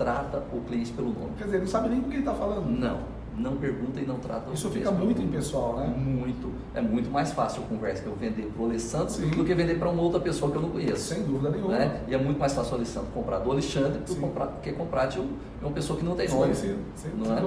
trata 0.00 0.42
o 0.50 0.60
cliente 0.62 0.92
pelo 0.92 1.12
nome. 1.12 1.32
Quer 1.36 1.44
dizer, 1.44 1.56
ele 1.58 1.64
não 1.64 1.70
sabe 1.70 1.90
nem 1.90 2.00
com 2.00 2.08
quem 2.08 2.20
ele 2.20 2.26
está 2.26 2.34
falando. 2.34 2.66
Não 2.66 3.20
não 3.40 3.56
pergunta 3.56 4.00
e 4.00 4.06
não 4.06 4.18
trata 4.18 4.52
Isso 4.52 4.68
fica 4.70 4.90
muito 4.90 5.22
impessoal, 5.22 5.76
né? 5.78 5.86
Muito. 5.86 6.52
É 6.74 6.80
muito 6.80 7.10
mais 7.10 7.32
fácil 7.32 7.62
a 7.62 7.66
conversa 7.66 8.02
que 8.02 8.08
eu 8.08 8.14
vender 8.14 8.50
para 8.52 8.62
o 8.62 8.66
Alessandro 8.66 9.10
Sim. 9.10 9.30
do 9.30 9.44
que 9.44 9.54
vender 9.54 9.78
para 9.78 9.88
uma 9.88 10.02
outra 10.02 10.20
pessoa 10.20 10.50
que 10.50 10.58
eu 10.58 10.62
não 10.62 10.70
conheço. 10.70 11.14
Sem 11.14 11.22
dúvida 11.22 11.50
nenhuma. 11.50 11.78
Né? 11.78 12.04
E 12.08 12.14
é 12.14 12.18
muito 12.18 12.38
mais 12.38 12.52
fácil 12.52 12.72
o 12.72 12.76
Alessandro 12.76 13.08
comprar 13.12 13.38
do 13.38 13.50
Alexandre 13.50 14.00
do 14.00 14.16
comprar, 14.16 14.46
que 14.62 14.72
comprar 14.72 15.06
de 15.06 15.20
uma 15.62 15.70
pessoa 15.72 15.98
que 15.98 16.04
não 16.04 16.14
tem 16.14 16.28
nome. 16.28 16.54
Sim, 16.54 16.76
sim. 16.94 17.10
Não, 17.16 17.36
é? 17.36 17.40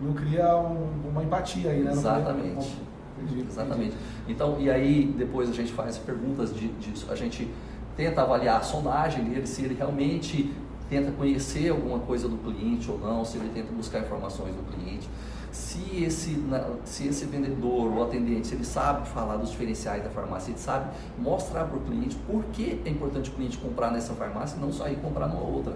não 0.00 0.12
cria 0.12 0.56
um, 0.56 1.08
uma 1.10 1.22
empatia 1.22 1.70
aí, 1.70 1.80
né? 1.80 1.92
Exatamente. 1.92 2.76
Entendi, 3.22 3.46
Exatamente. 3.48 3.88
Entendi. 3.88 4.04
Então, 4.28 4.56
e 4.60 4.70
aí 4.70 5.14
depois 5.16 5.48
a 5.48 5.52
gente 5.52 5.72
faz 5.72 5.96
perguntas 5.98 6.54
de, 6.54 6.68
disso. 6.68 7.06
A 7.10 7.14
gente 7.14 7.48
tenta 7.96 8.22
avaliar 8.22 8.58
a 8.58 8.62
sondagem 8.62 9.24
dele, 9.24 9.46
se 9.46 9.62
ele 9.62 9.74
realmente 9.74 10.52
tenta 10.90 11.10
conhecer 11.12 11.70
alguma 11.70 12.00
coisa 12.00 12.28
do 12.28 12.36
cliente 12.36 12.90
ou 12.90 12.98
não, 12.98 13.24
se 13.24 13.38
ele 13.38 13.50
tenta 13.54 13.72
buscar 13.72 14.00
informações 14.00 14.54
do 14.54 14.62
cliente 14.70 15.08
se 15.52 16.04
esse, 16.04 16.42
se 16.84 17.08
esse 17.08 17.24
vendedor 17.24 17.92
ou 17.92 18.04
atendente, 18.04 18.46
se 18.46 18.54
ele 18.54 18.64
sabe 18.64 19.08
falar 19.08 19.36
dos 19.36 19.50
diferenciais 19.50 20.02
da 20.02 20.10
farmácia, 20.10 20.50
ele 20.50 20.58
sabe 20.58 20.90
mostrar 21.18 21.64
para 21.64 21.76
o 21.76 21.80
cliente 21.80 22.16
por 22.26 22.44
que 22.52 22.80
é 22.84 22.88
importante 22.88 23.30
o 23.30 23.32
cliente 23.32 23.58
comprar 23.58 23.90
nessa 23.90 24.14
farmácia 24.14 24.56
e 24.56 24.60
não 24.60 24.72
só 24.72 24.88
ir 24.88 24.96
comprar 24.96 25.26
numa 25.26 25.42
outra. 25.42 25.74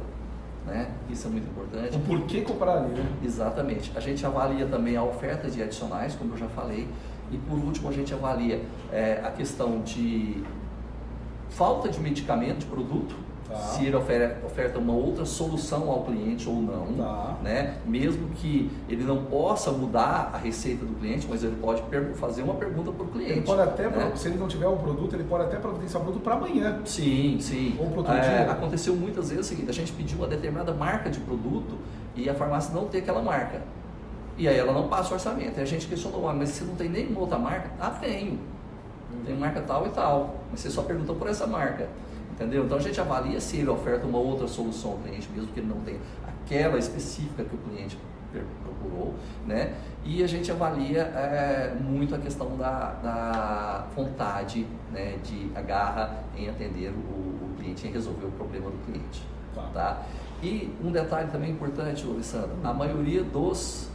Né? 0.64 0.90
Isso 1.10 1.26
é 1.26 1.30
muito 1.30 1.48
importante. 1.50 1.96
O 1.96 2.00
porquê 2.00 2.40
comprar 2.40 2.78
ali, 2.78 2.94
né? 2.94 3.06
Exatamente. 3.22 3.92
A 3.94 4.00
gente 4.00 4.24
avalia 4.24 4.66
também 4.66 4.96
a 4.96 5.02
oferta 5.02 5.50
de 5.50 5.62
adicionais, 5.62 6.14
como 6.14 6.34
eu 6.34 6.38
já 6.38 6.48
falei, 6.48 6.88
e 7.30 7.36
por 7.36 7.58
último 7.58 7.88
a 7.88 7.92
gente 7.92 8.14
avalia 8.14 8.62
é, 8.92 9.20
a 9.24 9.30
questão 9.30 9.80
de 9.80 10.42
falta 11.50 11.88
de 11.88 12.00
medicamento, 12.00 12.60
de 12.60 12.66
produto, 12.66 13.14
Tá. 13.48 13.56
se 13.56 13.84
ele 13.84 13.94
oferta, 13.94 14.46
oferta 14.46 14.78
uma 14.78 14.94
outra 14.94 15.24
solução 15.26 15.90
ao 15.90 16.02
cliente 16.04 16.48
ou 16.48 16.56
não, 16.62 16.86
Tá. 16.94 17.36
né? 17.42 17.74
Mesmo 17.84 18.28
que 18.36 18.70
ele 18.88 19.04
não 19.04 19.24
possa 19.24 19.70
mudar 19.70 20.30
a 20.32 20.38
receita 20.38 20.84
do 20.86 20.94
cliente, 20.94 21.26
mas 21.28 21.44
ele 21.44 21.56
pode 21.56 21.82
fazer 22.14 22.42
uma 22.42 22.54
pergunta 22.54 22.90
para 22.90 23.04
o 23.04 23.08
cliente. 23.08 23.32
Ele 23.32 23.40
pode 23.42 23.60
até, 23.60 23.88
né? 23.90 24.12
se 24.16 24.28
ele 24.28 24.38
não 24.38 24.48
tiver 24.48 24.66
o 24.66 24.76
produto, 24.76 25.14
ele 25.14 25.24
pode 25.24 25.44
até 25.44 25.56
providenciar 25.56 26.00
o 26.00 26.04
produto 26.06 26.22
para 26.22 26.34
amanhã. 26.36 26.80
Sim, 26.86 27.36
sim. 27.38 27.76
Ou 27.78 27.94
outro 27.94 28.12
É, 28.14 28.20
dia. 28.44 28.50
aconteceu 28.50 28.96
muitas 28.96 29.28
vezes 29.28 29.44
o 29.44 29.48
seguinte, 29.48 29.68
a 29.68 29.74
gente 29.74 29.92
pediu 29.92 30.16
uma 30.18 30.26
determinada 30.26 30.72
marca 30.72 31.10
de 31.10 31.20
produto 31.20 31.76
e 32.16 32.30
a 32.30 32.34
farmácia 32.34 32.72
não 32.74 32.86
tem 32.86 33.02
aquela 33.02 33.20
marca. 33.22 33.60
E 34.38 34.48
aí 34.48 34.56
ela 34.58 34.72
não 34.72 34.88
passa 34.88 35.10
o 35.10 35.14
orçamento. 35.14 35.58
E 35.58 35.62
a 35.62 35.64
gente 35.66 35.86
questionou, 35.86 36.28
ah, 36.28 36.32
mas 36.32 36.48
você 36.48 36.64
não 36.64 36.74
tem 36.74 36.88
nenhuma 36.88 37.20
outra 37.20 37.38
marca? 37.38 37.70
Ah, 37.78 37.90
tenho. 37.90 38.38
Tem 39.24 39.36
marca 39.36 39.60
tal 39.60 39.86
e 39.86 39.90
tal. 39.90 40.34
Mas 40.50 40.60
você 40.60 40.70
só 40.70 40.82
perguntou 40.82 41.14
por 41.14 41.28
essa 41.28 41.46
marca. 41.46 41.88
Entendeu? 42.34 42.64
Então 42.64 42.78
a 42.78 42.80
gente 42.80 43.00
avalia 43.00 43.40
se 43.40 43.58
ele 43.58 43.68
oferta 43.68 44.04
uma 44.06 44.18
outra 44.18 44.48
solução 44.48 44.92
ao 44.92 44.98
cliente, 44.98 45.28
mesmo 45.32 45.52
que 45.52 45.60
ele 45.60 45.68
não 45.68 45.80
tenha 45.82 46.00
aquela 46.26 46.76
específica 46.76 47.44
que 47.44 47.54
o 47.54 47.58
cliente 47.58 47.96
procurou, 48.64 49.14
né? 49.46 49.74
E 50.04 50.22
a 50.22 50.26
gente 50.26 50.50
avalia 50.50 51.02
é, 51.02 51.76
muito 51.80 52.12
a 52.12 52.18
questão 52.18 52.56
da, 52.56 52.92
da 52.94 53.86
vontade, 53.94 54.66
né? 54.92 55.16
De 55.22 55.52
a 55.54 55.62
garra 55.62 56.24
em 56.36 56.48
atender 56.48 56.90
o, 56.90 56.92
o 56.92 57.54
cliente, 57.56 57.86
em 57.86 57.92
resolver 57.92 58.26
o 58.26 58.32
problema 58.32 58.68
do 58.68 58.84
cliente. 58.84 59.24
Tá. 59.54 59.62
Tá? 59.72 60.02
E 60.42 60.74
um 60.82 60.90
detalhe 60.90 61.30
também 61.30 61.52
importante, 61.52 62.04
Alessandro, 62.04 62.56
a 62.64 62.74
maioria 62.74 63.22
dos, 63.22 63.88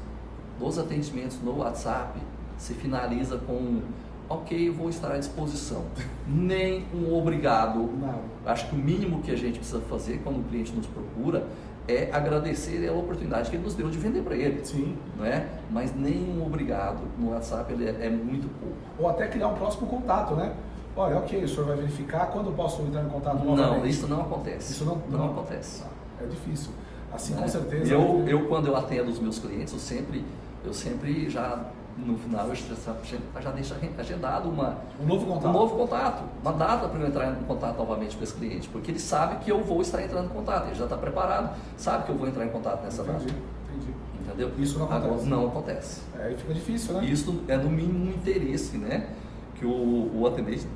dos 0.58 0.80
atendimentos 0.80 1.42
no 1.44 1.58
WhatsApp 1.58 2.18
se 2.58 2.74
finaliza 2.74 3.38
com 3.38 3.82
ok, 4.30 4.70
vou 4.70 4.90
estar 4.90 5.12
à 5.12 5.18
disposição. 5.18 5.84
Nem 6.28 6.86
um 6.94 7.14
obrigado. 7.14 7.80
Não. 7.80 8.22
Acho 8.46 8.70
que 8.70 8.76
o 8.76 8.80
mínimo 8.80 9.22
que 9.22 9.32
a 9.32 9.36
gente 9.36 9.58
precisa 9.60 9.82
fazer 9.82 10.22
quando 10.24 10.40
o 10.40 10.44
cliente 10.44 10.72
nos 10.72 10.86
procura 10.86 11.48
é 11.88 12.10
agradecer 12.14 12.88
a 12.88 12.94
oportunidade 12.94 13.50
que 13.50 13.56
ele 13.56 13.64
nos 13.64 13.74
deu 13.74 13.90
de 13.90 13.98
vender 13.98 14.22
para 14.22 14.36
ele. 14.36 14.64
Sim. 14.64 14.96
Não 15.18 15.26
é? 15.26 15.48
Mas 15.72 15.96
nenhum 15.96 16.46
obrigado 16.46 17.02
no 17.18 17.32
WhatsApp 17.32 17.74
ele 17.74 17.86
é, 17.86 18.06
é 18.06 18.10
muito 18.10 18.48
pouco. 18.60 18.76
Ou 19.00 19.10
até 19.10 19.28
criar 19.28 19.48
um 19.48 19.56
próximo 19.56 19.88
contato, 19.88 20.36
né? 20.36 20.54
Olha, 20.96 21.18
ok, 21.18 21.44
o 21.44 21.48
senhor 21.48 21.66
vai 21.66 21.78
verificar 21.78 22.28
quando 22.28 22.48
eu 22.48 22.54
posso 22.54 22.82
entrar 22.84 23.04
em 23.04 23.10
contato 23.10 23.44
Não, 23.44 23.56
novamente. 23.56 23.90
isso 23.90 24.08
não 24.08 24.22
acontece. 24.22 24.74
Isso 24.74 24.86
não, 24.86 25.02
não 25.10 25.32
acontece. 25.32 25.84
É 26.22 26.26
difícil. 26.26 26.72
Assim, 27.12 27.34
né? 27.34 27.42
com 27.42 27.48
certeza. 27.48 27.94
Eu, 27.94 28.24
eu 28.28 28.48
quando 28.48 28.68
eu 28.68 28.76
atendo 28.76 29.10
os 29.10 29.20
meus 29.20 29.40
clientes, 29.40 29.74
eu 29.74 29.80
sempre, 29.80 30.24
eu 30.64 30.74
sempre 30.74 31.30
já 31.30 31.66
no 31.98 32.18
final 32.18 32.48
eu 32.48 32.56
já, 32.56 33.52
deixo 33.52 33.76
agendado 33.98 34.50
uma, 34.50 34.78
Um 35.02 35.06
novo 35.06 35.26
contato. 35.26 35.50
um 35.50 35.52
novo 35.54 35.76
contato, 35.76 36.24
uma 36.42 36.54
data 36.54 36.88
para 36.88 37.00
eu 37.00 37.08
entrar 37.08 37.32
em 37.32 37.44
contato 37.44 37.78
novamente 37.78 38.16
com 38.16 38.24
esse 38.24 38.34
cliente, 38.34 38.70
porque 38.70 38.92
ele 38.92 39.00
sabe 39.00 39.44
que 39.44 39.52
eu 39.52 39.64
vou 39.64 39.82
estar 39.82 40.02
entrando 40.02 40.26
em 40.26 40.34
contato, 40.34 40.68
ele 40.68 40.76
já 40.76 40.86
está 40.86 40.98
preparado, 40.98 41.56
sabe 41.78 42.06
que 42.06 42.12
eu 42.12 42.16
vou 42.18 42.28
entrar 42.28 42.46
em 42.46 42.50
contato 42.50 42.84
nessa 42.84 43.02
Entendi, 43.02 43.26
data. 43.26 43.40
entendi. 43.76 43.94
Entendeu? 44.22 44.52
Isso 44.60 44.78
não 44.80 44.86
Agora, 44.86 45.06
acontece. 45.06 45.30
não 45.30 45.48
acontece. 45.48 46.02
É, 46.18 46.24
Aí 46.24 46.38
fica 46.38 46.54
difícil, 46.54 46.94
né? 46.96 47.06
Isso 47.06 47.44
é 47.48 47.58
no 47.58 47.70
mínimo 47.70 48.06
um 48.06 48.10
interesse, 48.12 48.78
né? 48.78 49.10
Que 49.56 49.66
o, 49.66 50.12
o 50.16 50.26
atendente 50.28 50.68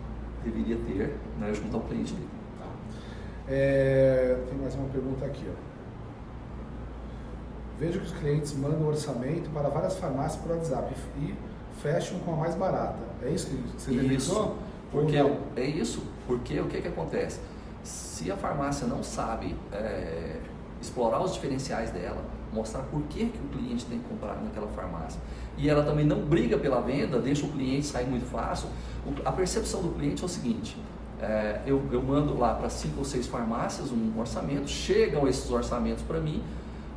deveria 0.44 0.76
ter, 0.78 1.18
né, 1.40 1.54
junto 1.54 1.76
ao 1.78 1.84
cliente 1.84 2.14
dele. 2.14 2.28
Tá. 2.60 2.66
É, 3.48 4.38
tem 4.50 4.58
mais 4.58 4.76
uma 4.76 4.90
pergunta 4.90 5.26
aqui. 5.26 5.46
Ó. 5.48 5.73
Vejo 7.80 8.00
que 8.00 8.06
os 8.06 8.14
clientes 8.14 8.54
mandam 8.54 8.88
orçamento 8.88 9.50
para 9.50 9.70
várias 9.70 9.98
farmácias 9.98 10.42
por 10.42 10.52
WhatsApp 10.52 10.94
e 11.20 11.34
fecham 11.82 12.20
com 12.20 12.34
a 12.34 12.38
mais 12.38 12.56
barata. 12.56 13.00
É 13.22 13.30
isso 13.30 13.48
que 13.48 13.56
você 13.56 13.92
Isso, 13.92 14.56
porque 14.92 15.18
é 15.56 15.66
isso, 15.66 16.04
porque 16.28 16.60
o 16.60 16.66
que 16.68 16.82
que 16.82 16.88
acontece? 16.88 17.40
Se 17.84 18.32
a 18.32 18.38
farmácia 18.38 18.88
não 18.88 19.04
sabe 19.04 19.56
é, 19.72 20.38
explorar 20.80 21.22
os 21.22 21.34
diferenciais 21.34 21.90
dela, 21.90 22.24
mostrar 22.54 22.84
por 22.84 23.02
que, 23.04 23.26
que 23.26 23.40
o 23.40 23.58
cliente 23.58 23.86
tem 23.86 24.00
que 24.00 24.08
comprar 24.08 24.36
naquela 24.42 24.68
farmácia, 24.68 25.20
e 25.58 25.68
ela 25.68 25.84
também 25.84 26.06
não 26.06 26.22
briga 26.22 26.58
pela 26.58 26.80
venda, 26.80 27.20
deixa 27.20 27.46
o 27.46 27.50
cliente 27.50 27.88
sair 27.88 28.06
muito 28.06 28.26
fácil, 28.30 28.70
a 29.26 29.32
percepção 29.32 29.82
do 29.82 29.90
cliente 29.90 30.22
é 30.22 30.26
o 30.26 30.30
seguinte, 30.30 30.78
é, 31.20 31.62
eu, 31.66 31.82
eu 31.92 32.02
mando 32.02 32.38
lá 32.38 32.54
para 32.54 32.70
cinco 32.70 33.00
ou 33.00 33.06
seis 33.06 33.28
farmácias 33.28 33.92
um 33.92 34.18
orçamento, 34.18 34.68
chegam 34.68 35.28
esses 35.28 35.50
orçamentos 35.50 36.04
para 36.04 36.20
mim, 36.20 36.44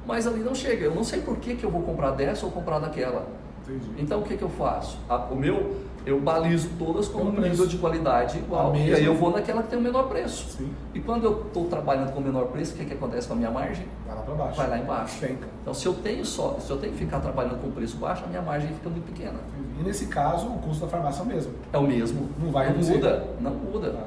mas 0.07 0.27
ali 0.27 0.40
não 0.40 0.55
chega, 0.55 0.85
eu 0.85 0.95
não 0.95 1.05
sei 1.05 1.21
por 1.21 1.37
que, 1.38 1.57
que 1.57 1.64
eu 1.64 1.71
vou 1.71 1.83
comprar 1.83 2.12
dessa 2.12 2.47
ou 2.47 2.53
comprar 2.53 2.79
daquela. 2.79 3.27
Entendi. 3.69 3.90
Então 3.99 4.21
o 4.21 4.23
que, 4.23 4.37
que 4.37 4.45
eu 4.45 4.49
faço? 4.49 4.97
A- 5.09 5.16
o 5.29 5.35
meu, 5.35 5.75
eu 6.07 6.21
balizo 6.21 6.69
todas 6.79 7.09
com 7.09 7.19
Pelo 7.19 7.31
um 7.31 7.35
preço. 7.35 7.51
nível 7.51 7.66
de 7.66 7.79
qualidade 7.79 8.38
igual. 8.38 8.77
E 8.77 8.95
aí 8.95 9.05
eu 9.05 9.16
vou 9.16 9.33
naquela 9.33 9.61
que 9.64 9.71
tem 9.71 9.79
o 9.79 9.83
menor 9.83 10.05
preço. 10.05 10.51
Sim. 10.57 10.71
E 10.95 11.01
quando 11.01 11.25
eu 11.25 11.42
estou 11.49 11.64
trabalhando 11.66 12.12
com 12.12 12.21
o 12.21 12.23
menor 12.23 12.45
preço, 12.47 12.75
o 12.75 12.77
que, 12.77 12.85
que 12.85 12.95
acontece 12.95 13.27
com 13.27 13.35
a 13.35 13.37
minha 13.37 13.51
margem? 13.51 13.87
Vai 14.07 14.14
lá 14.14 14.23
para 14.23 14.35
baixo. 14.35 14.57
Vai 14.57 14.71
lá 14.71 14.79
embaixo. 14.79 15.19
Despenca. 15.21 15.49
Então 15.62 15.75
se 15.75 15.85
eu 15.87 15.95
tenho 15.95 16.25
só, 16.25 16.57
se 16.61 16.71
eu 16.71 16.77
tenho 16.77 16.92
que 16.92 16.99
ficar 17.01 17.19
trabalhando 17.19 17.61
com 17.61 17.73
preço 17.73 17.97
baixo, 17.97 18.23
a 18.25 18.29
minha 18.29 18.40
margem 18.42 18.69
fica 18.73 18.88
muito 18.88 19.07
pequena. 19.12 19.40
E 19.81 19.83
nesse 19.83 20.07
caso, 20.07 20.47
o 20.47 20.59
custo 20.59 20.85
da 20.85 20.88
farmácia 20.90 21.23
é 21.23 21.25
o 21.25 21.27
mesmo. 21.27 21.53
É 21.73 21.79
o 21.79 21.83
mesmo. 21.83 22.29
Não 22.38 22.53
vai 22.53 22.69
reduzir? 22.69 22.92
muda, 22.95 23.27
não 23.40 23.51
muda. 23.51 23.90
Tá. 23.90 24.05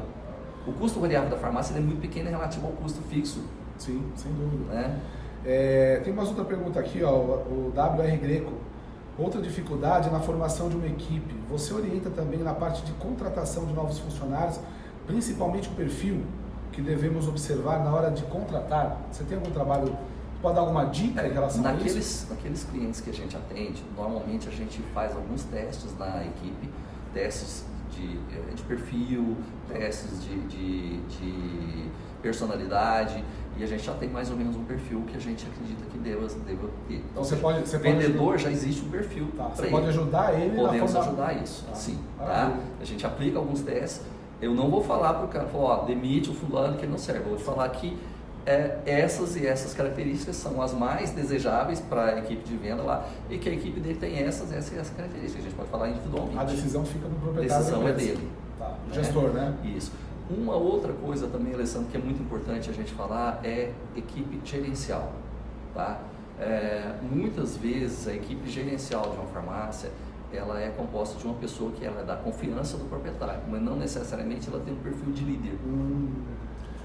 O 0.66 0.72
custo 0.72 1.02
variável 1.02 1.30
da 1.30 1.36
farmácia 1.38 1.76
é 1.76 1.82
muito 1.82 2.00
pequeno 2.00 2.28
em 2.30 2.32
relativo 2.32 2.66
ao 2.68 2.74
custo 2.74 3.02
fixo. 3.10 3.42
Sim, 3.78 4.04
sem 4.16 4.32
dúvida. 4.32 4.74
Né? 4.74 5.00
É, 5.46 6.02
tem 6.04 6.14
mais 6.14 6.30
outra 6.30 6.44
pergunta 6.44 6.80
aqui, 6.80 7.04
ó, 7.04 7.12
o 7.12 7.74
WR 7.76 8.18
Greco. 8.20 8.54
Outra 9.18 9.42
dificuldade 9.42 10.08
é 10.08 10.12
na 10.12 10.20
formação 10.20 10.70
de 10.70 10.76
uma 10.76 10.88
equipe. 10.88 11.36
Você 11.50 11.74
orienta 11.74 12.10
também 12.10 12.40
na 12.40 12.54
parte 12.54 12.84
de 12.84 12.94
contratação 12.94 13.66
de 13.66 13.74
novos 13.74 14.00
funcionários, 14.00 14.60
principalmente 15.06 15.68
o 15.68 15.72
perfil 15.72 16.24
que 16.72 16.82
devemos 16.82 17.28
observar 17.28 17.84
na 17.84 17.94
hora 17.94 18.12
de 18.12 18.24
contratar? 18.24 18.98
Você 19.12 19.24
tem 19.26 19.38
algum 19.38 19.52
trabalho, 19.52 19.98
pode 20.42 20.56
dar 20.56 20.62
alguma 20.62 20.86
dica 20.86 21.28
em 21.28 21.34
relação 21.34 21.66
a 21.66 21.74
isso? 21.74 21.84
Naqueles, 21.84 22.28
naqueles 22.30 22.64
clientes 22.64 23.02
que 23.02 23.10
a 23.10 23.14
gente 23.14 23.36
atende, 23.36 23.84
normalmente 23.96 24.48
a 24.48 24.52
gente 24.52 24.82
faz 24.94 25.14
alguns 25.14 25.44
testes 25.44 25.98
na 25.98 26.24
equipe, 26.24 26.70
testes 27.14 27.66
de, 27.92 28.18
eh, 28.32 28.54
de 28.56 28.64
perfil, 28.64 29.36
testes 29.68 30.24
de, 30.24 30.40
de, 30.48 30.98
de 31.08 31.90
personalidade, 32.22 33.24
e 33.58 33.64
a 33.64 33.68
gente 33.68 33.84
já 33.84 33.94
tem 33.94 34.08
mais 34.10 34.30
ou 34.32 34.38
menos 34.38 34.56
um 34.56 34.64
perfil 34.64 35.02
que 35.08 35.18
a 35.18 35.20
gente 35.20 35.46
acredita 35.46 35.84
que 35.92 35.98
deva, 35.98 36.26
deva 36.46 36.70
ter. 36.88 37.04
Então 37.12 37.24
você 37.24 37.36
pode- 37.36 37.60
você 37.68 37.78
pode 37.78 37.92
vendedor 37.92 38.38
já 38.38 38.50
existe 38.50 38.86
um 38.86 38.90
perfil. 38.90 39.28
Tá, 39.36 39.46
você 39.50 39.64
ele. 39.64 39.72
pode 39.72 39.88
ajudar 39.88 40.34
ele 40.40 40.56
Podemos 40.56 40.92
forma- 40.94 41.08
ajudar 41.08 41.34
isso, 41.44 41.66
Tá. 41.66 41.76
sim. 41.76 42.00
Tá? 42.18 42.54
A 42.82 42.86
gente 42.86 43.06
aplica 43.06 43.38
alguns 43.38 43.62
testes. 43.62 44.02
Eu 44.42 44.54
não 44.56 44.70
vou 44.70 44.82
falar 44.82 45.14
para 45.16 45.26
o 45.26 45.28
cara, 45.28 45.46
falar, 45.48 45.64
ó, 45.64 45.84
demite 45.84 46.30
o 46.30 46.34
fulano 46.34 46.78
que 46.78 46.84
ele 46.86 46.92
não 46.92 46.98
serve. 46.98 47.22
Eu 47.22 47.30
vou 47.30 47.38
te 47.38 47.44
falar 47.44 47.68
que 47.70 47.98
é, 48.46 48.78
essas 48.86 49.36
e 49.36 49.46
essas 49.46 49.74
características 49.74 50.38
são 50.38 50.62
as 50.62 50.74
mais 50.74 51.12
desejáveis 51.12 51.82
para 51.82 52.06
a 52.06 52.20
equipe 52.20 52.42
de 52.48 52.56
venda 52.56 52.82
lá 52.82 53.06
e 53.30 53.38
que 53.38 53.50
a 53.50 53.54
equipe 53.54 53.80
dele 53.82 53.98
tem 54.00 54.18
essas, 54.24 54.52
essas 54.54 54.72
e 54.72 54.80
essas 54.80 54.96
características. 54.96 55.42
A 55.42 55.48
gente 55.50 55.56
pode 55.58 55.70
falar 55.70 55.90
individualmente. 55.90 56.38
A 56.40 56.44
decisão 56.46 56.86
fica 56.86 57.08
no 57.10 57.18
A 57.18 57.20
proprietário 57.20 57.64
decisão 57.66 57.84
da 57.84 57.90
é 57.90 57.94
dele. 57.94 58.30
Tá, 58.58 58.66
o 58.86 58.88
né? 58.88 58.94
gestor, 58.94 59.30
né? 59.32 59.54
Isso. 59.76 59.92
Uma 60.30 60.56
outra 60.56 60.94
coisa 60.94 61.28
também, 61.28 61.54
Alessandro, 61.54 61.88
que 61.90 61.98
é 61.98 62.00
muito 62.00 62.22
importante 62.22 62.70
a 62.70 62.74
gente 62.74 62.92
falar 62.94 63.40
é 63.44 63.72
equipe 63.96 64.40
gerencial. 64.46 65.12
Tá? 65.74 66.00
É, 66.40 66.96
muitas 67.02 67.58
vezes 67.58 68.08
a 68.08 68.14
equipe 68.14 68.50
gerencial 68.50 69.02
de 69.04 69.18
uma 69.18 69.26
farmácia 69.28 69.90
ela 70.32 70.60
é 70.62 70.70
composta 70.70 71.18
de 71.18 71.26
uma 71.26 71.34
pessoa 71.34 71.72
que 71.72 71.84
ela 71.84 72.02
é 72.02 72.04
da 72.04 72.16
confiança 72.16 72.78
do 72.78 72.86
proprietário, 72.88 73.42
mas 73.50 73.60
não 73.62 73.76
necessariamente 73.76 74.48
ela 74.48 74.60
tem 74.60 74.74
um 74.74 74.78
perfil 74.78 75.12
de 75.12 75.24
líder. 75.26 75.54
Hum, 75.66 76.08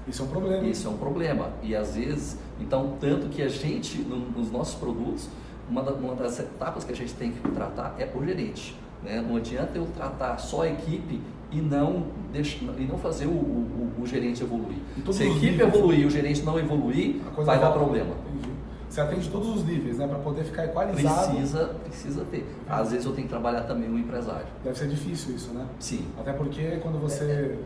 isso 0.07 0.23
é 0.23 0.25
um 0.25 0.29
problema. 0.29 0.67
Isso 0.67 0.87
é 0.87 0.89
um 0.89 0.97
problema. 0.97 1.49
E 1.61 1.75
às 1.75 1.95
vezes, 1.95 2.37
então, 2.59 2.97
tanto 2.99 3.29
que 3.29 3.43
a 3.43 3.47
gente, 3.47 3.99
no- 3.99 4.31
nos 4.31 4.51
nossos 4.51 4.73
produtos, 4.75 5.29
uma 5.69 5.83
das 6.15 6.39
etapas 6.39 6.83
que 6.83 6.91
a 6.91 6.95
gente 6.95 7.13
tem 7.13 7.31
que 7.31 7.49
tratar 7.51 7.95
é 7.99 8.09
o 8.15 8.25
gerente. 8.25 8.75
Né? 9.03 9.21
Não 9.21 9.35
adianta 9.35 9.77
eu 9.77 9.85
tratar 9.95 10.37
só 10.39 10.63
a 10.63 10.67
equipe 10.69 11.21
e 11.55 11.61
não, 11.61 12.03
deixar, 12.33 12.65
e 12.77 12.85
não 12.85 12.97
fazer 12.97 13.25
o, 13.27 13.29
o- 13.31 13.91
o 14.01 14.05
gerente 14.05 14.43
evoluir. 14.43 14.77
Se 15.11 15.23
a 15.23 15.25
equipe 15.27 15.51
níveis. 15.51 15.73
evoluir 15.75 15.99
e 16.01 16.05
o 16.05 16.09
gerente 16.09 16.41
não 16.43 16.59
evoluir, 16.59 17.17
vai 17.37 17.59
dar 17.59 17.71
problema. 17.71 18.13
Entendi. 18.29 18.53
Você 18.89 19.01
atende 19.01 19.29
todos 19.29 19.49
os 19.49 19.65
níveis, 19.65 19.97
né? 19.97 20.07
Para 20.07 20.19
poder 20.19 20.43
ficar 20.43 20.65
equalizado. 20.65 21.31
Precisa, 21.35 21.65
precisa 21.83 22.25
ter. 22.31 22.45
Às 22.67 22.91
vezes 22.91 23.05
eu 23.05 23.11
tenho 23.13 23.27
que 23.27 23.33
trabalhar 23.33 23.61
também 23.63 23.89
o 23.89 23.97
empresário. 23.97 24.45
Deve 24.63 24.77
ser 24.77 24.87
difícil 24.87 25.35
isso, 25.35 25.51
né? 25.51 25.65
Sim. 25.79 26.05
Até 26.19 26.31
porque 26.33 26.77
quando 26.81 26.99
você. 26.99 27.57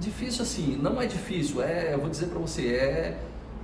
Difícil 0.00 0.42
assim, 0.42 0.78
não 0.80 1.00
é 1.02 1.06
difícil, 1.06 1.62
é, 1.62 1.92
eu 1.92 1.98
vou 1.98 2.08
dizer 2.08 2.26
para 2.26 2.38
você, 2.38 2.68
é, 2.68 3.18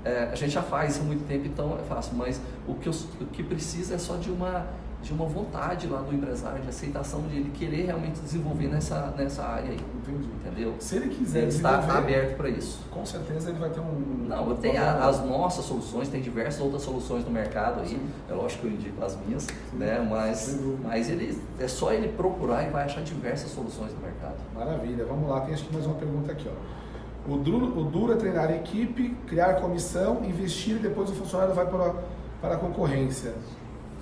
é, 0.05 0.29
a 0.31 0.35
gente 0.35 0.51
já 0.53 0.63
faz 0.63 0.93
isso 0.95 1.01
há 1.03 1.05
muito 1.05 1.27
tempo, 1.27 1.47
então 1.47 1.79
é 1.81 1.83
fácil, 1.89 2.15
mas 2.17 2.41
o 2.69 2.75
que, 2.75 2.89
eu- 2.89 2.95
o 3.21 3.27
que 3.27 3.43
precisa 3.43 3.95
é 3.95 3.99
só 3.99 4.17
de 4.17 4.31
uma, 4.31 4.67
de 5.05 5.13
uma 5.13 5.27
vontade 5.27 5.87
lá 5.87 6.01
do 6.01 6.15
empresário, 6.15 6.63
de 6.63 6.69
aceitação 6.69 7.21
de 7.29 7.37
ele 7.37 7.51
querer 7.51 7.85
realmente 7.85 8.19
desenvolver 8.21 8.69
nessa, 8.69 9.13
nessa 9.17 9.43
área 9.45 9.71
aí, 9.71 9.79
Entendi. 10.03 10.29
entendeu? 10.43 10.75
Se 10.81 10.97
ele 10.97 11.15
quiser 11.15 11.41
Ele 11.43 11.49
está 11.49 11.79
aberto 11.79 12.37
para 12.39 12.49
isso. 12.49 12.81
com 12.91 13.05
certeza 13.05 13.51
ele 13.51 13.59
vai 13.59 13.69
ter 13.69 13.81
um. 13.81 14.25
Não, 14.27 14.57
tenho 14.57 14.83
a- 14.83 15.07
as 15.07 15.23
nossas 15.25 15.67
soluções, 15.67 16.09
tem 16.09 16.23
diversas 16.23 16.61
outras 16.63 16.83
soluções 16.83 17.23
no 17.25 17.31
mercado 17.31 17.81
aí. 17.83 17.89
Sim. 17.91 18.01
É 18.31 18.33
lógico 18.33 18.63
que 18.63 18.69
eu 18.69 18.73
indico 18.73 19.05
as 19.05 19.17
minhas, 19.27 19.47
né? 19.75 20.07
Mas, 20.11 20.59
mas 20.83 21.11
ele 21.11 21.39
é 21.61 21.69
só 21.69 21.93
ele 21.93 22.09
procurar 22.09 22.65
e 22.67 22.71
vai 22.71 22.85
achar 22.85 23.03
diversas 23.03 23.51
soluções 23.51 23.93
no 23.93 24.01
mercado. 24.01 24.37
Maravilha, 24.55 25.05
vamos 25.05 25.29
lá, 25.29 25.43
tem 25.43 25.53
acho 25.53 25.65
que 25.67 25.73
mais 25.75 25.85
uma 25.87 25.97
pergunta 25.97 26.33
aqui, 26.33 26.49
ó. 26.49 27.31
O 27.31 27.37
duro, 27.39 27.79
o 27.79 27.85
duro 27.85 28.13
é 28.13 28.17
treinar 28.17 28.49
a 28.49 28.57
equipe, 28.57 29.17
criar 29.27 29.55
comissão, 29.55 30.23
investir 30.25 30.77
e 30.77 30.79
depois 30.79 31.09
o 31.11 31.15
funcionário 31.15 31.55
vai 31.55 31.67
para, 31.67 31.95
para 32.41 32.55
a 32.55 32.59
concorrência. 32.59 33.33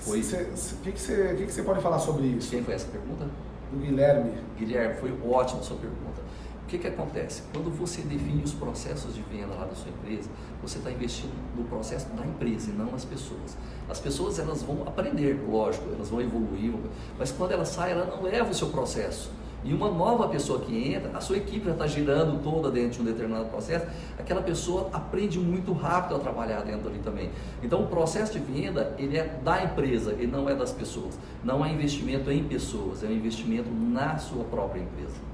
O 0.06 0.82
que, 0.82 0.92
que, 0.92 1.00
você, 1.00 1.34
que, 1.36 1.46
que 1.46 1.52
você 1.52 1.62
pode 1.62 1.80
falar 1.80 1.98
sobre 1.98 2.26
isso? 2.26 2.50
Quem 2.50 2.62
foi 2.62 2.74
essa 2.74 2.88
pergunta? 2.88 3.28
Do 3.70 3.78
Guilherme. 3.78 4.32
Guilherme, 4.58 4.94
foi 4.96 5.12
ótima 5.28 5.60
a 5.60 5.62
sua 5.62 5.76
pergunta. 5.76 6.20
O 6.64 6.66
que, 6.66 6.78
que 6.78 6.88
acontece? 6.88 7.42
Quando 7.52 7.70
você 7.70 8.02
define 8.02 8.42
os 8.42 8.52
processos 8.52 9.14
de 9.14 9.22
venda 9.22 9.54
lá 9.54 9.66
da 9.66 9.74
sua 9.74 9.90
empresa, 9.90 10.28
você 10.62 10.78
está 10.78 10.90
investindo 10.90 11.34
no 11.56 11.64
processo 11.64 12.06
da 12.08 12.24
empresa 12.24 12.70
e 12.70 12.72
não 12.72 12.90
nas 12.90 13.04
pessoas. 13.04 13.56
As 13.88 14.00
pessoas 14.00 14.38
elas 14.38 14.62
vão 14.62 14.82
aprender, 14.86 15.38
lógico, 15.48 15.88
elas 15.92 16.08
vão 16.08 16.20
evoluir, 16.20 16.72
mas 17.18 17.30
quando 17.30 17.52
ela 17.52 17.64
sai, 17.64 17.92
ela 17.92 18.06
não 18.06 18.22
leva 18.22 18.50
o 18.50 18.54
seu 18.54 18.68
processo. 18.68 19.30
E 19.64 19.72
uma 19.72 19.90
nova 19.90 20.28
pessoa 20.28 20.60
que 20.60 20.92
entra, 20.92 21.16
a 21.16 21.20
sua 21.20 21.36
equipe 21.36 21.66
já 21.66 21.72
está 21.72 21.86
girando 21.86 22.42
toda 22.42 22.70
dentro 22.70 22.94
de 22.94 23.00
um 23.02 23.04
determinado 23.04 23.44
processo, 23.46 23.86
aquela 24.18 24.42
pessoa 24.42 24.90
aprende 24.92 25.38
muito 25.38 25.72
rápido 25.72 26.16
a 26.16 26.18
trabalhar 26.18 26.62
dentro 26.62 26.88
ali 26.88 26.98
também. 26.98 27.30
Então 27.62 27.82
o 27.82 27.86
processo 27.86 28.32
de 28.32 28.40
venda, 28.40 28.94
ele 28.98 29.16
é 29.16 29.38
da 29.44 29.62
empresa, 29.62 30.12
ele 30.12 30.26
não 30.26 30.48
é 30.48 30.54
das 30.54 30.72
pessoas. 30.72 31.18
Não 31.44 31.64
é 31.64 31.72
investimento 31.72 32.30
em 32.30 32.42
pessoas, 32.42 33.04
é 33.04 33.06
um 33.06 33.12
investimento 33.12 33.70
na 33.70 34.18
sua 34.18 34.44
própria 34.44 34.80
empresa. 34.80 35.32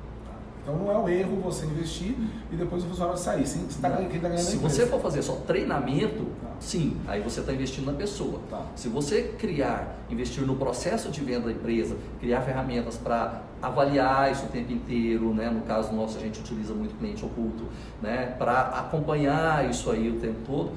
Então 0.63 0.77
não 0.77 0.93
é 0.93 0.99
um 0.99 1.09
erro 1.09 1.41
você 1.41 1.65
investir 1.65 2.15
e 2.53 2.57
depois 2.57 2.85
o 2.85 2.89
funcionário 2.89 3.19
sair. 3.19 3.47
Sim, 3.47 3.67
você 3.67 3.81
tá, 3.81 3.91
quem 3.97 4.21
tá 4.21 4.29
ganhando 4.29 4.45
Se 4.45 4.59
você 4.59 4.87
for 4.87 5.01
fazer 5.01 5.23
só 5.23 5.33
treinamento. 5.47 6.27
Sim, 6.61 6.97
aí 7.07 7.21
você 7.21 7.41
está 7.41 7.53
investindo 7.53 7.87
na 7.87 7.93
pessoa. 7.93 8.41
Tá. 8.51 8.67
Se 8.75 8.89
você 8.89 9.35
criar, 9.39 9.97
investir 10.11 10.45
no 10.45 10.57
processo 10.57 11.11
de 11.11 11.21
venda 11.21 11.47
da 11.47 11.53
empresa, 11.53 11.97
criar 12.21 12.41
ferramentas 12.43 12.97
para 12.97 13.43
avaliar 13.61 14.31
isso 14.31 14.45
o 14.47 14.49
tempo 14.49 14.73
inteiro, 14.73 15.35
né? 15.35 15.51
no 15.51 15.63
caso 15.63 15.93
nosso 15.93 16.19
a 16.19 16.21
gente 16.21 16.41
utiliza 16.41 16.75
muito 16.75 16.97
cliente 16.99 17.25
oculto, 17.25 17.65
né? 18.01 18.35
para 18.39 18.61
acompanhar 18.69 19.69
isso 19.69 19.91
aí 19.91 20.11
o 20.11 20.21
tempo 20.21 20.39
todo, 20.47 20.73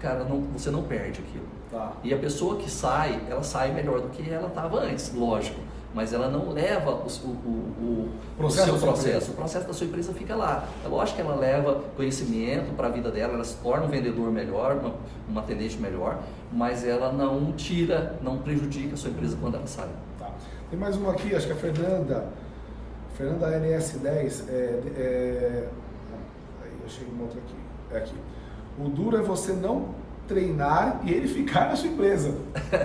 cara, 0.00 0.24
não, 0.24 0.40
você 0.40 0.70
não 0.70 0.82
perde 0.82 1.20
aquilo. 1.20 1.46
Tá. 1.70 1.92
E 2.04 2.12
a 2.12 2.18
pessoa 2.18 2.56
que 2.56 2.70
sai, 2.70 3.20
ela 3.28 3.42
sai 3.42 3.72
melhor 3.72 4.00
do 4.00 4.08
que 4.08 4.28
ela 4.30 4.48
estava 4.48 4.80
antes, 4.80 5.12
lógico 5.14 5.60
mas 5.94 6.12
ela 6.12 6.28
não 6.28 6.50
leva 6.50 6.90
o, 6.90 7.26
o, 7.26 7.28
o, 7.28 8.12
processo 8.36 8.74
o 8.74 8.78
seu 8.78 8.86
processo. 8.86 9.30
O 9.32 9.34
processo 9.34 9.66
da 9.66 9.72
sua 9.72 9.86
empresa 9.86 10.12
fica 10.12 10.34
lá. 10.34 10.68
É 10.84 10.88
lógico 10.88 11.16
que 11.16 11.22
ela 11.22 11.34
leva 11.34 11.82
conhecimento 11.96 12.74
para 12.74 12.88
a 12.88 12.90
vida 12.90 13.10
dela, 13.10 13.34
ela 13.34 13.44
se 13.44 13.56
torna 13.56 13.84
um 13.84 13.88
vendedor 13.88 14.30
melhor, 14.30 14.76
uma, 14.76 14.94
uma 15.28 15.40
atendente 15.40 15.78
melhor, 15.78 16.22
mas 16.52 16.84
ela 16.84 17.12
não 17.12 17.52
tira, 17.52 18.18
não 18.22 18.38
prejudica 18.38 18.94
a 18.94 18.96
sua 18.96 19.10
empresa 19.10 19.36
quando 19.40 19.56
ela 19.56 19.66
sai. 19.66 19.88
Tá. 20.18 20.30
Tem 20.70 20.78
mais 20.78 20.96
uma 20.96 21.12
aqui, 21.12 21.34
acho 21.34 21.46
que 21.46 21.52
a 21.52 21.56
Fernanda, 21.56 22.26
Fernanda 23.14 23.48
NS10, 23.60 24.48
é, 24.48 24.52
é, 24.96 25.68
aí 26.62 26.70
eu 26.80 26.86
achei 26.86 27.06
uma 27.06 27.24
outra 27.24 27.38
aqui, 27.38 27.56
é 27.90 27.98
aqui. 27.98 28.14
O 28.78 28.88
duro 28.88 29.18
é 29.18 29.20
você 29.20 29.52
não 29.52 30.01
treinar 30.28 31.00
e 31.04 31.12
ele 31.12 31.28
ficar 31.28 31.68
na 31.68 31.76
sua 31.76 31.88
empresa. 31.88 32.34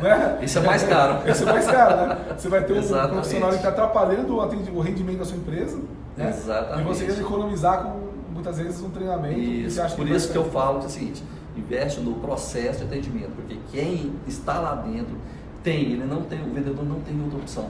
Né? 0.01 0.39
Isso 0.43 0.59
é 0.59 0.61
mais 0.61 0.83
caro. 0.83 1.19
Isso 1.29 1.43
é 1.43 1.45
mais 1.45 1.65
caro, 1.65 2.07
né? 2.07 2.17
Você 2.37 2.49
vai 2.49 2.63
ter 2.63 2.73
um 2.73 2.77
Exatamente. 2.77 3.13
profissional 3.13 3.49
que 3.49 3.55
está 3.55 3.69
atrapalhando 3.69 4.35
o 4.35 4.79
rendimento 4.79 5.19
da 5.19 5.25
sua 5.25 5.37
empresa. 5.37 5.77
Né? 6.15 6.29
Exatamente. 6.29 6.81
E 6.81 6.83
você 6.83 7.05
ia 7.05 7.19
economizar 7.19 7.83
com 7.83 8.07
muitas 8.31 8.57
vezes 8.57 8.81
um 8.81 8.89
treinamento. 8.89 9.39
Isso. 9.39 9.95
Por 9.95 10.05
que 10.05 10.13
isso 10.13 10.31
que 10.31 10.37
eu 10.37 10.45
falo 10.45 10.79
que 10.79 10.85
é 10.85 10.87
o 10.87 10.91
seguinte, 10.91 11.23
investe 11.55 11.99
no 12.01 12.15
processo 12.15 12.79
de 12.79 12.85
atendimento, 12.85 13.31
porque 13.35 13.57
quem 13.71 14.13
está 14.27 14.59
lá 14.59 14.75
dentro 14.75 15.15
tem, 15.63 15.93
ele 15.93 16.05
não 16.05 16.21
tem, 16.21 16.41
o 16.41 16.53
vendedor 16.53 16.85
não 16.85 16.99
tem 17.01 17.19
outra 17.21 17.39
opção, 17.39 17.67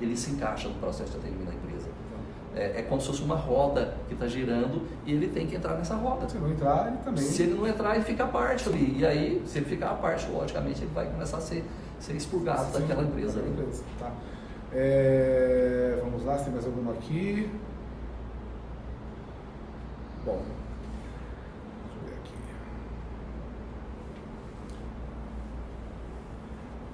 ele 0.00 0.16
se 0.16 0.30
encaixa 0.30 0.68
no 0.68 0.74
processo 0.74 1.10
de 1.12 1.18
atendimento 1.18 1.48
da 1.48 1.54
empresa 1.54 1.88
é, 2.58 2.80
é 2.80 2.82
como 2.82 3.00
se 3.00 3.06
fosse 3.06 3.22
uma 3.22 3.36
roda 3.36 3.94
que 4.08 4.14
está 4.14 4.26
girando 4.26 4.82
e 5.06 5.12
ele 5.12 5.28
tem 5.28 5.46
que 5.46 5.54
entrar 5.54 5.74
nessa 5.74 5.94
roda. 5.94 6.28
Se 6.28 6.36
não 6.36 6.50
entrar, 6.50 6.88
ele 6.88 6.96
também. 7.04 7.22
Se 7.22 7.42
ele 7.44 7.54
não 7.54 7.66
entrar, 7.66 7.94
ele 7.94 8.04
fica 8.04 8.24
à 8.24 8.26
parte 8.26 8.68
ali. 8.68 8.98
E 8.98 9.06
aí, 9.06 9.42
se 9.46 9.58
ele 9.58 9.66
ficar 9.66 9.90
à 9.90 9.94
parte, 9.94 10.28
logicamente, 10.28 10.82
ele 10.82 10.90
vai 10.92 11.06
começar 11.06 11.36
a 11.36 11.40
ser, 11.40 11.64
ser 12.00 12.14
expurgado 12.14 12.66
Sim, 12.66 12.80
daquela 12.80 13.04
empresa. 13.04 13.38
ali. 13.38 13.48
empresa 13.48 13.84
tá. 13.98 14.12
É, 14.72 15.98
vamos 16.02 16.24
lá, 16.24 16.36
se 16.36 16.44
tem 16.44 16.52
mais 16.52 16.66
alguma 16.66 16.92
aqui. 16.92 17.48
Bom. 20.24 20.42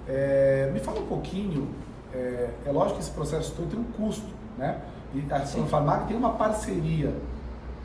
É, 0.07 0.71
me 0.71 0.81
fala 0.81 1.01
um 1.01 1.07
pouquinho, 1.07 1.71
é, 2.13 2.51
é 2.67 2.71
lógico 2.71 2.97
que 2.97 3.05
esse 3.05 3.11
processo 3.11 3.55
todo 3.57 3.71
tem 3.71 3.79
um 3.79 3.85
custo, 3.85 4.29
né? 4.59 4.83
E 5.15 5.33
a 5.33 5.47
Sanfarmag 5.47 6.07
tem 6.07 6.17
uma 6.17 6.31
parceria 6.31 7.15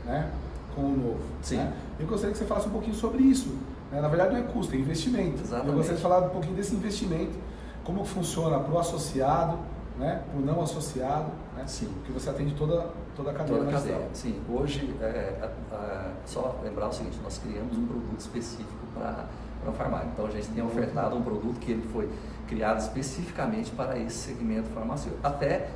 né, 0.04 0.30
com 0.74 0.82
o 0.82 0.96
Novo. 0.96 1.20
Sim. 1.42 1.56
Né? 1.58 1.72
Eu 1.98 2.06
gostaria 2.06 2.32
que 2.32 2.38
você 2.38 2.44
falasse 2.44 2.68
um 2.68 2.72
pouquinho 2.72 2.94
sobre 2.94 3.22
isso. 3.22 3.48
Né? 3.92 4.00
Na 4.00 4.08
verdade, 4.08 4.32
não 4.32 4.40
é 4.40 4.42
custo, 4.42 4.74
é 4.74 4.78
investimento. 4.78 5.40
Exatamente. 5.40 5.68
Eu 5.68 5.74
gostaria 5.74 5.96
de 5.96 6.02
falar 6.02 6.26
um 6.26 6.30
pouquinho 6.30 6.54
desse 6.54 6.74
investimento, 6.74 7.38
como 7.84 8.04
funciona 8.04 8.58
para 8.58 8.74
o 8.74 8.78
associado, 8.78 9.58
né, 9.98 10.22
para 10.30 10.40
o 10.40 10.44
não 10.44 10.62
associado, 10.62 11.30
né? 11.54 11.64
Sim. 11.66 11.88
porque 11.94 12.12
você 12.12 12.30
atende 12.30 12.54
toda, 12.54 12.86
toda 13.14 13.32
a 13.32 13.34
cadeia 13.34 13.58
toda 13.58 13.70
a 13.70 13.72
cadeia. 13.72 14.08
Sim, 14.14 14.40
hoje, 14.48 14.94
é, 15.00 15.04
é, 15.04 15.50
é, 15.72 16.10
só 16.24 16.58
lembrar 16.64 16.88
o 16.88 16.92
seguinte, 16.92 17.18
nós 17.22 17.38
criamos 17.38 17.76
um 17.76 17.86
produto 17.86 18.18
específico 18.18 18.86
para 18.94 19.26
para 19.60 19.70
a 19.70 19.72
farmácia. 19.72 20.08
Então 20.12 20.26
a 20.26 20.30
gente 20.30 20.48
tem 20.48 20.64
ofertado 20.64 21.16
um 21.16 21.22
produto 21.22 21.58
que 21.60 21.72
ele 21.72 21.86
foi 21.92 22.08
criado 22.48 22.80
especificamente 22.80 23.70
para 23.70 23.98
esse 23.98 24.16
segmento 24.16 24.68
farmacêutico. 24.70 25.24
Até 25.26 25.70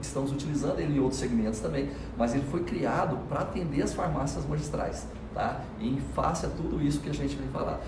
estamos 0.00 0.32
utilizando 0.32 0.78
ele 0.78 0.96
em 0.96 1.00
outros 1.00 1.20
segmentos 1.20 1.60
também, 1.60 1.90
mas 2.16 2.34
ele 2.34 2.44
foi 2.50 2.62
criado 2.62 3.18
para 3.28 3.40
atender 3.40 3.82
as 3.82 3.92
farmácias 3.92 4.46
magistrais, 4.46 5.06
tá? 5.34 5.60
Em 5.80 5.98
face 6.14 6.46
a 6.46 6.48
tudo 6.48 6.82
isso 6.82 7.00
que 7.00 7.10
a 7.10 7.14
gente 7.14 7.36
vem 7.36 7.48
falar. 7.48 7.80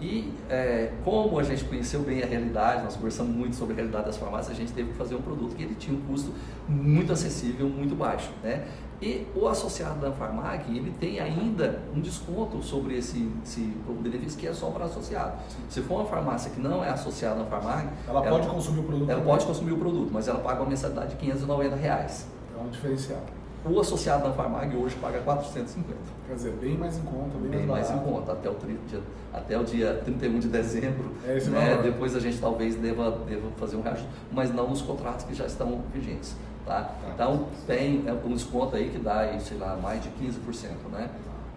E 0.00 0.30
é, 0.50 0.92
como 1.04 1.38
a 1.38 1.42
gente 1.42 1.64
conheceu 1.64 2.00
bem 2.00 2.22
a 2.22 2.26
realidade, 2.26 2.84
nós 2.84 2.96
conversamos 2.96 3.34
muito 3.34 3.56
sobre 3.56 3.72
a 3.72 3.76
realidade 3.76 4.06
das 4.06 4.16
farmácias, 4.18 4.54
a 4.54 4.60
gente 4.60 4.72
teve 4.72 4.90
que 4.90 4.96
fazer 4.96 5.14
um 5.14 5.22
produto 5.22 5.54
que 5.54 5.62
ele 5.62 5.74
tinha 5.74 5.96
um 5.96 6.02
custo 6.02 6.32
muito 6.68 7.12
acessível, 7.12 7.66
muito 7.68 7.94
baixo, 7.94 8.30
né? 8.42 8.66
E 9.00 9.26
o 9.34 9.46
associado 9.46 10.00
da 10.00 10.10
Farmag, 10.10 10.74
ele 10.74 10.90
tem 10.98 11.20
ainda 11.20 11.82
um 11.94 12.00
desconto 12.00 12.62
sobre 12.62 12.96
esse, 12.96 13.30
esse 13.44 13.60
benefício 14.00 14.38
que 14.38 14.46
é 14.46 14.54
só 14.54 14.70
para 14.70 14.86
associado. 14.86 15.38
Se 15.68 15.82
for 15.82 15.96
uma 15.96 16.06
farmácia 16.06 16.50
que 16.50 16.60
não 16.60 16.82
é 16.82 16.88
associada 16.88 17.42
à 17.42 17.44
Farmag, 17.44 17.88
ela, 18.08 18.26
ela 18.26 18.38
pode 18.38 18.48
consumir 18.48 18.80
o 18.80 18.84
produto. 18.84 19.10
Ela 19.10 19.20
também. 19.20 19.34
pode 19.34 19.46
consumir 19.46 19.72
o 19.72 19.78
produto, 19.78 20.10
mas 20.10 20.28
ela 20.28 20.38
paga 20.38 20.62
uma 20.62 20.70
mensalidade 20.70 21.10
de 21.10 21.16
590 21.16 21.76
reais. 21.76 22.26
É 22.56 22.62
um 22.62 22.70
diferencial. 22.70 23.20
O 23.68 23.80
associado 23.80 24.22
da 24.22 24.32
Farmag 24.32 24.76
hoje 24.76 24.94
paga 24.96 25.18
450. 25.18 25.98
Quer 26.28 26.34
dizer, 26.34 26.52
bem 26.52 26.78
mais 26.78 26.96
em 26.98 27.02
conta, 27.02 27.36
bem, 27.38 27.50
bem 27.50 27.66
mais, 27.66 27.90
mais, 27.90 28.00
em 28.00 28.04
conta, 28.04 28.32
até 28.32 28.48
o, 28.48 28.54
dia, 28.54 29.00
até 29.32 29.58
o 29.58 29.64
dia 29.64 30.00
31 30.04 30.38
de 30.38 30.48
dezembro. 30.48 31.10
É 31.26 31.36
esse 31.36 31.50
né? 31.50 31.80
Depois 31.82 32.14
a 32.14 32.20
gente 32.20 32.38
talvez 32.38 32.76
deva, 32.76 33.10
deva 33.28 33.50
fazer 33.56 33.76
um 33.76 33.82
reajuste, 33.82 34.08
mas 34.30 34.54
não 34.54 34.68
nos 34.68 34.82
contratos 34.82 35.24
que 35.24 35.34
já 35.34 35.46
estão 35.46 35.82
vigentes. 35.92 36.36
Tá? 36.66 36.90
Então 37.14 37.46
tem 37.64 38.02
é, 38.08 38.12
um 38.12 38.34
desconto 38.34 38.74
aí 38.74 38.90
que 38.90 38.98
dá, 38.98 39.20
aí, 39.20 39.40
sei 39.40 39.56
lá, 39.56 39.76
mais 39.76 40.02
de 40.02 40.08
15%, 40.10 40.90
né? 40.90 41.08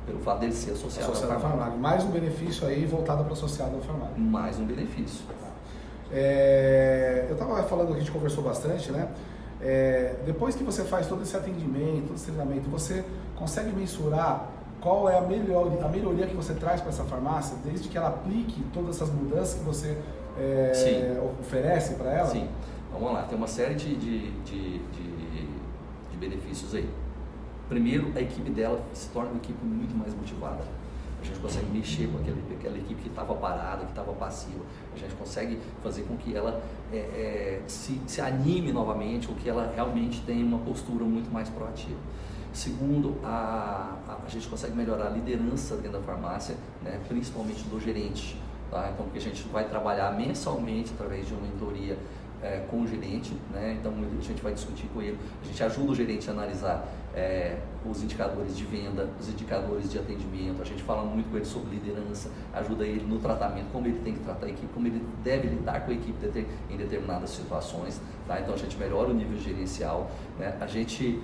Pelo 0.05 0.19
fato 0.19 0.39
dele 0.39 0.53
ser 0.53 0.71
associado, 0.71 1.11
associado 1.11 1.33
à 1.33 1.39
farmácia. 1.39 1.77
Mais 1.77 2.03
um 2.03 2.11
benefício 2.11 2.67
aí 2.67 2.85
voltado 2.85 3.23
para 3.23 3.33
associado 3.33 3.75
à 3.77 3.81
farmácia. 3.81 4.15
Mais 4.17 4.59
um 4.59 4.65
benefício. 4.65 5.25
É, 6.11 7.25
eu 7.27 7.33
estava 7.33 7.63
falando 7.63 7.93
a 7.93 7.97
gente 7.97 8.11
conversou 8.11 8.43
bastante, 8.43 8.91
né? 8.91 9.09
É, 9.59 10.15
depois 10.25 10.55
que 10.55 10.63
você 10.63 10.83
faz 10.83 11.07
todo 11.07 11.23
esse 11.23 11.35
atendimento, 11.35 12.07
todo 12.07 12.15
esse 12.15 12.25
treinamento, 12.25 12.69
você 12.69 13.03
consegue 13.35 13.75
mensurar 13.75 14.47
qual 14.79 15.09
é 15.09 15.17
a, 15.17 15.21
melhor, 15.21 15.71
a 15.83 15.87
melhoria 15.87 16.27
que 16.27 16.35
você 16.35 16.53
traz 16.53 16.81
para 16.81 16.89
essa 16.89 17.03
farmácia, 17.03 17.57
desde 17.65 17.89
que 17.89 17.97
ela 17.97 18.09
aplique 18.09 18.63
todas 18.73 18.95
essas 18.95 19.09
mudanças 19.09 19.55
que 19.55 19.65
você 19.65 19.97
é, 20.37 21.19
oferece 21.41 21.95
para 21.95 22.13
ela? 22.13 22.29
Sim. 22.29 22.47
Vamos 22.91 23.13
lá, 23.13 23.23
tem 23.23 23.37
uma 23.37 23.47
série 23.47 23.75
de, 23.75 23.95
de, 23.95 24.31
de, 24.43 24.79
de, 24.79 26.17
benefícios 26.19 26.75
aí. 26.75 26.89
Primeiro, 27.69 28.11
a 28.15 28.21
equipe 28.21 28.49
dela 28.49 28.83
se 28.93 29.09
torna 29.09 29.29
uma 29.29 29.37
equipe 29.37 29.63
muito 29.63 29.95
mais 29.95 30.13
motivada. 30.13 30.63
A 31.21 31.25
gente 31.25 31.39
consegue 31.39 31.67
mexer 31.67 32.07
com 32.07 32.17
aquele, 32.17 32.41
aquela 32.57 32.77
equipe 32.77 33.01
que 33.01 33.09
estava 33.09 33.33
parada, 33.35 33.85
que 33.85 33.91
estava 33.91 34.11
passiva. 34.13 34.63
A 34.93 34.97
gente 34.97 35.13
consegue 35.15 35.59
fazer 35.83 36.03
com 36.03 36.17
que 36.17 36.35
ela 36.35 36.61
é, 36.91 36.97
é, 36.97 37.61
se, 37.67 38.01
se 38.07 38.21
anime 38.21 38.71
novamente, 38.71 39.29
ou 39.29 39.35
que 39.35 39.49
ela 39.49 39.71
realmente 39.75 40.21
tenha 40.21 40.45
uma 40.45 40.59
postura 40.59 41.05
muito 41.05 41.31
mais 41.31 41.49
proativa. 41.49 41.99
Segundo, 42.53 43.17
a, 43.23 43.97
a, 44.07 44.25
a, 44.25 44.29
gente 44.29 44.47
consegue 44.47 44.75
melhorar 44.75 45.07
a 45.07 45.09
liderança 45.09 45.75
dentro 45.75 45.99
da 45.99 46.01
farmácia, 46.01 46.55
né, 46.81 46.99
principalmente 47.07 47.63
do 47.63 47.79
gerente. 47.79 48.39
Tá? 48.71 48.89
Então, 48.93 49.05
porque 49.05 49.19
a 49.19 49.21
gente 49.21 49.47
vai 49.49 49.67
trabalhar 49.67 50.11
mensalmente 50.15 50.91
através 50.93 51.27
de 51.27 51.33
uma 51.33 51.43
mentoria 51.43 51.97
é, 52.41 52.63
com 52.69 52.81
o 52.81 52.87
gerente, 52.87 53.33
né? 53.51 53.77
então 53.79 53.91
a 53.91 54.23
gente 54.23 54.41
vai 54.41 54.53
discutir 54.53 54.87
com 54.93 55.01
ele, 55.01 55.17
a 55.41 55.45
gente 55.45 55.63
ajuda 55.63 55.91
o 55.91 55.95
gerente 55.95 56.29
a 56.29 56.33
analisar 56.33 56.87
é, 57.13 57.57
os 57.89 58.03
indicadores 58.03 58.55
de 58.55 58.63
venda, 58.63 59.09
os 59.19 59.29
indicadores 59.29 59.91
de 59.91 59.99
atendimento, 59.99 60.61
a 60.61 60.65
gente 60.65 60.83
fala 60.83 61.03
muito 61.03 61.29
com 61.29 61.37
ele 61.37 61.45
sobre 61.45 61.75
liderança, 61.75 62.29
ajuda 62.53 62.85
ele 62.85 63.05
no 63.05 63.19
tratamento, 63.19 63.67
como 63.71 63.87
ele 63.87 63.99
tem 63.99 64.13
que 64.13 64.19
tratar 64.19 64.45
a 64.45 64.49
equipe, 64.49 64.67
como 64.73 64.87
ele 64.87 65.03
deve 65.23 65.47
lidar 65.47 65.85
com 65.85 65.91
a 65.91 65.93
equipe 65.93 66.45
em 66.69 66.77
determinadas 66.77 67.31
situações, 67.31 67.99
tá? 68.27 68.39
então 68.39 68.53
a 68.53 68.57
gente 68.57 68.77
melhora 68.77 69.09
o 69.09 69.13
nível 69.13 69.37
gerencial, 69.37 70.09
né? 70.37 70.55
a 70.59 70.67
gente 70.67 71.21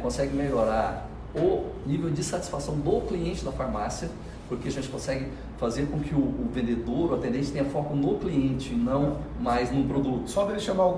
consegue 0.00 0.34
melhorar 0.34 1.08
o 1.34 1.72
nível 1.86 2.10
de 2.10 2.22
satisfação 2.22 2.78
do 2.78 3.00
cliente 3.02 3.44
da 3.44 3.52
farmácia, 3.52 4.10
porque 4.52 4.68
a 4.68 4.70
gente 4.70 4.88
consegue 4.88 5.28
fazer 5.56 5.86
com 5.86 5.98
que 5.98 6.14
o, 6.14 6.18
o 6.18 6.50
vendedor, 6.52 7.12
o 7.12 7.14
atendente 7.14 7.50
tenha 7.50 7.64
foco 7.64 7.96
no 7.96 8.18
cliente, 8.18 8.74
não 8.74 9.16
mais 9.40 9.72
no 9.72 9.84
produto. 9.84 10.28
Só 10.28 10.44
dele 10.44 10.60
chamar 10.60 10.90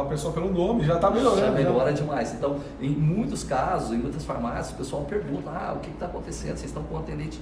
a 0.00 0.04
pessoa 0.04 0.32
pelo 0.32 0.52
nome 0.52 0.84
já 0.84 0.94
está 0.94 1.10
melhorando. 1.10 1.40
Já 1.40 1.50
né? 1.50 1.58
melhora 1.58 1.92
demais. 1.92 2.32
Então, 2.32 2.60
em 2.80 2.90
muitos 2.90 3.42
casos, 3.42 3.92
em 3.92 3.98
muitas 3.98 4.24
farmácias, 4.24 4.70
o 4.70 4.76
pessoal 4.76 5.02
pergunta, 5.02 5.50
ah, 5.50 5.74
o 5.76 5.80
que 5.80 5.90
está 5.90 6.06
acontecendo? 6.06 6.56
Vocês 6.56 6.66
estão 6.66 6.84
com 6.84 6.94
um, 6.94 6.98
atendente 6.98 7.40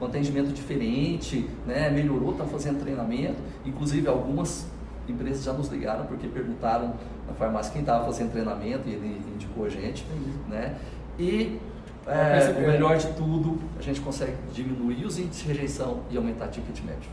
um 0.00 0.06
atendimento 0.06 0.50
diferente, 0.54 1.46
né? 1.66 1.90
melhorou, 1.90 2.30
estão 2.30 2.46
fazendo 2.46 2.80
treinamento. 2.80 3.36
Inclusive, 3.66 4.08
algumas 4.08 4.66
empresas 5.06 5.44
já 5.44 5.52
nos 5.52 5.68
ligaram 5.68 6.06
porque 6.06 6.26
perguntaram 6.26 6.94
na 7.28 7.34
farmácia 7.34 7.70
quem 7.70 7.82
estava 7.82 8.06
fazendo 8.06 8.32
treinamento 8.32 8.88
e 8.88 8.92
ele 8.92 9.20
indicou 9.34 9.66
a 9.66 9.68
gente. 9.68 10.06
Né? 10.48 10.74
E 11.18 11.60
é, 12.06 12.54
o 12.58 12.60
melhor 12.60 12.96
de 12.96 13.08
tudo, 13.08 13.58
a 13.78 13.82
gente 13.82 14.00
consegue 14.00 14.34
diminuir 14.52 15.04
os 15.04 15.18
índices 15.18 15.42
de 15.42 15.48
rejeição 15.48 16.00
e 16.10 16.16
aumentar 16.16 16.46
o 16.46 16.48
ticket 16.48 16.80
médio. 16.84 17.10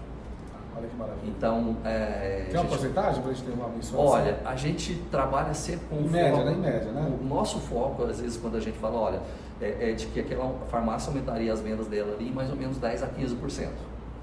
Olha 0.76 0.88
que 0.88 0.96
maravilha. 0.96 1.28
Então, 1.28 1.78
é, 1.84 2.46
Tem 2.50 2.56
uma 2.56 2.62
gente, 2.62 2.70
porcentagem 2.70 3.22
para 3.22 3.32
a 3.32 3.34
gente 3.34 3.46
ter 3.46 3.52
uma 3.52 3.68
mensualização? 3.68 4.00
Olha, 4.00 4.40
a 4.46 4.56
gente 4.56 4.96
trabalha 5.12 5.54
sempre 5.54 5.86
com... 5.88 5.98
Em 5.98 6.10
média, 6.10 6.44
né? 6.44 6.52
Em 6.54 6.60
média, 6.60 6.92
né? 6.92 7.18
O 7.22 7.26
nosso 7.26 7.60
foco, 7.60 8.04
às 8.04 8.20
vezes, 8.20 8.38
quando 8.38 8.56
a 8.56 8.60
gente 8.60 8.78
fala, 8.78 8.98
olha, 8.98 9.22
é, 9.62 9.92
é, 9.92 9.94
de 9.94 10.08
que 10.08 10.20
aquela 10.22 10.54
farmácia 10.70 11.10
aumentaria 11.10 11.52
as 11.52 11.60
vendas 11.60 11.88
dela 11.88 12.14
ali 12.14 12.32
mais 12.32 12.50
ou 12.50 12.56
menos 12.56 12.78
10 12.78 13.04
a 13.04 13.08
15%, 13.08 13.70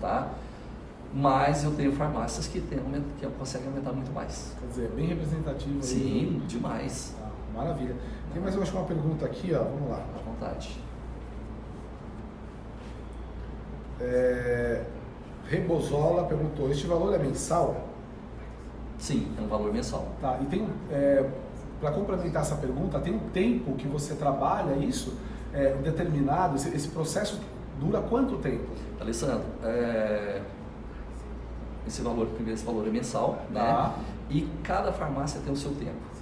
tá? 0.00 0.30
Mas 1.12 1.64
eu 1.64 1.72
tenho 1.72 1.92
farmácias 1.92 2.46
que, 2.46 2.60
tem, 2.60 2.78
que 3.18 3.26
conseguem 3.38 3.68
aumentar 3.68 3.92
muito 3.92 4.12
mais. 4.12 4.54
Quer 4.60 4.66
dizer, 4.66 4.88
bem 4.90 5.06
representativo. 5.06 5.82
Sim, 5.82 6.40
aí. 6.40 6.46
demais. 6.46 7.14
Ah, 7.22 7.28
maravilha. 7.54 7.94
Tem 8.32 8.42
mais 8.42 8.54
eu 8.54 8.62
acho 8.62 8.76
uma 8.76 8.84
pergunta 8.84 9.24
aqui, 9.24 9.54
ó. 9.54 9.62
Vamos 9.62 9.90
lá. 9.90 10.04
Vontade. 10.38 10.78
É, 14.00 14.84
Rebozola 15.48 16.24
perguntou, 16.24 16.70
este 16.70 16.86
valor 16.86 17.14
é 17.14 17.18
mensal? 17.18 17.86
Sim, 18.98 19.32
é 19.38 19.40
um 19.40 19.48
valor 19.48 19.72
mensal. 19.72 20.08
Tá, 20.20 20.38
e 20.42 20.46
tem, 20.46 20.68
é, 20.90 21.28
para 21.80 21.92
complementar 21.92 22.42
essa 22.42 22.56
pergunta, 22.56 22.98
tem 22.98 23.14
um 23.14 23.30
tempo 23.30 23.74
que 23.74 23.86
você 23.86 24.14
trabalha 24.14 24.76
isso, 24.76 25.16
é, 25.52 25.74
determinado, 25.74 26.56
esse, 26.56 26.74
esse, 26.74 26.88
processo 26.88 27.40
dura 27.80 28.00
quanto 28.00 28.36
tempo? 28.38 28.66
Alessandro, 29.00 29.44
é, 29.62 30.42
esse 31.86 32.02
valor, 32.02 32.26
primeiro 32.26 32.54
esse 32.54 32.64
valor 32.64 32.86
é 32.86 32.90
mensal, 32.90 33.42
né? 33.50 33.60
tá. 33.60 33.94
né? 33.98 34.04
E 34.28 34.42
cada 34.62 34.92
farmácia 34.92 35.40
tem 35.40 35.52
o 35.52 35.56
seu 35.56 35.70
tempo. 35.72 36.15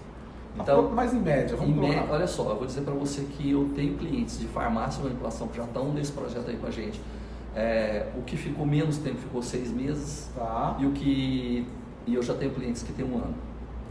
Então, 0.56 0.90
mais 0.90 1.12
em 1.12 1.20
média, 1.20 1.56
vamos 1.56 1.76
em 1.76 1.80
média, 1.80 2.06
Olha 2.08 2.26
só, 2.26 2.48
eu 2.50 2.56
vou 2.56 2.66
dizer 2.66 2.82
para 2.82 2.94
você 2.94 3.22
que 3.22 3.50
eu 3.50 3.70
tenho 3.74 3.96
clientes 3.96 4.38
de 4.38 4.46
farmácia 4.46 5.00
e 5.00 5.04
manipulação 5.04 5.48
que 5.48 5.56
já 5.56 5.64
estão 5.64 5.92
nesse 5.92 6.12
projeto 6.12 6.48
aí 6.48 6.56
com 6.56 6.66
a 6.66 6.70
gente. 6.70 7.00
É, 7.56 8.06
o 8.16 8.22
que 8.22 8.36
ficou 8.36 8.64
menos 8.64 8.98
tempo 8.98 9.18
ficou 9.18 9.42
seis 9.42 9.70
meses. 9.70 10.30
Tá. 10.34 10.76
E 10.78 10.86
o 10.86 10.92
que. 10.92 11.66
E 12.06 12.14
eu 12.14 12.22
já 12.22 12.34
tenho 12.34 12.52
clientes 12.52 12.82
que 12.82 12.92
têm 12.92 13.04
um 13.04 13.16
ano. 13.16 13.34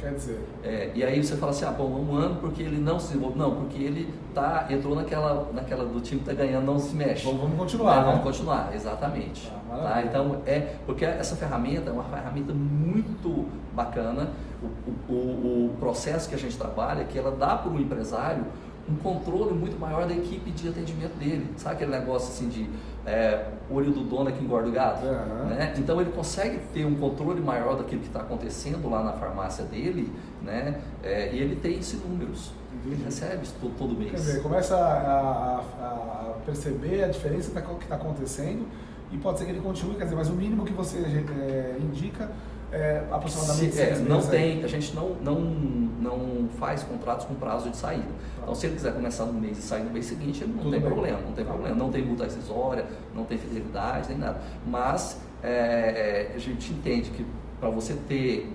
Quer 0.03 0.15
dizer. 0.15 0.45
É, 0.61 0.91
e 0.93 1.01
aí 1.01 1.23
você 1.23 1.37
fala 1.37 1.53
assim, 1.53 1.63
ah, 1.63 1.71
bom, 1.71 1.85
um 1.85 2.13
ano 2.13 2.35
porque 2.41 2.61
ele 2.61 2.77
não 2.77 2.99
se 2.99 3.07
desenvolveu. 3.07 3.37
Não, 3.37 3.55
porque 3.55 3.81
ele 3.81 4.13
tá, 4.33 4.67
entrou 4.69 4.93
naquela, 4.95 5.49
naquela 5.53 5.85
do 5.85 6.01
time 6.01 6.21
que 6.21 6.29
está 6.29 6.43
ganhando, 6.43 6.65
não 6.65 6.77
se 6.77 6.93
mexe. 6.93 7.23
Vamos, 7.23 7.39
vamos 7.39 7.57
continuar. 7.57 7.93
É, 7.93 7.99
né? 7.99 8.05
Vamos 8.07 8.23
continuar, 8.23 8.75
exatamente. 8.75 9.49
Ah, 9.71 9.77
tá? 9.77 10.03
Então, 10.03 10.41
é, 10.45 10.75
porque 10.85 11.05
essa 11.05 11.37
ferramenta 11.37 11.89
é 11.89 11.93
uma 11.93 12.03
ferramenta 12.03 12.53
muito 12.53 13.45
bacana. 13.73 14.29
O, 14.61 15.11
o, 15.11 15.15
o, 15.15 15.65
o 15.67 15.77
processo 15.79 16.27
que 16.27 16.35
a 16.35 16.37
gente 16.37 16.57
trabalha, 16.57 17.01
é 17.01 17.05
que 17.05 17.17
ela 17.17 17.31
dá 17.31 17.55
para 17.55 17.71
o 17.71 17.79
empresário 17.79 18.43
um 18.89 18.95
controle 18.95 19.53
muito 19.53 19.79
maior 19.79 20.05
da 20.05 20.13
equipe 20.13 20.51
de 20.51 20.67
atendimento 20.67 21.17
dele. 21.17 21.47
Sabe 21.55 21.75
aquele 21.75 21.91
negócio 21.91 22.27
assim 22.27 22.49
de 22.49 22.69
é, 23.05 23.47
olho 23.69 23.91
do 23.91 24.03
dono 24.03 24.29
é 24.29 24.31
que 24.31 24.43
engorda 24.43 24.69
o 24.69 24.71
gado? 24.71 25.05
Uhum. 25.05 25.47
Né? 25.47 25.73
Então 25.77 25.99
ele 25.99 26.11
consegue 26.11 26.59
ter 26.73 26.85
um 26.85 26.95
controle 26.95 27.41
maior 27.41 27.75
daquilo 27.75 28.01
que 28.01 28.07
está 28.07 28.21
acontecendo 28.21 28.89
lá 28.89 29.03
na 29.03 29.13
farmácia 29.13 29.65
dele, 29.65 30.11
né? 30.41 30.79
É, 31.03 31.33
e 31.33 31.39
ele 31.39 31.55
tem 31.57 31.79
esses 31.79 32.01
números. 32.01 32.51
Entendi. 32.73 32.95
Ele 32.95 33.03
recebe 33.03 33.43
isso 33.43 33.55
todo, 33.59 33.77
todo 33.77 33.95
mês. 33.95 34.11
Quer 34.11 34.17
dizer, 34.17 34.41
começa 34.41 34.75
a, 34.75 34.79
a, 34.79 35.85
a 35.85 36.33
perceber 36.45 37.03
a 37.03 37.07
diferença 37.07 37.51
que 37.61 37.83
está 37.83 37.95
acontecendo 37.95 38.65
e 39.11 39.17
pode 39.17 39.37
ser 39.37 39.45
que 39.45 39.51
ele 39.51 39.61
continue, 39.61 39.95
quer 39.95 40.05
dizer, 40.05 40.15
mas 40.15 40.29
o 40.29 40.33
mínimo 40.33 40.65
que 40.65 40.73
você 40.73 40.97
é, 40.97 41.77
indica 41.79 42.31
é, 42.73 43.03
aproximadamente 43.11 43.75
se, 43.75 43.81
é, 43.81 43.99
não 43.99 44.19
tem, 44.19 44.63
a 44.63 44.67
gente 44.67 44.95
não, 44.95 45.09
não, 45.21 45.39
não 45.39 46.49
faz 46.57 46.81
contratos 46.81 47.27
com 47.27 47.35
prazo 47.35 47.69
de 47.69 47.77
saída. 47.77 48.07
Então, 48.41 48.55
se 48.55 48.65
ele 48.65 48.75
quiser 48.75 48.93
começar 48.93 49.25
no 49.25 49.33
mês 49.33 49.59
e 49.59 49.61
sair 49.61 49.83
no 49.83 49.91
mês 49.91 50.07
seguinte, 50.07 50.43
não 50.43 50.57
Tudo 50.57 50.71
tem 50.71 50.79
bem. 50.79 50.89
problema, 50.89 51.19
não 51.21 51.33
tem 51.33 51.45
tá. 51.45 51.51
problema, 51.51 51.75
não 51.75 51.91
tem 51.91 52.03
multa 52.03 52.25
acessória, 52.25 52.85
não 53.13 53.25
tem 53.25 53.37
fidelidade, 53.37 54.09
nem 54.09 54.17
nada. 54.17 54.41
Mas 54.65 55.21
é, 55.43 56.31
a 56.33 56.39
gente 56.39 56.73
entende 56.73 57.11
que 57.11 57.23
para 57.59 57.69
você 57.69 57.93
ter, 57.93 58.51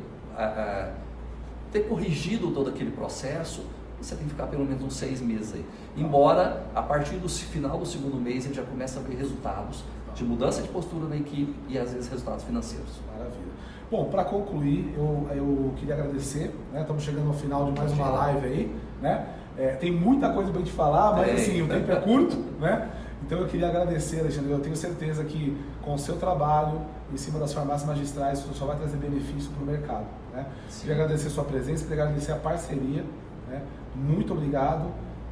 ter 1.73 1.81
corrigido 1.83 2.51
todo 2.51 2.71
aquele 2.71 2.91
processo, 2.91 3.65
você 4.01 4.17
tem 4.17 4.25
que 4.25 4.31
ficar 4.31 4.49
pelo 4.49 4.65
menos 4.65 4.83
uns 4.83 4.97
seis 4.97 5.21
meses 5.21 5.55
aí. 5.55 5.63
Tá. 5.63 6.01
Embora, 6.03 6.67
a 6.75 6.83
partir 6.83 7.17
do 7.17 7.29
final 7.29 7.79
do 7.79 7.87
segundo 7.87 8.17
mês, 8.17 8.45
ele 8.45 8.55
já 8.55 8.63
começa 8.65 8.99
a 8.99 9.03
ver 9.03 9.17
resultados 9.17 9.85
de 10.19 10.25
mudança 10.25 10.61
de 10.61 10.69
postura 10.69 11.07
na 11.07 11.17
equipe 11.17 11.55
e 11.69 11.79
às 11.79 11.93
vezes 11.93 12.09
resultados 12.09 12.45
financeiros. 12.45 13.01
Maravilha. 13.07 13.53
Bom, 13.91 14.05
para 14.07 14.25
concluir, 14.25 14.93
eu, 14.97 15.27
eu 15.35 15.73
queria 15.77 15.95
agradecer, 15.95 16.55
né? 16.73 16.83
Estamos 16.83 17.03
chegando 17.03 17.29
ao 17.29 17.35
final 17.35 17.65
de 17.73 17.79
mais 17.79 17.93
uma 17.93 18.11
live 18.11 18.47
aí, 18.47 18.77
né? 19.01 19.27
É, 19.57 19.69
tem 19.69 19.91
muita 19.91 20.31
coisa 20.31 20.51
para 20.51 20.61
gente 20.61 20.73
falar, 20.73 21.17
mas 21.17 21.35
assim, 21.35 21.63
o 21.63 21.69
tempo 21.69 21.91
é 21.91 21.97
curto, 21.97 22.37
né? 22.61 22.91
Então 23.25 23.39
eu 23.39 23.47
queria 23.47 23.69
agradecer, 23.69 24.21
Alexandre. 24.21 24.51
Eu 24.51 24.61
tenho 24.61 24.77
certeza 24.77 25.25
que 25.25 25.57
com 25.83 25.95
o 25.95 25.99
seu 25.99 26.17
trabalho 26.17 26.83
em 27.13 27.17
cima 27.17 27.39
das 27.39 27.53
farmácias 27.53 27.89
magistrais, 27.89 28.39
isso 28.39 28.55
só 28.55 28.67
vai 28.67 28.77
trazer 28.77 28.97
benefício 28.97 29.51
para 29.51 29.63
o 29.63 29.67
mercado. 29.67 30.07
Né? 30.33 30.47
Queria 30.81 30.95
agradecer 30.95 31.29
a 31.29 31.31
sua 31.31 31.45
presença, 31.45 31.85
queria 31.85 32.05
agradecer 32.05 32.33
a 32.33 32.37
parceria. 32.37 33.05
Né? 33.49 33.63
Muito 33.95 34.33
obrigado. 34.33 34.89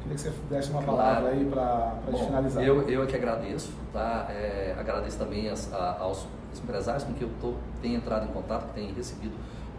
Queria 0.07 0.15
que 0.15 0.21
você 0.21 0.33
desse 0.49 0.69
uma 0.71 0.81
claro. 0.81 0.97
palavra 0.97 1.29
aí 1.31 1.45
para 1.45 1.99
a 2.07 2.11
gente 2.11 2.25
finalizar. 2.25 2.63
Eu, 2.63 2.89
eu 2.89 3.03
é 3.03 3.05
que 3.05 3.15
agradeço, 3.15 3.71
tá? 3.91 4.27
É, 4.29 4.73
agradeço 4.79 5.17
também 5.17 5.49
as, 5.49 5.73
a, 5.73 5.97
aos 5.99 6.25
empresários 6.63 7.03
com 7.03 7.13
quem 7.13 7.27
eu 7.27 7.33
tô, 7.41 7.53
tenho 7.81 7.97
entrado 7.97 8.25
em 8.25 8.31
contato, 8.31 8.67
que 8.67 8.73
têm 8.73 8.93
recebido 8.93 9.35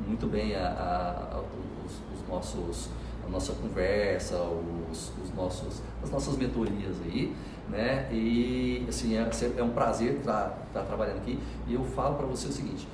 muito 0.06 0.26
bem 0.26 0.54
a, 0.54 0.68
a, 0.68 1.36
a 1.36 1.40
os, 1.84 1.92
os, 2.14 2.28
nossos, 2.28 2.90
a 3.26 3.30
nossa 3.30 3.54
conversa, 3.54 4.36
os, 4.90 5.12
os, 5.22 5.34
nossos, 5.34 5.82
as 6.02 6.10
nossas 6.10 6.36
mentorias 6.36 6.96
aí, 7.06 7.34
né? 7.70 8.06
E 8.12 8.84
assim, 8.86 9.16
é, 9.16 9.30
é 9.56 9.62
um 9.62 9.70
prazer 9.70 10.16
estar, 10.16 10.58
estar 10.68 10.82
trabalhando 10.82 11.18
aqui. 11.18 11.38
E 11.66 11.72
eu 11.72 11.84
falo 11.84 12.16
para 12.16 12.26
você 12.26 12.48
o 12.48 12.52
seguinte, 12.52 12.86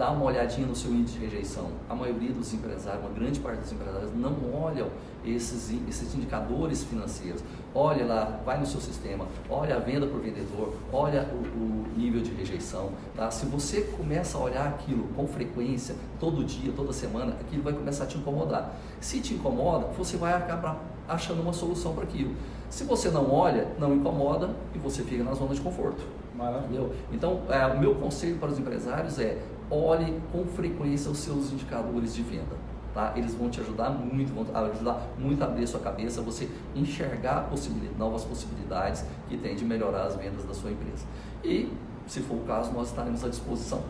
dá 0.00 0.10
uma 0.10 0.24
olhadinha 0.24 0.66
no 0.66 0.74
seu 0.74 0.90
índice 0.90 1.18
de 1.18 1.26
rejeição. 1.26 1.66
A 1.86 1.94
maioria 1.94 2.32
dos 2.32 2.54
empresários, 2.54 3.04
uma 3.04 3.12
grande 3.12 3.38
parte 3.38 3.60
dos 3.60 3.70
empresários 3.70 4.10
não 4.16 4.34
olham 4.54 4.88
esses, 5.22 5.70
esses 5.86 6.14
indicadores 6.14 6.82
financeiros. 6.82 7.44
Olha 7.74 8.06
lá, 8.06 8.40
vai 8.42 8.58
no 8.58 8.64
seu 8.64 8.80
sistema, 8.80 9.26
olha 9.50 9.76
a 9.76 9.78
venda 9.78 10.06
por 10.06 10.18
vendedor, 10.22 10.74
olha 10.90 11.28
o, 11.30 11.36
o, 11.36 11.86
nível 11.94 12.22
de 12.22 12.30
rejeição. 12.30 12.92
Tá? 13.14 13.30
Se 13.30 13.44
você 13.44 13.82
começa 13.82 14.38
a 14.38 14.40
olhar 14.40 14.68
aquilo 14.68 15.06
com 15.14 15.26
frequência, 15.26 15.94
todo 16.18 16.42
dia, 16.44 16.72
toda 16.74 16.94
semana, 16.94 17.36
aquilo 17.38 17.62
vai 17.62 17.74
começar 17.74 18.04
a 18.04 18.06
te 18.06 18.16
incomodar. 18.16 18.74
Se 19.02 19.20
te 19.20 19.34
incomoda, 19.34 19.88
você 19.98 20.16
vai 20.16 20.32
acabar 20.32 20.82
achando 21.06 21.42
uma 21.42 21.52
solução 21.52 21.92
para 21.92 22.04
aquilo. 22.04 22.34
Se 22.70 22.84
você 22.84 23.10
não 23.10 23.30
olha, 23.30 23.68
não 23.78 23.94
incomoda 23.94 24.48
e 24.74 24.78
você 24.78 25.02
fica 25.02 25.22
na 25.22 25.34
zona 25.34 25.54
de 25.54 25.60
conforto. 25.60 26.02
Maravilha. 26.34 26.88
Então, 27.12 27.42
é, 27.50 27.66
o 27.66 27.78
meu 27.78 27.96
conselho 27.96 28.38
para 28.38 28.48
os 28.48 28.58
empresários 28.58 29.18
é 29.18 29.36
olhe 29.70 30.20
com 30.32 30.44
frequência 30.44 31.10
os 31.10 31.18
seus 31.18 31.52
indicadores 31.52 32.14
de 32.14 32.22
venda. 32.22 32.70
Tá? 32.92 33.12
Eles 33.14 33.34
vão 33.34 33.48
te 33.48 33.60
ajudar 33.60 33.90
muito, 33.90 34.34
vão 34.34 34.44
ajudar 34.72 35.06
muito 35.16 35.40
a 35.42 35.46
abrir 35.46 35.62
a 35.62 35.66
sua 35.66 35.78
cabeça, 35.78 36.20
você 36.20 36.48
enxergar 36.74 37.48
possibilidades, 37.48 37.96
novas 37.96 38.24
possibilidades 38.24 39.04
que 39.28 39.36
tem 39.36 39.54
de 39.54 39.64
melhorar 39.64 40.06
as 40.06 40.16
vendas 40.16 40.44
da 40.44 40.52
sua 40.52 40.72
empresa. 40.72 41.04
E, 41.44 41.72
se 42.08 42.20
for 42.20 42.34
o 42.34 42.40
caso, 42.40 42.72
nós 42.72 42.88
estaremos 42.88 43.24
à 43.24 43.28
disposição. 43.28 43.80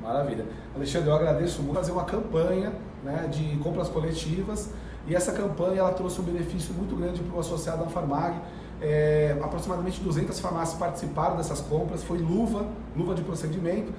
Maravilha. 0.00 0.46
Alexandre, 0.76 1.08
eu 1.08 1.16
agradeço 1.16 1.62
muito 1.62 1.76
fazer 1.76 1.90
uma 1.90 2.04
campanha 2.04 2.72
né, 3.02 3.28
de 3.28 3.56
compras 3.58 3.88
coletivas 3.88 4.70
e 5.08 5.14
essa 5.14 5.32
campanha 5.32 5.80
ela 5.80 5.92
trouxe 5.92 6.20
um 6.20 6.24
benefício 6.24 6.72
muito 6.74 6.94
grande 6.94 7.20
para 7.22 7.36
o 7.36 7.40
associado 7.40 7.84
da 7.84 7.90
Farmag. 7.90 8.38
É, 8.80 9.36
aproximadamente 9.42 10.00
200 10.00 10.38
farmácias 10.40 10.78
participaram 10.78 11.36
dessas 11.36 11.60
compras, 11.60 12.04
foi 12.04 12.18
luva, 12.18 12.66
luva 12.94 13.14
de 13.14 13.22
procedimento 13.22 13.92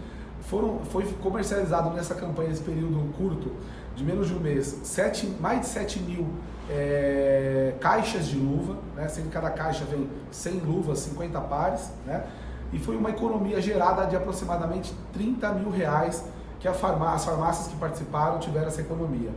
foram, 0.47 0.79
foi 0.91 1.03
comercializado 1.21 1.89
nessa 1.91 2.15
campanha, 2.15 2.49
nesse 2.49 2.61
período 2.61 3.13
curto, 3.17 3.51
de 3.95 4.03
menos 4.03 4.27
de 4.27 4.33
um 4.33 4.39
mês, 4.39 4.79
sete, 4.83 5.27
mais 5.39 5.61
de 5.61 5.67
7 5.67 5.99
mil 5.99 6.27
é, 6.69 7.73
caixas 7.79 8.27
de 8.27 8.37
luva, 8.37 8.77
né, 8.95 9.07
sendo 9.07 9.25
que 9.25 9.31
cada 9.31 9.49
caixa 9.49 9.85
vem 9.85 10.09
100 10.31 10.53
luvas, 10.59 10.99
50 10.99 11.39
pares, 11.41 11.91
né, 12.05 12.25
e 12.73 12.79
foi 12.79 12.97
uma 12.97 13.09
economia 13.09 13.61
gerada 13.61 14.05
de 14.05 14.15
aproximadamente 14.15 14.93
30 15.13 15.51
mil 15.53 15.69
reais 15.69 16.23
que 16.59 16.67
farmá 16.73 17.13
as 17.13 17.23
farmácias 17.23 17.67
que 17.67 17.75
participaram 17.77 18.39
tiveram 18.39 18.67
essa 18.67 18.81
economia. 18.81 19.31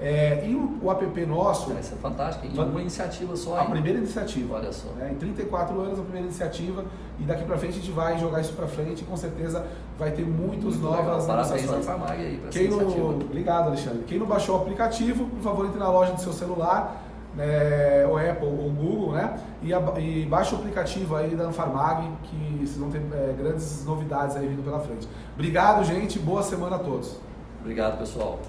É, 0.00 0.44
e 0.46 0.54
o, 0.54 0.78
o, 0.80 0.90
app 0.90 1.26
nosso. 1.26 1.72
Isso 1.72 1.94
é 1.94 1.96
fantástico, 1.96 2.46
em 2.46 2.56
uma 2.56 2.80
iniciativa 2.80 3.34
só. 3.36 3.60
A 3.60 3.64
primeira 3.64 3.98
iniciativa. 3.98 4.54
Olha 4.54 4.72
só. 4.72 4.88
Né, 4.90 5.10
em 5.12 5.16
34 5.16 5.80
anos, 5.80 5.98
a 5.98 6.02
primeira 6.02 6.26
iniciativa. 6.26 6.84
E 7.18 7.24
daqui 7.24 7.44
para 7.44 7.58
frente 7.58 7.72
a 7.72 7.80
gente 7.80 7.90
vai 7.90 8.16
jogar 8.18 8.40
isso 8.40 8.52
para 8.52 8.68
frente 8.68 9.02
e 9.02 9.04
com 9.04 9.16
certeza 9.16 9.66
vai 9.98 10.12
ter 10.12 10.24
muitos 10.24 10.76
Muito 10.76 10.82
novas 10.82 11.26
Parabéns 11.26 11.68
à 11.68 12.12
aí 12.12 12.38
para 12.40 12.50
Quem 12.50 12.68
não, 12.68 13.10
Obrigado, 13.10 13.68
Alexandre. 13.68 14.04
Quem 14.06 14.18
não 14.20 14.26
baixou 14.26 14.56
o 14.56 14.62
aplicativo, 14.62 15.26
por 15.26 15.40
favor, 15.40 15.66
entre 15.66 15.80
na 15.80 15.90
loja 15.90 16.12
do 16.12 16.20
seu 16.20 16.32
celular. 16.32 17.04
É, 17.36 18.08
o 18.10 18.16
Apple 18.16 18.46
ou 18.46 18.68
o 18.68 18.70
Google, 18.70 19.12
né? 19.12 19.38
E, 19.62 19.72
a, 19.72 19.80
e 19.98 20.26
baixa 20.26 20.56
o 20.56 20.58
aplicativo 20.58 21.14
aí 21.14 21.36
da 21.36 21.52
Farmag, 21.52 22.08
que 22.24 22.56
vocês 22.58 22.76
vão 22.76 22.90
ter 22.90 23.00
é, 23.12 23.34
grandes 23.36 23.84
novidades 23.84 24.36
aí 24.36 24.48
vindo 24.48 24.62
pela 24.64 24.80
frente. 24.80 25.08
Obrigado, 25.34 25.84
gente. 25.84 26.18
Boa 26.18 26.42
semana 26.42 26.76
a 26.76 26.78
todos. 26.78 27.16
Obrigado, 27.60 27.98
pessoal. 27.98 28.40